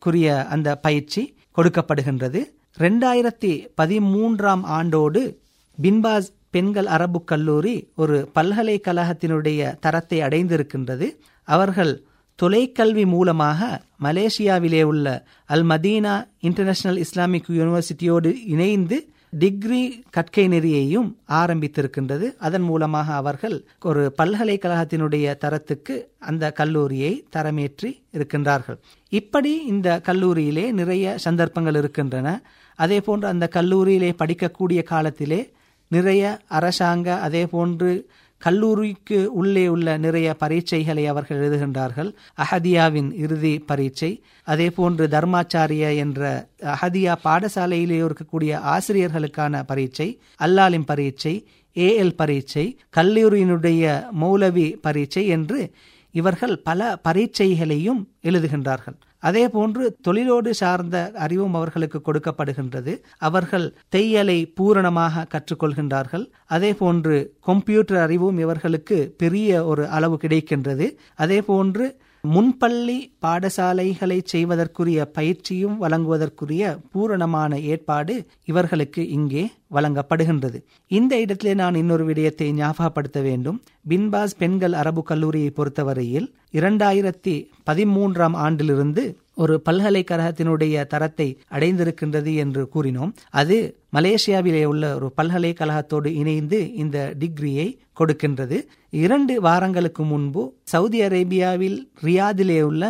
குறிய 0.06 0.28
அந்த 0.56 0.70
பயிற்சி 0.86 1.22
கொடுக்கப்படுகின்றது. 1.58 2.42
ரெண்டாயிரத்தி 2.86 3.54
பதிமூன்றாம் 3.80 4.64
ஆண்டோடு 4.78 5.22
பின்பாஸ் 5.78 6.30
பெண்கள் 6.50 6.86
அரபு 6.86 7.24
கல்லூரி 7.24 7.76
ஒரு 7.96 8.18
பல்கலைக்கழகத்தினுடைய 8.36 9.80
தரத்தை 9.80 10.20
அடைந்திருக்கின்றது. 10.20 11.08
அவர்கள் 11.44 11.94
தொலைக்கல்வி 12.40 13.06
மூலமாக 13.06 13.82
மலேசியாவிலே 14.04 14.84
உள்ள 14.84 15.06
அல் 15.46 15.66
மதீனா 15.66 16.14
இன்டர்நேஷனல் 16.40 16.98
இஸ்லாமிக் 16.98 17.50
யூனிவர்சிட்டியோடு 17.50 18.32
இணைந்து 18.46 18.98
டிகிரி 19.42 19.82
கற்கை 20.10 20.46
நெறியையும் 20.48 21.10
ஆரம்பித்திருக்கின்றது. 21.40 22.28
அதன் 22.38 22.62
மூலமாக 22.62 23.14
அவர்கள் 23.14 23.66
ஒரு 23.82 24.14
பல்கலைக்கழகத்தினுடைய 24.18 25.36
தரத்துக்கு 25.44 25.96
அந்த 26.20 26.52
கல்லூரியை 26.52 27.12
தரமேற்றி 27.36 27.92
இருக்கின்றார்கள். 28.18 28.80
இப்படி 29.10 29.66
இந்த 29.66 30.02
கல்லூரியிலே 30.06 30.72
நிறைய 30.72 31.16
சந்தர்ப்பங்கள் 31.18 31.76
இருக்கின்றன. 31.76 32.42
அதே 32.76 33.02
போன்று 33.02 33.28
அந்த 33.28 33.50
கல்லூரியிலே 33.56 34.12
படிக்கக்கூடிய 34.24 34.84
காலத்திலே 34.84 35.42
நிறைய 35.92 36.24
அரசாங்க 36.48 37.20
அதே 37.20 37.46
போன்று 37.46 37.92
கல்லூரிக்கு 38.42 39.18
உள்ளே 39.34 39.68
உள்ள 39.68 39.98
நிறைய 39.98 40.36
பரீட்சைகளை 40.40 41.06
அவர்கள் 41.06 41.40
எழுதுகின்றார்கள். 41.40 42.10
அஹதியாவின் 42.38 43.10
இறுதி 43.14 43.60
பரீட்சை. 43.60 44.12
அதே 44.44 44.70
போன்று 44.70 45.08
தர்மாச்சாரிய 45.08 45.96
என்ற 45.96 46.22
அஹதியா 46.64 47.16
பாடசாலையிலே 47.24 47.98
இருக்கக்கூடிய 48.04 48.52
ஆசிரியர்களுக்கான 48.76 49.64
பரீட்சை 49.64 50.08
அல்லாலிம் 50.40 50.86
பரீட்சை 50.86 51.34
ஏஎல் 51.76 52.16
பரீட்சை 52.16 52.66
கல்லூரியினுடைய 52.98 53.84
மௌலவி 54.22 54.68
பரீட்சை 54.82 55.28
என்று 55.28 55.60
இவர்கள் 56.12 56.56
பல 56.60 56.98
பரீட்சைகளையும் 57.08 58.02
எழுதுகின்றார்கள். 58.24 58.98
அதே 59.20 59.50
போன்று 59.50 59.98
தொழிலோடு 60.08 60.50
சார்ந்த 60.50 61.12
அறிவும் 61.14 61.54
அவர்களுக்கு 61.54 62.02
கொடுக்கப்படுகின்றது. 62.06 62.98
அவர்கள் 63.18 63.76
தையலை 63.96 64.52
பூரணமாக 64.56 65.26
கற்றுக்கொள்கின்றார்கள். 65.34 66.26
அதே 66.46 66.74
போன்று 66.74 67.36
கம்ப்யூட்டர் 67.40 67.98
அறிவும் 67.98 68.38
இவர்களுக்கு 68.38 69.14
பெரிய 69.18 69.66
ஒரு 69.66 69.88
அளவு 69.88 70.18
கிடைக்கின்றது. 70.22 70.88
அதே 71.16 71.42
போன்று 71.42 72.00
முன்பள்ளி 72.24 73.00
பாடசாலைகளை 73.26 74.20
செய்வதற்குரிய 74.24 75.06
பயிற்சியும் 75.06 75.78
வழங்குவதற்குரிய 75.82 76.78
பூரணமான 76.92 77.60
ஏற்பாடு 77.60 78.26
இவர்களுக்கு 78.46 79.10
இங்கே 79.10 79.44
வழங்கப்படுகின்றது. 79.74 80.60
இந்த 80.88 81.20
இடத்திலே 81.20 81.54
நான் 81.54 81.76
இன்னொரு 81.76 82.06
விடயத்தை 82.06 82.48
ஞாபகப்படுத்த 82.54 83.22
வேண்டும். 83.22 83.58
பின்பாஸ் 83.90 84.36
பெண்கள் 84.38 84.74
அரபு 84.74 85.04
கல்லூரியை 85.04 85.50
பொறுத்தவரையில் 85.50 86.28
இரண்டாயிரத்தி 86.54 87.36
பதிமூன்றாம் 87.70 88.36
ஆண்டிலிருந்து 88.46 89.04
ஒரு 89.36 89.62
பல்கலைக்கழகத்தினுடைய 89.66 90.86
தரத்தை 90.88 91.28
அடைந்திருக்கின்றது 91.52 92.36
என்று 92.36 92.70
கூறினோம். 92.76 93.12
அது 93.30 93.58
மலேசியாவிலே 93.94 94.64
உள்ள 94.64 94.96
ஒரு 94.96 95.14
பல்கலைக்கழகத்தோடு 95.18 96.06
இணைந்து 96.06 96.74
இந்த 96.74 97.14
டிகிரியை 97.20 97.68
கொடுக்கின்றது. 98.00 98.58
இரண்டு 98.90 99.42
வாரங்களுக்கு 99.42 100.04
முன்பு 100.04 100.44
சவுதி 100.64 101.02
அரேபியாவில் 101.02 101.80
ரியாதிலே 102.04 102.62
உள்ள 102.62 102.84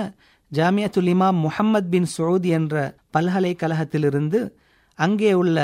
ஜாமியத்துல் 0.52 1.12
இமாம் 1.14 1.40
முஹம்மத் 1.46 1.90
பின் 1.90 2.06
சவுதி 2.06 2.50
என்ற 2.50 2.76
பல்கலைக்கழகத்திலிருந்து 3.18 4.40
அங்கே 5.00 5.34
உள்ள 5.34 5.58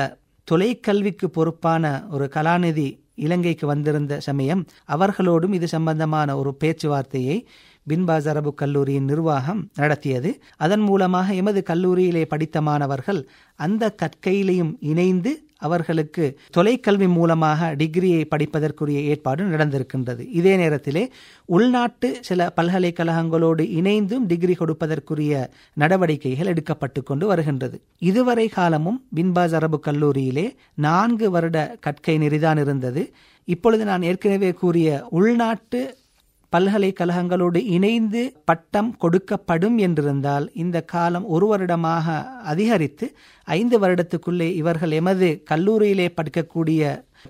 தொலைக்கல்விக்கு 0.52 1.26
பொறுப்பான 1.26 2.08
ஒரு 2.10 2.30
கலாநிதி 2.34 3.04
இலங்கைக்கு 3.16 3.68
வந்திருந்த 3.68 4.20
சமயம் 4.20 4.66
அவர்களோடும் 4.86 5.54
இது 5.54 5.68
சம்பந்தமான 5.68 6.38
ஒரு 6.38 6.58
பேச்சுவார்த்தையை 6.64 7.46
பின்பாஸ் 7.89 8.28
அரபு 8.28 8.54
கல்லூரியின் 8.54 9.04
நிர்வாகம் 9.04 9.70
நடத்தியது. 9.76 10.39
அதன் 10.58 10.80
மூலமாக 10.80 11.34
எமது 11.34 11.64
கல்லூரியிலே 11.70 12.26
படித்த 12.26 12.62
மாணவர்கள் 12.62 13.30
அந்த 13.56 13.96
கற்கையிலையும் 14.02 14.76
இணைந்து 14.80 15.45
அவர்களுக்கு 15.58 16.39
தொலைக்கல்வி 16.58 17.08
மூலமாக 17.08 17.76
டிகிரியை 17.76 18.26
படிப்பதற்குரிய 18.36 19.01
ஏற்பாடு 19.01 19.43
நடந்திருக்கின்றது. 19.43 20.28
இதே 20.32 20.56
நேரத்திலே 20.56 21.12
உள்நாட்டு 21.45 22.18
சில 22.22 22.53
பல்கலைக்கழகங்களோடு 22.62 23.62
இணைந்தும் 23.62 24.26
டிகிரி 24.26 24.56
கொடுப்பதற்குரிய 24.60 25.47
நடவடிக்கைகள் 25.74 26.53
எடுக்கப்பட்டு 26.53 27.03
கொண்டு 27.03 27.28
வருகின்றது. 27.28 27.82
இதுவரை 27.99 28.47
காலமும் 28.47 29.03
பின்பாஸ் 29.16 29.53
அரபு 29.53 29.80
கல்லூரியிலே 29.88 30.56
நான்கு 30.76 31.30
வருட 31.30 31.76
கற்கை 31.80 32.18
நெறிதான் 32.18 32.60
இருந்தது. 32.60 33.14
இப்பொழுது 33.43 33.86
நான் 33.86 34.01
ஏற்கனவே 34.01 34.51
கூறிய 34.51 35.08
உள்நாட்டு 35.10 35.97
பல்கலைக்கழகங்களோடு 36.56 37.62
இணைந்து 37.78 38.22
பட்டம் 38.45 38.91
கொடுக்கப்படும் 39.03 39.78
என்றிருந்தால் 39.86 40.45
இந்த 40.64 40.78
காலம் 40.93 41.26
ஒரு 41.36 41.47
வருடமாக 41.47 42.16
அதிகரித்து 42.51 43.08
ஐந்து 43.47 43.80
வருடத்துக்குள்ளே 43.80 44.47
இவர்கள் 44.62 44.91
எமது 44.91 45.30
கல்லூரியிலே 45.51 46.08
படிக்கக்கூடிய 46.20 46.84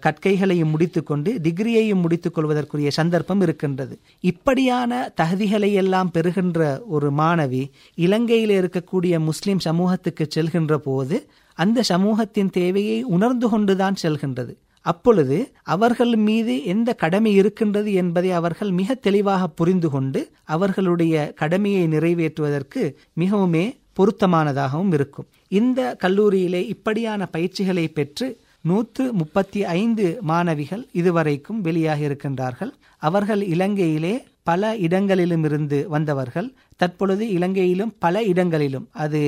கற்கைகளையும் 0.06 0.72
முடித்துக்கொண்டு 0.74 1.30
டிகிரியையும் 1.46 2.02
முடித்துக் 2.04 2.34
கொள்வதற்குரிய 2.34 2.90
சந்தர்ப்பம் 2.92 3.42
இருக்கின்றது. 3.42 3.96
இப்படியான 4.32 4.92
தகுதிகளை 5.22 5.72
எல்லாம் 5.84 6.12
பெறுகின்ற 6.12 6.60
ஒரு 6.88 7.10
மாணவி 7.22 7.64
இலங்கையில் 7.96 8.54
இருக்கக்கூடிய 8.60 9.20
முஸ்லிம் 9.20 9.60
சமூகத்துக்கு 9.60 10.28
செல்கின்ற 10.36 10.76
போது 10.88 11.18
அந்த 11.58 11.84
சமூகத்தின் 11.94 12.50
தேவையை 12.50 13.04
உணர்ந்து 13.16 13.50
கொண்டுதான் 13.50 14.00
செல்கின்றது. 14.04 14.54
அப்பொழுது 14.86 15.38
அவர்கள் 15.76 16.14
மீது 16.28 16.54
எந்த 16.74 16.90
கடமை 16.94 17.32
இருக்கின்றது 17.34 17.92
என்பதை 17.94 18.32
அவர்கள் 18.32 18.72
மிக 18.72 18.96
தெளிவாக 19.06 19.48
புரிந்து 19.60 19.90
கொண்டு 19.90 20.22
அவர்களுடைய 20.56 21.16
கடமையை 21.42 21.84
நிறைவேற்றுவதற்கு 21.88 22.84
மிகவுமே 23.20 23.66
பொருத்தமானதாகவும் 23.98 24.94
இருக்கும். 24.94 25.28
இந்த 25.48 25.80
கல்லூரியிலே 26.04 26.62
இப்படியான 26.74 27.26
பயிற்சிகளை 27.26 27.86
பெற்று 27.88 28.28
நூற்று 28.62 29.04
முப்பத்தி 29.14 29.60
ஐந்து 29.80 30.06
மாணவிகள் 30.22 30.84
இதுவரைக்கும் 30.92 31.60
வெளியாக 31.64 32.00
இருக்கின்றார்கள். 32.08 32.72
அவர்கள் 33.02 33.42
இலங்கையிலே 33.54 34.14
பல 34.44 34.72
இடங்களிலும் 34.78 35.44
இருந்து 35.44 35.80
வந்தவர்கள். 35.90 36.48
தற்பொழுது 36.76 37.26
இலங்கையிலும் 37.38 37.94
பல 38.00 38.24
இடங்களிலும் 38.24 38.88
அது 39.04 39.22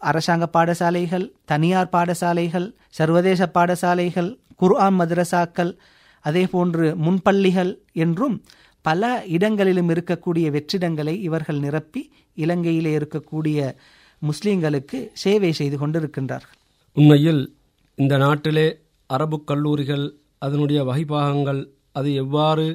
அரசாங்க 0.00 0.46
பாடசாலைகள் 0.52 1.26
தனியார் 1.44 1.92
பாடசாலைகள் 1.92 2.66
சர்வதேச 2.88 3.50
பாடசாலைகள் 3.54 4.30
குர்ஆன் 4.54 4.98
மதரசாக்கள் 5.00 5.72
அதே 6.24 6.46
போன்று 6.46 6.96
முன்பள்ளிகள் 6.96 7.72
என்றும் 7.92 8.36
பல 8.82 9.24
இடங்களிலும் 9.26 9.88
இருக்கக்கூடிய 9.88 10.46
வெற்றிடங்களை 10.50 11.14
இவர்கள் 11.18 11.58
நிரப்பி 11.58 12.02
இலங்கையிலே 12.34 12.98
இருக்கக்கூடிய 12.98 13.58
முஸ்லீம்களுக்கு 14.22 15.10
சேவை 15.12 15.52
செய்து 15.52 15.76
கொண்டிருக்கின்றார்கள். 15.78 16.56
உண்மையில் 16.96 17.42
இந்த 17.98 18.16
நாட்டிலே 18.16 18.66
அரபு 19.06 19.44
கல்லூரிகள் 19.44 20.04
அதனுடைய 20.38 20.84
வகைபாகங்கள் 20.84 21.60
அது 21.92 22.14
எவ்வாறு 22.14 22.66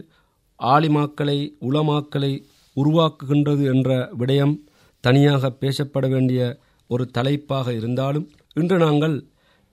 ஆலிமாக்களை 0.59 1.55
உளமாக்களை 1.61 2.31
உருவாக்குகின்றது 2.75 3.63
என்ற 3.73 4.09
விடயம் 4.17 4.55
தனியாக 5.03 5.49
பேசப்பட 5.61 6.09
வேண்டிய 6.09 6.41
ஒரு 6.87 7.11
தலைப்பாக 7.11 7.73
இருந்தாலும் 7.73 8.29
இன்று 8.53 8.77
நாங்கள் 8.77 9.15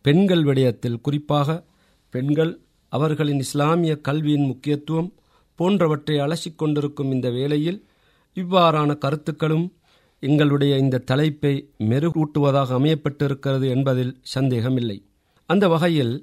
பெண்கள் 0.02 0.44
விடயத்தில் 0.44 1.00
குறிப்பாக 1.00 1.64
பெண்கள் 2.16 2.52
அவர்களின் 2.92 3.42
இஸ்லாமிய 3.44 3.94
கல்வியின் 4.06 4.46
முக்கியத்துவம் 4.50 5.08
போன்றவற்றை 5.58 6.16
அலசிக் 6.18 6.60
கொண்டிருக்கும் 6.60 7.10
இந்த 7.12 7.28
வேளையில் 7.38 7.78
இவ்வாறான 8.36 8.90
கருத்துக்களும் 9.04 9.66
எங்களுடைய 10.22 10.72
இந்த 10.84 11.04
தலைப்பை 11.10 11.54
மெருகூட்டுவதாக 11.90 12.70
அமையப்பட்டிருக்கிறது 12.78 13.66
என்பதில் 13.74 14.14
சந்தேகமில்லை. 14.34 14.98
அந்த 15.48 15.64
வகையில் 15.72 16.14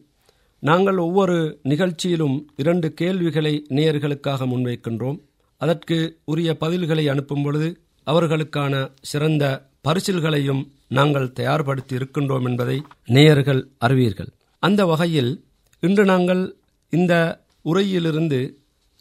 நாங்கள் 0.63 0.99
ஒவ்வொரு 1.05 1.37
நிகழ்ச்சியிலும் 1.63 2.37
இரண்டு 2.55 2.87
கேள்விகளை 2.99 3.53
நேயர்களுக்காக 3.69 4.47
முன்வைக்கின்றோம். 4.51 5.19
அதற்கு 5.61 5.97
உரிய 6.31 6.49
பதில்களை 6.59 7.05
அனுப்பும் 7.13 7.43
பொழுது 7.45 7.69
அவர்களுக்கான 8.07 8.73
சிறந்த 9.11 9.43
பரிசில்களையும் 9.87 10.63
நாங்கள் 10.97 11.33
தயார்படுத்தி 11.39 11.93
இருக்கின்றோம் 11.99 12.47
என்பதை 12.49 12.77
நேயர்கள் 13.15 13.61
அறிவீர்கள். 13.85 14.31
அந்த 14.63 14.81
வகையில் 14.91 15.31
இன்று 15.83 16.05
நாங்கள் 16.05 16.41
இந்த 16.89 17.13
உரையிலிருந்து 17.65 18.37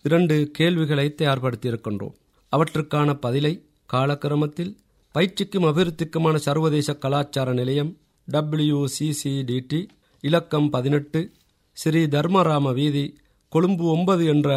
இரண்டு 0.02 0.50
கேள்விகளை 0.52 1.14
தயார்படுத்தியிருக்கின்றோம். 1.16 2.14
அவற்றுக்கான 2.52 3.14
பதிலை 3.14 3.52
காலக்கிரமத்தில் 3.92 4.72
பயிற்சிக்கும் 5.14 5.64
அபிவிருத்திக்குமான 5.64 6.36
சர்வதேச 6.36 6.94
கலாச்சார 6.94 7.52
நிலையம் 7.52 7.96
டபிள்யூசிசிடிடி 8.32 9.80
இலக்கம் 10.20 10.70
பதினெட்டு 10.70 11.30
ஸ்ரீ 11.72 12.04
தர்மராம 12.04 12.74
வீதி 12.74 13.04
கொழும்பு 13.48 13.84
ஒன்பது 13.84 14.26
என்ற 14.26 14.48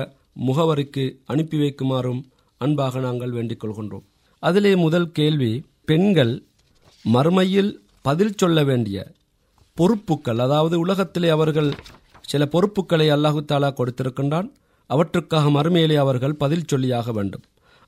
முகவரிக்கு 0.48 1.06
அனுப்பி 1.26 1.58
வைக்குமாறும் 1.58 2.22
அன்பாக 2.58 3.00
நாங்கள் 3.00 3.32
வேண்டிக் 3.32 3.64
கொள்கின்றோம். 3.64 4.06
அதிலே 4.40 4.76
முதல் 4.76 5.12
கேள்வி 5.12 5.66
பெண்கள் 5.86 6.44
மறுமையில் 7.14 7.72
பதில் 8.02 8.38
சொல்ல 8.38 8.64
வேண்டிய 8.64 9.12
பொறுப்புக்கள் 9.78 10.40
அதாவது 10.40 10.80
உலகத்திலே 10.80 11.30
அவர்கள் 11.30 11.72
சில 12.26 12.46
பொறுப்புகளை 12.46 13.10
அல்லாஹு 13.10 13.42
தாலா 13.52 13.70
கொடுத்திருக்கின்றான். 13.72 14.50
அவற்றுக்காக 14.90 15.50
மறுமையிலே 15.50 15.96
அவர்கள் 15.96 16.36
பதில் 16.36 16.70
சொல்லியாக 16.72 17.12
வேண்டும். 17.12 17.44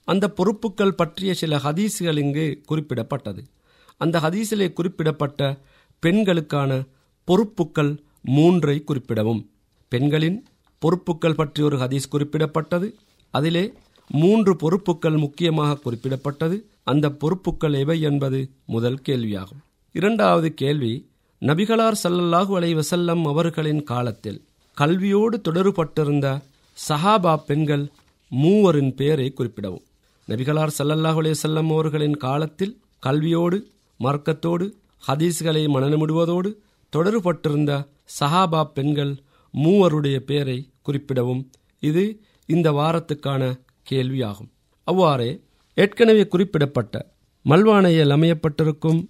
அந்த 0.07 0.25
பொறுப்புகள் 0.29 0.93
பற்றிய 0.93 1.33
சில 1.33 1.55
ஹதீஸுகள் 1.57 2.17
இங்கு 2.17 2.61
குறிப்பிடப்பட்டது. 2.69 3.41
அந்த 3.97 4.19
ஹதீஸிலே 4.19 4.73
குறிப்பிடப்பட்ட 4.73 5.57
பெண்களுக்கான 5.99 6.71
பொறுப்புக்கள் 7.27 7.91
மூன்றை 8.21 8.83
குறிப்பிடவும். 8.87 9.41
பெண்களின் 9.87 10.45
பொறுப்புகள் 10.79 11.35
பற்றி 11.35 11.63
ஒரு 11.63 11.77
ஹதீஸ் 11.77 12.11
குறிப்பிடப்பட்டது. 12.11 12.87
அதிலே 13.33 13.73
மூன்று 14.09 14.55
பொறுப்புகள் 14.55 15.17
முக்கியமாக 15.17 15.79
குறிப்பிடப்பட்டது. 15.85 16.57
அந்த 16.83 17.11
பொறுப்புகள் 17.11 17.73
எவை 17.73 18.01
என்பது 18.01 18.39
முதல் 18.65 18.99
கேள்வியாகும். 19.09 19.61
இரண்டாவது 19.91 20.53
கேள்வி 20.53 20.93
நபிகளார் 21.41 21.97
சல்லல்லாஹு 22.03 22.51
அலைஹி 22.57 22.75
வசல்லம் 22.79 23.23
அவர்களின் 23.31 23.81
காலத்தில் 23.83 24.39
கல்வியோடு 24.77 25.35
தொடர்பட்டிருந்த 25.47 26.27
சஹாபா 26.77 27.33
பெண்கள் 27.49 27.83
மூவரின் 28.31 28.91
பெயரை 28.95 29.27
குறிப்பிடவும். 29.33 29.83
நபிகளார் 30.27 30.73
சல்லல்லாஹு 30.77 31.19
அலைஹி 31.21 31.37
அவர்களின் 31.75 32.17
காலத்தில் 32.17 32.73
கல்வியோடு 33.05 33.57
மார்க்கத்தோடு 33.99 34.65
ஹதீஸ்களை 35.03 35.63
மனநமிடுவதோடு 35.75 36.49
தொடர்பட்டிருந்த 36.93 37.71
சஹாபா 38.19 38.63
பெண்கள் 38.77 39.13
மூவருடைய 39.53 40.17
பெயரை 40.19 40.59
குறிப்பிடவும் 40.87 41.43
இது 41.83 42.03
இந்த 42.49 42.67
வாரத்துக்கான 42.71 43.41
கேள்வியாகும். 43.87 44.49
அவ்வாறே 44.87 45.31
ஏற்கனவே 45.77 46.23
குறிப்பிடப்பட்ட 46.27 46.95
மல்வானையில் 47.45 48.15
அமையப்பட்டிருக்கும் 48.15 49.01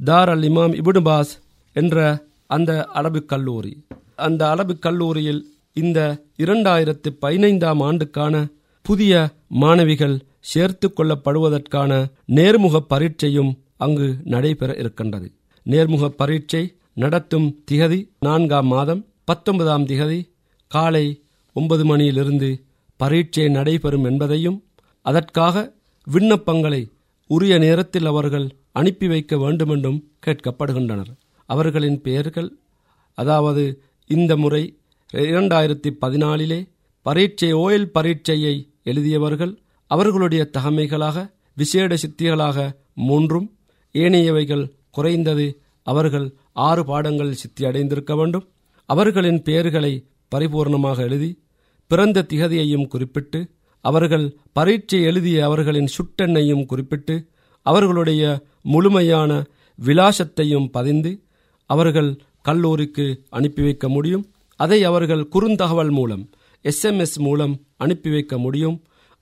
தார் 0.00 0.28
அல் 0.28 0.44
இமாம் 0.48 0.74
இபுடு 0.80 1.00
பாஸ் 1.02 1.32
என்ற 1.72 2.24
அந்த 2.46 2.88
அரபிக் 2.94 3.24
கல்லூரி. 3.24 3.84
அந்த 4.14 4.46
அரபிக் 4.46 4.78
கல்லூரியில் 4.78 5.54
இந்த 5.72 6.24
இரண்டாயிரத்து 6.38 7.08
பதினைந்தாம் 7.18 7.80
ஆண்டுக்கான 7.80 8.48
புதிய 8.82 9.30
மாணவிகள் 9.48 10.24
சேர்த்து 10.40 10.92
கொள்ளப்படுவதற்கான 10.96 12.10
நேர்முக 12.34 12.78
பரீட்சையும் 12.78 13.58
அங்கு 13.76 14.16
நடைபெற 14.24 14.74
இருக்கின்றது. 14.74 15.32
நேர்முக 15.70 16.08
பரீட்சை 16.08 16.74
நடத்தும் 16.94 17.64
திகதி 17.70 18.08
நான்காம் 18.20 18.66
மாதம் 18.66 19.04
பத்தொன்பதாம் 19.24 19.86
திகதி 19.86 20.30
காலை 20.66 21.22
ஒன்பது 21.52 21.84
மணியிலிருந்து 21.84 22.64
பரீட்சை 22.96 23.48
நடைபெறும் 23.48 24.04
என்பதையும் 24.04 24.64
அதற்காக 25.02 25.72
விண்ணப்பங்களை 26.12 26.90
உரிய 27.26 27.58
நேரத்தில் 27.58 28.06
அவர்கள் 28.06 28.56
அனுப்பி 28.72 29.08
வைக்க 29.08 29.38
வேண்டுமென்றும் 29.38 30.08
கேட்கப்படுகின்றனர். 30.26 31.12
அவர்களின் 31.50 32.00
பெயர்கள் 32.00 32.50
அதாவது 33.18 33.64
இந்த 34.10 34.32
முறை 34.36 34.62
இரண்டாயிரத்தி 35.12 35.90
பதினாலிலே 36.00 36.60
பரீட்சை 37.06 37.50
ஓயில் 37.54 37.92
பரீட்சையை 37.92 38.54
எழுதியவர்கள் 38.84 39.52
அவர்களுடைய 39.90 40.42
தகமைகளாக 40.58 41.18
விசேட 41.56 41.96
சித்திகளாக 42.02 42.58
மூன்றும் 43.00 43.48
ஏனையவைகள் 43.94 44.64
குறைந்தது 44.90 45.46
அவர்கள் 45.86 46.26
ஆறு 46.60 46.82
பாடங்கள் 46.84 47.32
சித்தி 47.32 47.62
அடைந்திருக்க 47.64 48.12
வேண்டும். 48.16 48.46
அவர்களின் 48.88 49.40
பெயர்களை 49.42 49.92
பரிபூர்ணமாக 50.32 50.98
எழுதி 50.98 51.30
பிறந்த 51.90 52.26
திகதியையும் 52.28 52.88
குறிப்பிட்டு 52.88 53.40
அவர்கள் 53.84 54.26
பரீட்சை 54.52 55.00
எழுதிய 55.02 55.38
அவர்களின் 55.44 55.90
சுட்டெண்ணையும் 55.96 56.66
குறிப்பிட்டு 56.66 57.14
அவர்களுடைய 57.66 58.22
முழுமையான 58.64 59.30
விலாசத்தையும் 59.78 60.68
பதிந்து 60.70 61.12
அவர்கள் 61.74 62.10
கல்லூரிக்கு 62.42 63.06
அனுப்பி 63.28 63.62
வைக்க 63.62 63.86
முடியும். 63.88 64.24
அதை 64.60 64.78
அவர்கள் 64.90 65.28
குறுந்தகவல் 65.34 65.92
மூலம் 65.98 66.24
எஸ்எம்எஸ் 66.64 67.18
மூலம் 67.26 67.54
அனுப்பி 67.76 68.10
வைக்க 68.10 68.34
முடியும். 68.38 68.76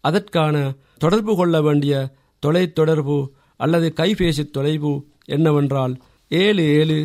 அதற்கான 0.04 0.56
தொடர்பு 0.98 1.32
கொள்ள 1.36 1.56
வேண்டிய 1.62 1.94
தொலைத்தொடர்பு 2.42 3.16
அல்லது 3.56 3.88
கைபேசி 4.00 4.44
தொலைவு 4.50 4.92
என்னவென்றால் 5.24 5.94
ஏழு 6.28 6.64
ஏழு 6.78 6.98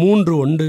மூன்று 0.00 0.32
ஒன்று 0.36 0.68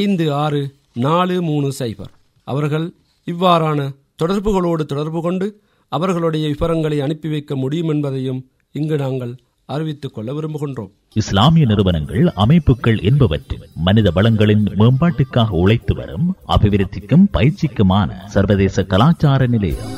ஐந்து 0.00 0.24
ஆறு 0.44 0.62
நாலு 1.06 1.36
மூணு 1.42 1.68
சைபர். 1.78 2.12
அவர்கள் 2.48 2.86
இவ்வாறான 3.26 3.80
தொடர்புகளோடு 4.22 4.84
தொடர்பு 4.84 5.20
கொண்டு 5.22 5.46
அவர்களுடைய 5.92 6.44
விவரங்களை 6.48 6.98
அனுப்பி 7.00 7.28
வைக்க 7.28 7.52
முடியும் 7.56 7.88
என்பதையும் 7.88 8.40
இங்கு 8.74 8.96
நாங்கள் 8.96 9.32
அறிவித்துக் 9.64 10.14
கொள்ள 10.14 10.32
விரும்புகின்றோம். 10.32 10.90
இஸ்லாமிய 11.12 11.66
நிறுவனங்கள் 11.66 12.28
அமைப்புகள் 12.28 12.98
என்பவற்றில் 12.98 13.68
மனித 13.74 14.10
வளங்களின் 14.14 14.64
மேம்பாட்டுக்காக 14.64 15.48
உழைத்து 15.48 15.94
வரும் 15.94 16.36
அபிவிருத்திக்கும் 16.48 17.24
பயிற்சிக்குமான 17.32 18.24
சர்வதேச 18.26 18.84
கலாச்சார 18.84 19.46
நிலையம். 19.46 19.92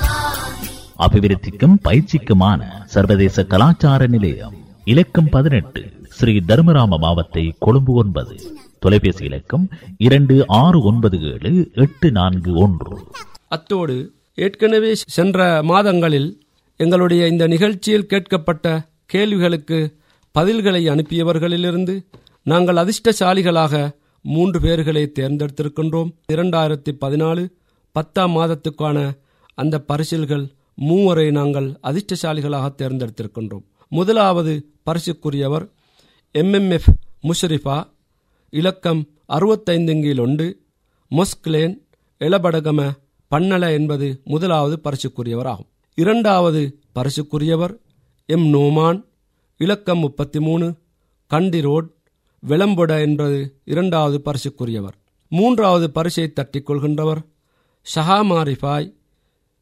அபிவிருத்திக்கும் 0.99 1.77
பயிற்சிக்குமான 1.85 2.63
சர்வதேச 2.85 3.45
கலாச்சார 3.45 4.07
நிலையம். 4.07 4.55
இலக்கம் 4.85 5.29
பதினெட்டு 5.29 5.83
ஸ்ரீ 6.09 6.41
தர்மராம 6.49 6.99
மாவத்தை 6.99 7.55
கொழும்பு 7.59 7.93
ஒன்பது. 7.93 8.37
தொலைபேசி 8.79 9.25
இலக்கம் 9.25 9.69
இரண்டு 9.97 10.45
ஆறு 10.47 10.83
ஒன்பது 10.83 11.23
ஏழு 11.23 11.71
எட்டு 11.75 12.11
நான்கு 12.11 12.55
ஒன்று. 12.55 12.99
அத்தோடு 13.49 14.13
ஏற்கனவே 14.35 14.95
சென்ற 14.95 15.63
மாதங்களில் 15.63 16.47
எங்களுடைய 16.77 17.27
இந்த 17.27 17.47
நிகழ்ச்சியில் 17.47 18.07
கேட்கப்பட்ட 18.07 18.93
கேள்விகளுக்கு 19.07 19.97
பதில்களை 20.39 20.89
அனுப்பியவர்களிலிருந்து 20.89 22.05
நாங்கள் 22.43 22.77
அதிர்ஷ்டசாலிகளாக 22.77 23.91
மூன்று 24.23 24.61
பேர்களை 24.61 25.13
தேர்ந்தெடுத்திருக்கின்றோம். 25.19 26.15
இரண்டாயிரத்தி 26.33 26.93
பதினாலு 27.01 27.49
பத்தாம் 27.93 28.37
மாதத்துக்கான 28.37 29.19
அந்த 29.55 29.79
பரிசில்கள் 29.79 30.53
மூவரை 30.81 31.31
நாங்கள் 31.31 31.79
அதிர்ஷ்டசாலிகளாக 31.83 32.75
தேர்ந்தெடுத்திருக்கின்றோம். 32.83 33.65
முதலாவது 33.89 34.65
பரிசுக்குரியவர் 34.91 35.71
எம்எம்எஃப் 36.35 36.91
முஷரிஃபா 37.23 37.91
இலக்கம் 38.51 39.09
அறுபத்தைந்துங்கில் 39.29 40.21
ஒன்று 40.21 40.61
மொஸ்க்லேன் 41.11 41.77
எலபடகம 42.21 42.91
பன்னல 43.31 43.73
என்பது 43.73 44.21
முதலாவது 44.25 44.81
பரிசுக்குரியவராகும். 44.85 45.69
இரண்டாவது 45.95 46.79
பரிசுக்குரியவர் 46.95 47.79
எம் 48.27 48.55
நோமான் 48.55 49.05
இலக்கம் 49.57 49.99
முப்பத்தி 49.99 50.41
மூணு 50.41 50.75
கண்டி 51.27 51.61
ரோட் 51.61 51.89
விளம்பட 52.49 53.01
என்பது 53.01 53.61
இரண்டாவது 53.65 54.23
பரிசுக்குரியவர். 54.25 54.97
மூன்றாவது 55.29 55.91
பரிசை 55.91 56.33
தட்டிக் 56.33 56.71
கொள்கின்றவர் 56.71 57.19
ஷஹாமாரிஃபாய் 57.95 58.95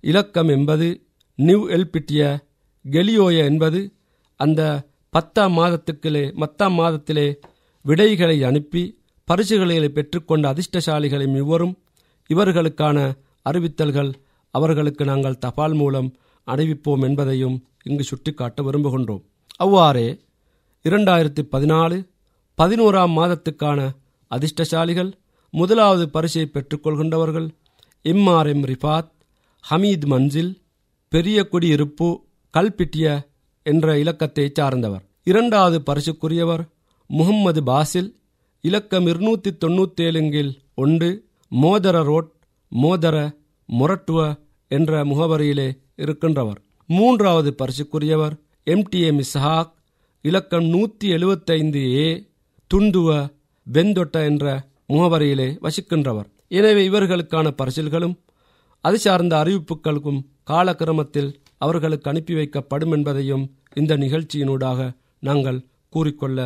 இலக்கம் 0.01 0.49
என்பது 0.49 1.07
நியூ 1.35 1.69
எல்பிட்டிய 1.69 2.45
கெலியோய 2.91 3.45
என்பது 3.45 3.95
அந்த 4.37 4.89
பத்தாம் 5.11 5.59
மாதத்துக்கிலே 5.59 6.37
பத்தாம் 6.39 6.79
மாதத்திலே 6.79 7.37
விடைகளை 7.83 8.45
அனுப்பி 8.45 9.03
பரிசுகளை 9.25 9.85
பெற்றுக்கொண்ட 9.85 10.45
அதிர்ஷ்டசாலிகளை 10.53 11.37
இவரும் 11.37 11.79
இவர்களுக்கான 12.29 12.99
அறிவித்தல்கள் 13.43 14.13
அவர்களுக்கு 14.51 15.05
நாங்கள் 15.05 15.39
தபால் 15.39 15.73
மூலம் 15.73 16.15
அறிவிப்போம் 16.47 17.03
என்பதையும் 17.03 17.67
இங்கு 17.85 18.05
சுட்டிக்காட்ட 18.05 18.63
விரும்புகின்றோம். 18.63 19.23
அவ்வாறே 19.57 20.21
இரண்டாயிரத்தி 20.89 21.43
பதினாலு 21.53 22.09
பதினோராம் 22.63 23.15
மாதத்துக்கான 23.19 23.91
அதிர்ஷ்டசாலிகள் 24.31 25.13
முதலாவது 25.51 26.09
பரிசை 26.11 26.51
பெற்றுக்கொள்கின்றவர்கள் 26.53 27.49
எம்ஆர்எம் 28.05 28.75
ரிஃபாத் 28.75 29.11
ஹமீத் 29.71 30.07
மன்சில் 30.07 30.63
பெரிய 31.09 31.49
குடியிருப்பு 31.49 32.25
கல்பிட்டிய 32.51 33.29
என்ற 33.63 33.99
இலக்கத்தை 33.99 34.51
சார்ந்தவர். 34.55 35.05
இரண்டாவது 35.23 35.83
பரிசுக்குரியவர் 35.87 36.69
முகம்மது 37.07 37.63
பாசில் 37.63 38.21
இலக்கம் 38.61 39.07
இருநூத்தி 39.07 39.51
தொண்ணூத்தேழுங்கில் 39.61 40.59
ஒன்று 40.75 41.29
மோதர 41.51 42.03
ரோட் 42.03 42.33
மோதர 42.73 43.35
மொரட்டுவ 43.69 44.39
என்ற 44.69 45.05
முகவரியிலே 45.05 45.82
இருக்கின்றவர். 45.95 46.61
மூன்றாவது 46.87 47.55
பரிசுக்குரியவர் 47.59 48.35
எம்டிஏ 48.67 49.11
மிஸ்ஹாக் 49.19 49.73
இலக்கம் 50.21 50.65
நூற்றி 50.65 51.09
எழுபத்தைந்து 51.09 51.83
ஏ 51.95 52.31
துண்டுவ 52.75 53.31
வெந்தொட்ட 53.67 54.25
என்ற 54.25 54.69
முகவரியிலே 54.89 55.49
வசிக்கின்றவர். 55.61 56.29
எனவே 56.49 56.89
இவர்களுக்கான 56.89 57.51
பரிசில்களும் 57.63 58.15
அது 58.81 58.99
சார்ந்த 58.99 59.37
அறிவிப்புகளுக்கும் 59.37 60.21
காலக்கிரமத்தில் 60.51 61.35
அவர்களுக்கு 61.59 62.11
அனுப்பி 62.11 62.35
வைக்கப்படும் 62.35 62.93
என்பதையும் 62.93 63.45
இந்த 63.75 63.97
நிகழ்ச்சியினூடாக 63.97 64.97
நாங்கள் 65.19 65.65
கூறிக்கொள்ள 65.89 66.39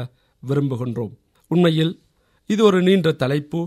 விரும்புகின்றோம். 0.42 1.14
உண்மையில் 1.50 2.02
இது 2.46 2.64
ஒரு 2.64 2.82
நீண்ட 2.82 3.12
தலைப்பு. 3.12 3.60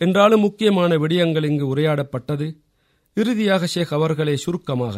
என்றாலும் 0.00 0.40
முக்கியமான 0.40 0.96
விடயங்கள் 0.96 1.44
இங்கு 1.44 1.76
உரையாடப்பட்டது. 1.76 2.46
இறுதியாக 3.14 3.66
ஷேக் 3.66 3.92
அவர்களே 3.92 4.36
சுருக்கமாக 4.36 4.96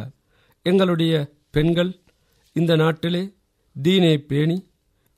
எங்களுடைய 0.66 1.14
பெண்கள் 1.50 1.90
இந்த 2.56 2.72
நாட்டிலே 2.76 3.22
தீனை 3.76 4.14
பேணி 4.30 4.56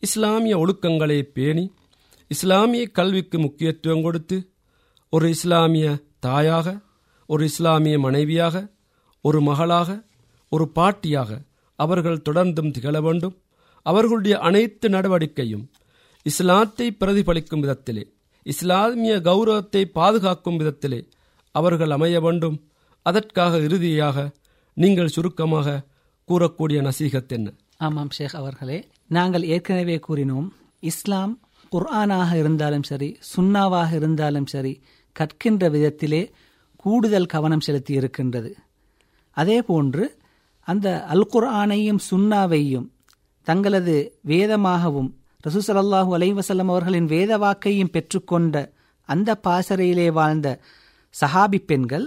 இஸ்லாமிய 0.03 0.55
ஒழுக்கங்களை 0.63 1.19
பேணி 1.37 1.65
இஸ்லாமிய 2.31 2.85
கல்விக்கு 2.89 3.39
முக்கியத்துவம் 3.39 4.03
கொடுத்து 4.03 4.37
ஒரு 5.13 5.29
இஸ்லாமிய 5.29 5.87
தாயாக 6.19 6.69
ஒரு 7.29 7.45
இஸ்லாமிய 7.45 7.99
மனைவியாக 7.99 8.57
ஒரு 9.25 9.39
மகளாக 9.41 9.91
ஒரு 10.49 10.65
பாட்டியாக 10.75 11.31
அவர்கள் 11.79 12.25
தொடர்ந்தும் 12.29 12.71
திகழ 12.71 12.97
வேண்டும். 13.01 13.35
அவர்களுடைய 13.87 14.39
அனைத்து 14.39 14.87
நடவடிக்கையும் 14.89 15.65
இஸ்லாத்தை 16.27 16.87
பிரதிபலிக்கும் 16.93 17.63
விதத்திலே 17.63 18.05
இஸ்லாமிய 18.47 19.15
கௌரவத்தை 19.21 19.83
பாதுகாக்கும் 19.99 20.59
விதத்திலே 20.61 21.01
அவர்கள் 21.55 21.91
அமைய 21.91 22.21
வேண்டும். 22.21 22.57
அதற்காக 23.07 23.59
இறுதியாக 23.59 24.17
நீங்கள் 24.81 25.09
சுருக்கமாக 25.09 25.83
கூறக்கூடிய 26.29 26.81
நசீகத் 26.81 27.33
என்ன? 27.33 27.49
ஆமாம் 27.77 28.11
ஷேக் 28.11 28.35
அவர்களே. 28.35 28.89
நாங்கள் 29.07 29.43
ஏற்கனவே 29.43 30.01
கூறினோம் 30.09 30.49
இஸ்லாம் 30.81 31.33
குர்ஆனாக 31.73 32.37
இருந்தாலும் 32.37 32.83
சரி 32.83 33.19
சுன்னாவாக 33.37 33.93
இருந்தாலும் 33.93 34.47
சரி 34.47 34.73
கற்கின்ற 35.17 35.71
விதத்திலே 35.71 36.23
கூடுதல் 36.77 37.27
கவனம் 37.27 37.61
செலுத்தி 37.61 37.93
இருக்கின்றது. 37.95 38.57
அதே 39.37 39.63
போன்று 39.63 40.19
அந்த 40.63 41.05
அல் 41.05 41.27
குர்ஆனையும் 41.33 42.01
சுன்னாவையும் 42.11 42.89
தங்களது 43.43 43.97
வேதமாகவும் 44.27 45.11
ரசூசலல்லாஹூ 45.47 46.11
அலைவசல்லம் 46.17 46.71
அவர்களின் 46.71 47.05
வேத 47.05 47.39
வாக்கையும் 47.39 47.93
பெற்றுக்கொண்ட 47.93 48.57
அந்த 49.09 49.41
பாசறையிலே 49.45 50.13
வாழ்ந்த 50.13 50.49
சஹாபி 51.15 51.59
பெண்கள் 51.67 52.07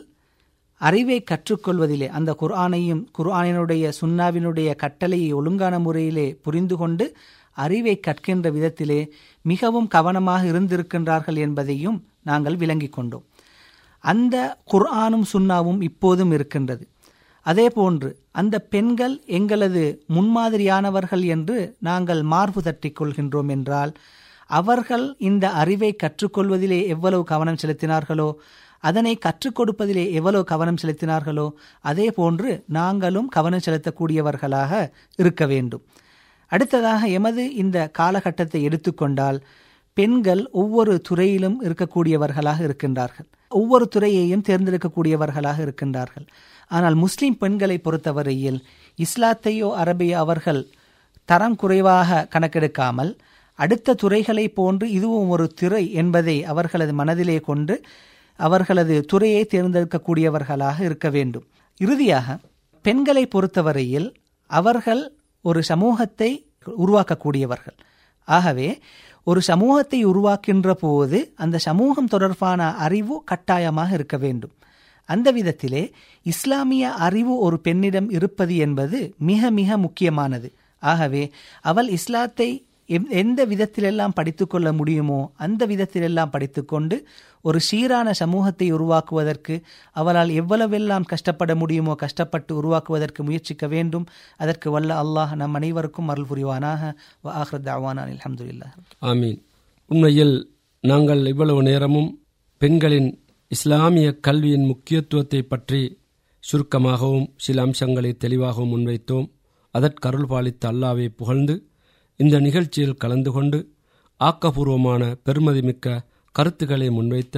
அறிவை 0.84 1.18
கற்றுக்கொள்வதிலே 1.24 2.08
அந்த 2.18 2.32
குர்ஆனையும் 2.42 3.04
குர்ஆனினுடைய 3.18 3.92
சுன்னாவினுடைய 4.02 4.70
கட்டளையை 4.76 5.30
ஒழுங்கான 5.34 5.76
முறையிலே 5.80 6.28
புரிந்து 6.46 6.78
கொண்டு 6.78 7.06
அறிவை 7.58 7.96
கற்கின்ற 8.00 8.48
விதத்திலே 8.52 9.00
மிகவும் 9.46 9.88
கவனமாக 9.88 10.42
இருந்திருக்கின்றார்கள் 10.46 11.38
என்பதையும் 11.38 12.00
நாங்கள் 12.22 12.56
விளங்கிக் 12.56 12.94
கொண்டோம். 12.94 13.26
அந்த 14.04 14.36
குர்ஆனும் 14.72 15.26
சுன்னாவும் 15.34 15.80
இப்போதும் 15.82 16.32
இருக்கின்றது. 16.32 16.84
அதே 17.46 17.68
போன்று 17.70 18.10
அந்த 18.32 18.56
பெண்கள் 18.74 19.16
எங்களது 19.38 19.84
முன்மாதிரியானவர்கள் 20.16 21.24
என்று 21.36 21.58
நாங்கள் 21.80 22.22
மார்பு 22.34 22.62
தட்டிக் 22.62 22.98
கொள்கின்றோம் 23.00 23.50
என்றால் 23.50 23.92
அவர்கள் 24.50 25.06
இந்த 25.30 25.46
அறிவை 25.62 25.92
கற்றுக்கொள்வதிலே 26.04 26.80
எவ்வளவு 26.88 27.24
கவனம் 27.24 27.60
செலுத்தினார்களோ 27.62 28.30
அதனை 28.84 29.14
கற்றுக் 29.26 29.58
கொடுப்பதிலே 29.58 30.06
எவ்வளவு 30.20 30.44
கவனம் 30.52 30.80
செலுத்தினார்களோ 30.82 31.48
அதே 31.90 32.08
போன்று 32.18 32.50
நாங்களும் 32.78 33.28
கவனம் 33.36 33.66
செலுத்தக்கூடியவர்களாக 33.66 34.72
இருக்க 35.22 35.46
வேண்டும். 35.52 35.84
அடுத்ததாக 36.52 37.08
எமது 37.18 37.44
இந்த 37.64 37.78
காலகட்டத்தை 38.00 38.60
எடுத்துக்கொண்டால் 38.70 39.40
பெண்கள் 39.98 40.42
ஒவ்வொரு 40.62 40.94
துறையிலும் 41.08 41.58
இருக்கக்கூடியவர்களாக 41.66 42.60
இருக்கின்றார்கள். 42.68 43.28
ஒவ்வொரு 43.52 43.86
துறையையும் 43.96 44.46
தேர்ந்தெடுக்கக்கூடியவர்களாக 44.48 45.58
இருக்கின்றார்கள். 45.66 46.26
ஆனால் 46.72 46.96
முஸ்லிம் 47.04 47.38
பெண்களை 47.42 47.78
பொறுத்தவரையில் 47.86 48.60
இஸ்லாத்தையோ 49.00 49.70
அரபியோ 49.82 50.18
அவர்கள் 50.24 50.62
தரம் 51.30 51.58
குறைவாக 51.62 52.28
கணக்கெடுக்காமல் 52.34 53.12
அடுத்த 53.60 53.96
துறைகளை 54.02 54.46
போன்று 54.60 54.86
இதுவும் 54.98 55.32
ஒரு 55.36 55.46
துறை 55.60 55.84
என்பதை 56.02 56.36
அவர்களது 56.52 56.94
மனதிலே 57.02 57.38
கொண்டு 57.50 57.76
அவர்களது 58.36 58.96
துறையை 59.06 59.48
தேர்ந்தெடுக்கக்கூடியவர்களாக 59.52 60.80
இருக்க 60.80 61.10
வேண்டும். 61.10 61.46
இறுதியாக 61.78 62.38
பெண்களை 62.82 63.28
பொறுத்தவரையில் 63.28 64.16
அவர்கள் 64.50 65.04
ஒரு 65.42 65.64
சமூகத்தை 65.64 66.32
உருவாக்கக்கூடியவர்கள். 66.78 67.78
ஆகவே 68.28 68.80
ஒரு 69.24 69.42
சமூகத்தை 69.42 70.06
உருவாக்கின்ற 70.06 70.72
போது 70.74 71.34
அந்த 71.36 71.58
சமூகம் 71.58 72.08
தொடர்பான 72.08 72.76
அறிவு 72.76 73.24
கட்டாயமாக 73.24 73.94
இருக்க 73.94 74.18
வேண்டும். 74.18 74.54
அந்த 75.10 75.32
விதத்திலே 75.32 75.92
இஸ்லாமிய 76.24 76.92
அறிவு 76.92 77.38
ஒரு 77.38 77.60
பெண்ணிடம் 77.60 78.10
இருப்பது 78.10 78.56
என்பது 78.56 79.00
மிக 79.18 79.52
மிக 79.52 79.78
முக்கியமானது. 79.78 80.50
ஆகவே 80.84 81.32
அவள் 81.62 81.88
இஸ்லாத்தை 81.88 82.66
எந்த 82.88 83.46
விதத்திலெல்லாம் 83.46 84.16
படித்துக்கொள்ள 84.16 84.74
முடியுமோ 84.74 85.32
அந்த 85.36 85.66
விதத்திலெல்லாம் 85.68 86.32
படித்துக்கொண்டு 86.32 86.96
ஒரு 87.42 87.60
சீரான 87.60 88.12
சமூகத்தை 88.12 88.68
உருவாக்குவதற்கு 88.72 89.56
அவளால் 89.92 90.30
எவ்வளவெல்லாம் 90.30 91.06
கஷ்டப்பட 91.06 91.56
முடியுமோ 91.56 91.96
கஷ்டப்பட்டு 91.96 92.52
உருவாக்குவதற்கு 92.56 93.24
முயற்சிக்க 93.24 93.68
வேண்டும். 93.68 94.06
அதற்கு 94.38 94.72
வல்ல 94.72 95.00
அல்லாஹ் 95.04 95.34
நம் 95.36 95.54
அனைவருக்கும் 95.54 96.08
அருள் 96.08 96.30
புரிவானாக. 96.30 96.82
ஆஹ்ரத் 97.24 97.70
அவானான் 97.76 98.12
அலமதுல்லா 98.14 98.70
ஆமீன். 99.02 99.40
உண்மையில் 99.92 100.36
நாங்கள் 100.80 101.26
இவ்வளவு 101.26 101.64
நேரமும் 101.64 102.10
பெண்களின் 102.58 103.10
இஸ்லாமிய 103.48 104.10
கல்வியின் 104.20 104.66
முக்கியத்துவத்தை 104.66 105.42
பற்றி 105.44 106.02
சுருக்கமாகவும் 106.40 107.28
சில 107.36 107.62
அம்சங்களை 107.62 108.14
தெளிவாகவும் 108.14 108.72
முன்வைத்தோம். 108.74 109.28
அதற்கருள் 109.72 110.28
பாலித்த 110.32 110.64
அல்லாவை 110.72 111.08
புகழ்ந்து 111.10 111.56
இந்த 112.20 112.36
நிகழ்ச்சியில் 112.40 112.96
கலந்து 112.96 113.32
கொண்டு 113.32 113.60
ஆக்கபூர்வமான 114.20 115.04
பெருமதிமிக்க 115.26 115.88
கருத்துக்களை 116.36 116.88
முன்வைத்த 116.90 117.38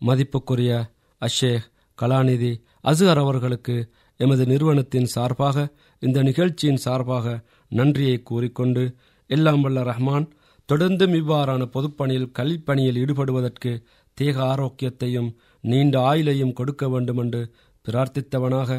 மதிப்புக்குரிய 0.00 0.72
அஷேக் 1.22 1.66
கலாநிதி 1.98 2.52
அசுகர் 2.84 3.18
அவர்களுக்கு 3.18 3.76
எமது 4.20 4.44
நிறுவனத்தின் 4.46 5.08
சார்பாக 5.08 5.66
இந்த 6.02 6.18
நிகழ்ச்சியின் 6.22 6.82
சார்பாக 6.84 7.26
நன்றியை 7.72 8.16
கூறிக்கொண்டு 8.22 8.84
எல்லாம் 9.30 9.62
வல்ல 9.62 9.82
ரஹ்மான் 9.82 10.26
தொடர்ந்தும் 10.68 11.14
இவ்வாறான 11.14 11.62
பொதுப்பணியில் 11.70 12.32
கல்விப்பணியில் 12.38 12.98
ஈடுபடுவதற்கு 12.98 13.72
தேக 14.18 14.36
ஆரோக்கியத்தையும் 14.44 15.30
நீண்ட 15.64 15.94
ஆயுளையும் 16.02 16.52
கொடுக்க 16.52 16.84
வேண்டும் 16.88 17.16
என்று 17.16 17.42
பிரார்த்தித்தவனாக 17.84 18.70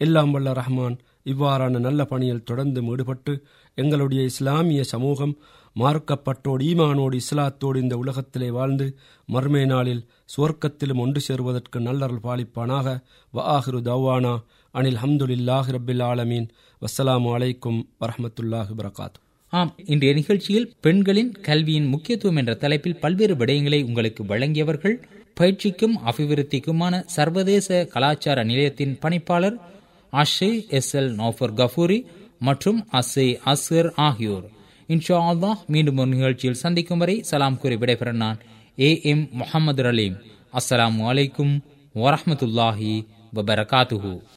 எல்லாம் 0.00 0.32
வல்ல 0.32 0.52
ரஹ்மான் 0.52 0.96
இவ்வாறான 1.26 1.78
நல்ல 1.78 2.00
பணியில் 2.04 2.44
தொடர்ந்து 2.44 2.80
ஈடுபட்டு 2.92 3.32
எங்களுடைய 3.78 4.20
இஸ்லாமிய 4.30 4.82
சமூகம் 4.92 5.34
மார்க்கப்பட்டோடு 5.76 6.62
ஈமானோடு 6.68 7.16
இஸ்லாத்தோடு 7.22 7.78
இந்த 7.84 7.94
உலகத்திலே 7.96 8.48
வாழ்ந்து 8.50 8.86
மர்மே 9.28 9.62
நாளில் 9.66 10.02
சுவர்க்கத்திலும் 10.34 11.00
ஒன்று 11.04 11.20
சேருவதற்கு 11.26 11.78
நல்லருள் 11.80 12.24
பாலிப்பானாக. 12.26 12.86
வ 13.32 13.44
ஆஹிரு 13.56 13.80
தவானா 13.88 14.34
அனில் 14.74 15.00
ஹம்துலில்லாஹி 15.02 15.70
ரபில் 15.76 16.02
ஆலமீன். 16.02 16.48
வஸ்ஸலாமு 16.82 17.30
அலைக்கும் 17.36 17.80
வரஹமத்துல்லாஹி 18.02 18.74
வரகாத்து 18.80 19.18
ஆம் 19.52 19.70
இன்றைய 19.86 20.12
நிகழ்ச்சியில் 20.14 20.68
பெண்களின் 20.80 21.30
கல்வியின் 21.46 21.88
முக்கியத்துவம் 21.92 22.38
என்ற 22.40 22.52
தலைப்பில் 22.54 23.00
பல்வேறு 23.04 23.34
விடயங்களை 23.34 23.80
உங்களுக்கு 23.82 24.22
வழங்கியவர்கள் 24.32 24.96
பயிற்சிக்கும் 25.36 25.96
அபிவிருத்திக்குமான 26.10 26.94
சர்வதேச 27.16 27.86
கலாச்சார 27.94 28.38
நிலையத்தின் 28.44 28.94
பணிப்பாளர் 29.04 29.56
ஆஷே 30.12 30.50
எஸ் 30.78 30.92
எல் 31.00 31.12
நோஃபர் 31.20 31.54
கஃபூரி 31.60 31.98
மற்றும் 32.38 32.88
அசே 32.92 33.38
அஸ்கர் 33.46 33.90
ஆகியோர். 33.96 34.50
இன்ஷா 34.88 35.16
அல்லாஹ் 35.30 35.66
மீண்டும் 35.66 35.96
ஒரு 35.96 36.08
நிகழ்ச்சியில் 36.08 36.56
சந்திக்கும் 36.56 36.98
வரை 36.98 37.22
சலாம் 37.22 37.58
கூறி 37.58 37.74
விடைபெற 37.74 38.12
நான் 38.12 38.38
ஏ 38.80 39.00
எம் 39.02 39.28
முகமது 39.32 39.82
ரலீம். 39.82 40.20
அஸ்லாம் 40.52 40.96
வலைக்கும் 40.98 41.60
வரமத்துல்லாஹி 41.94 43.06
வபரகாத்துஹூ. 43.34 44.20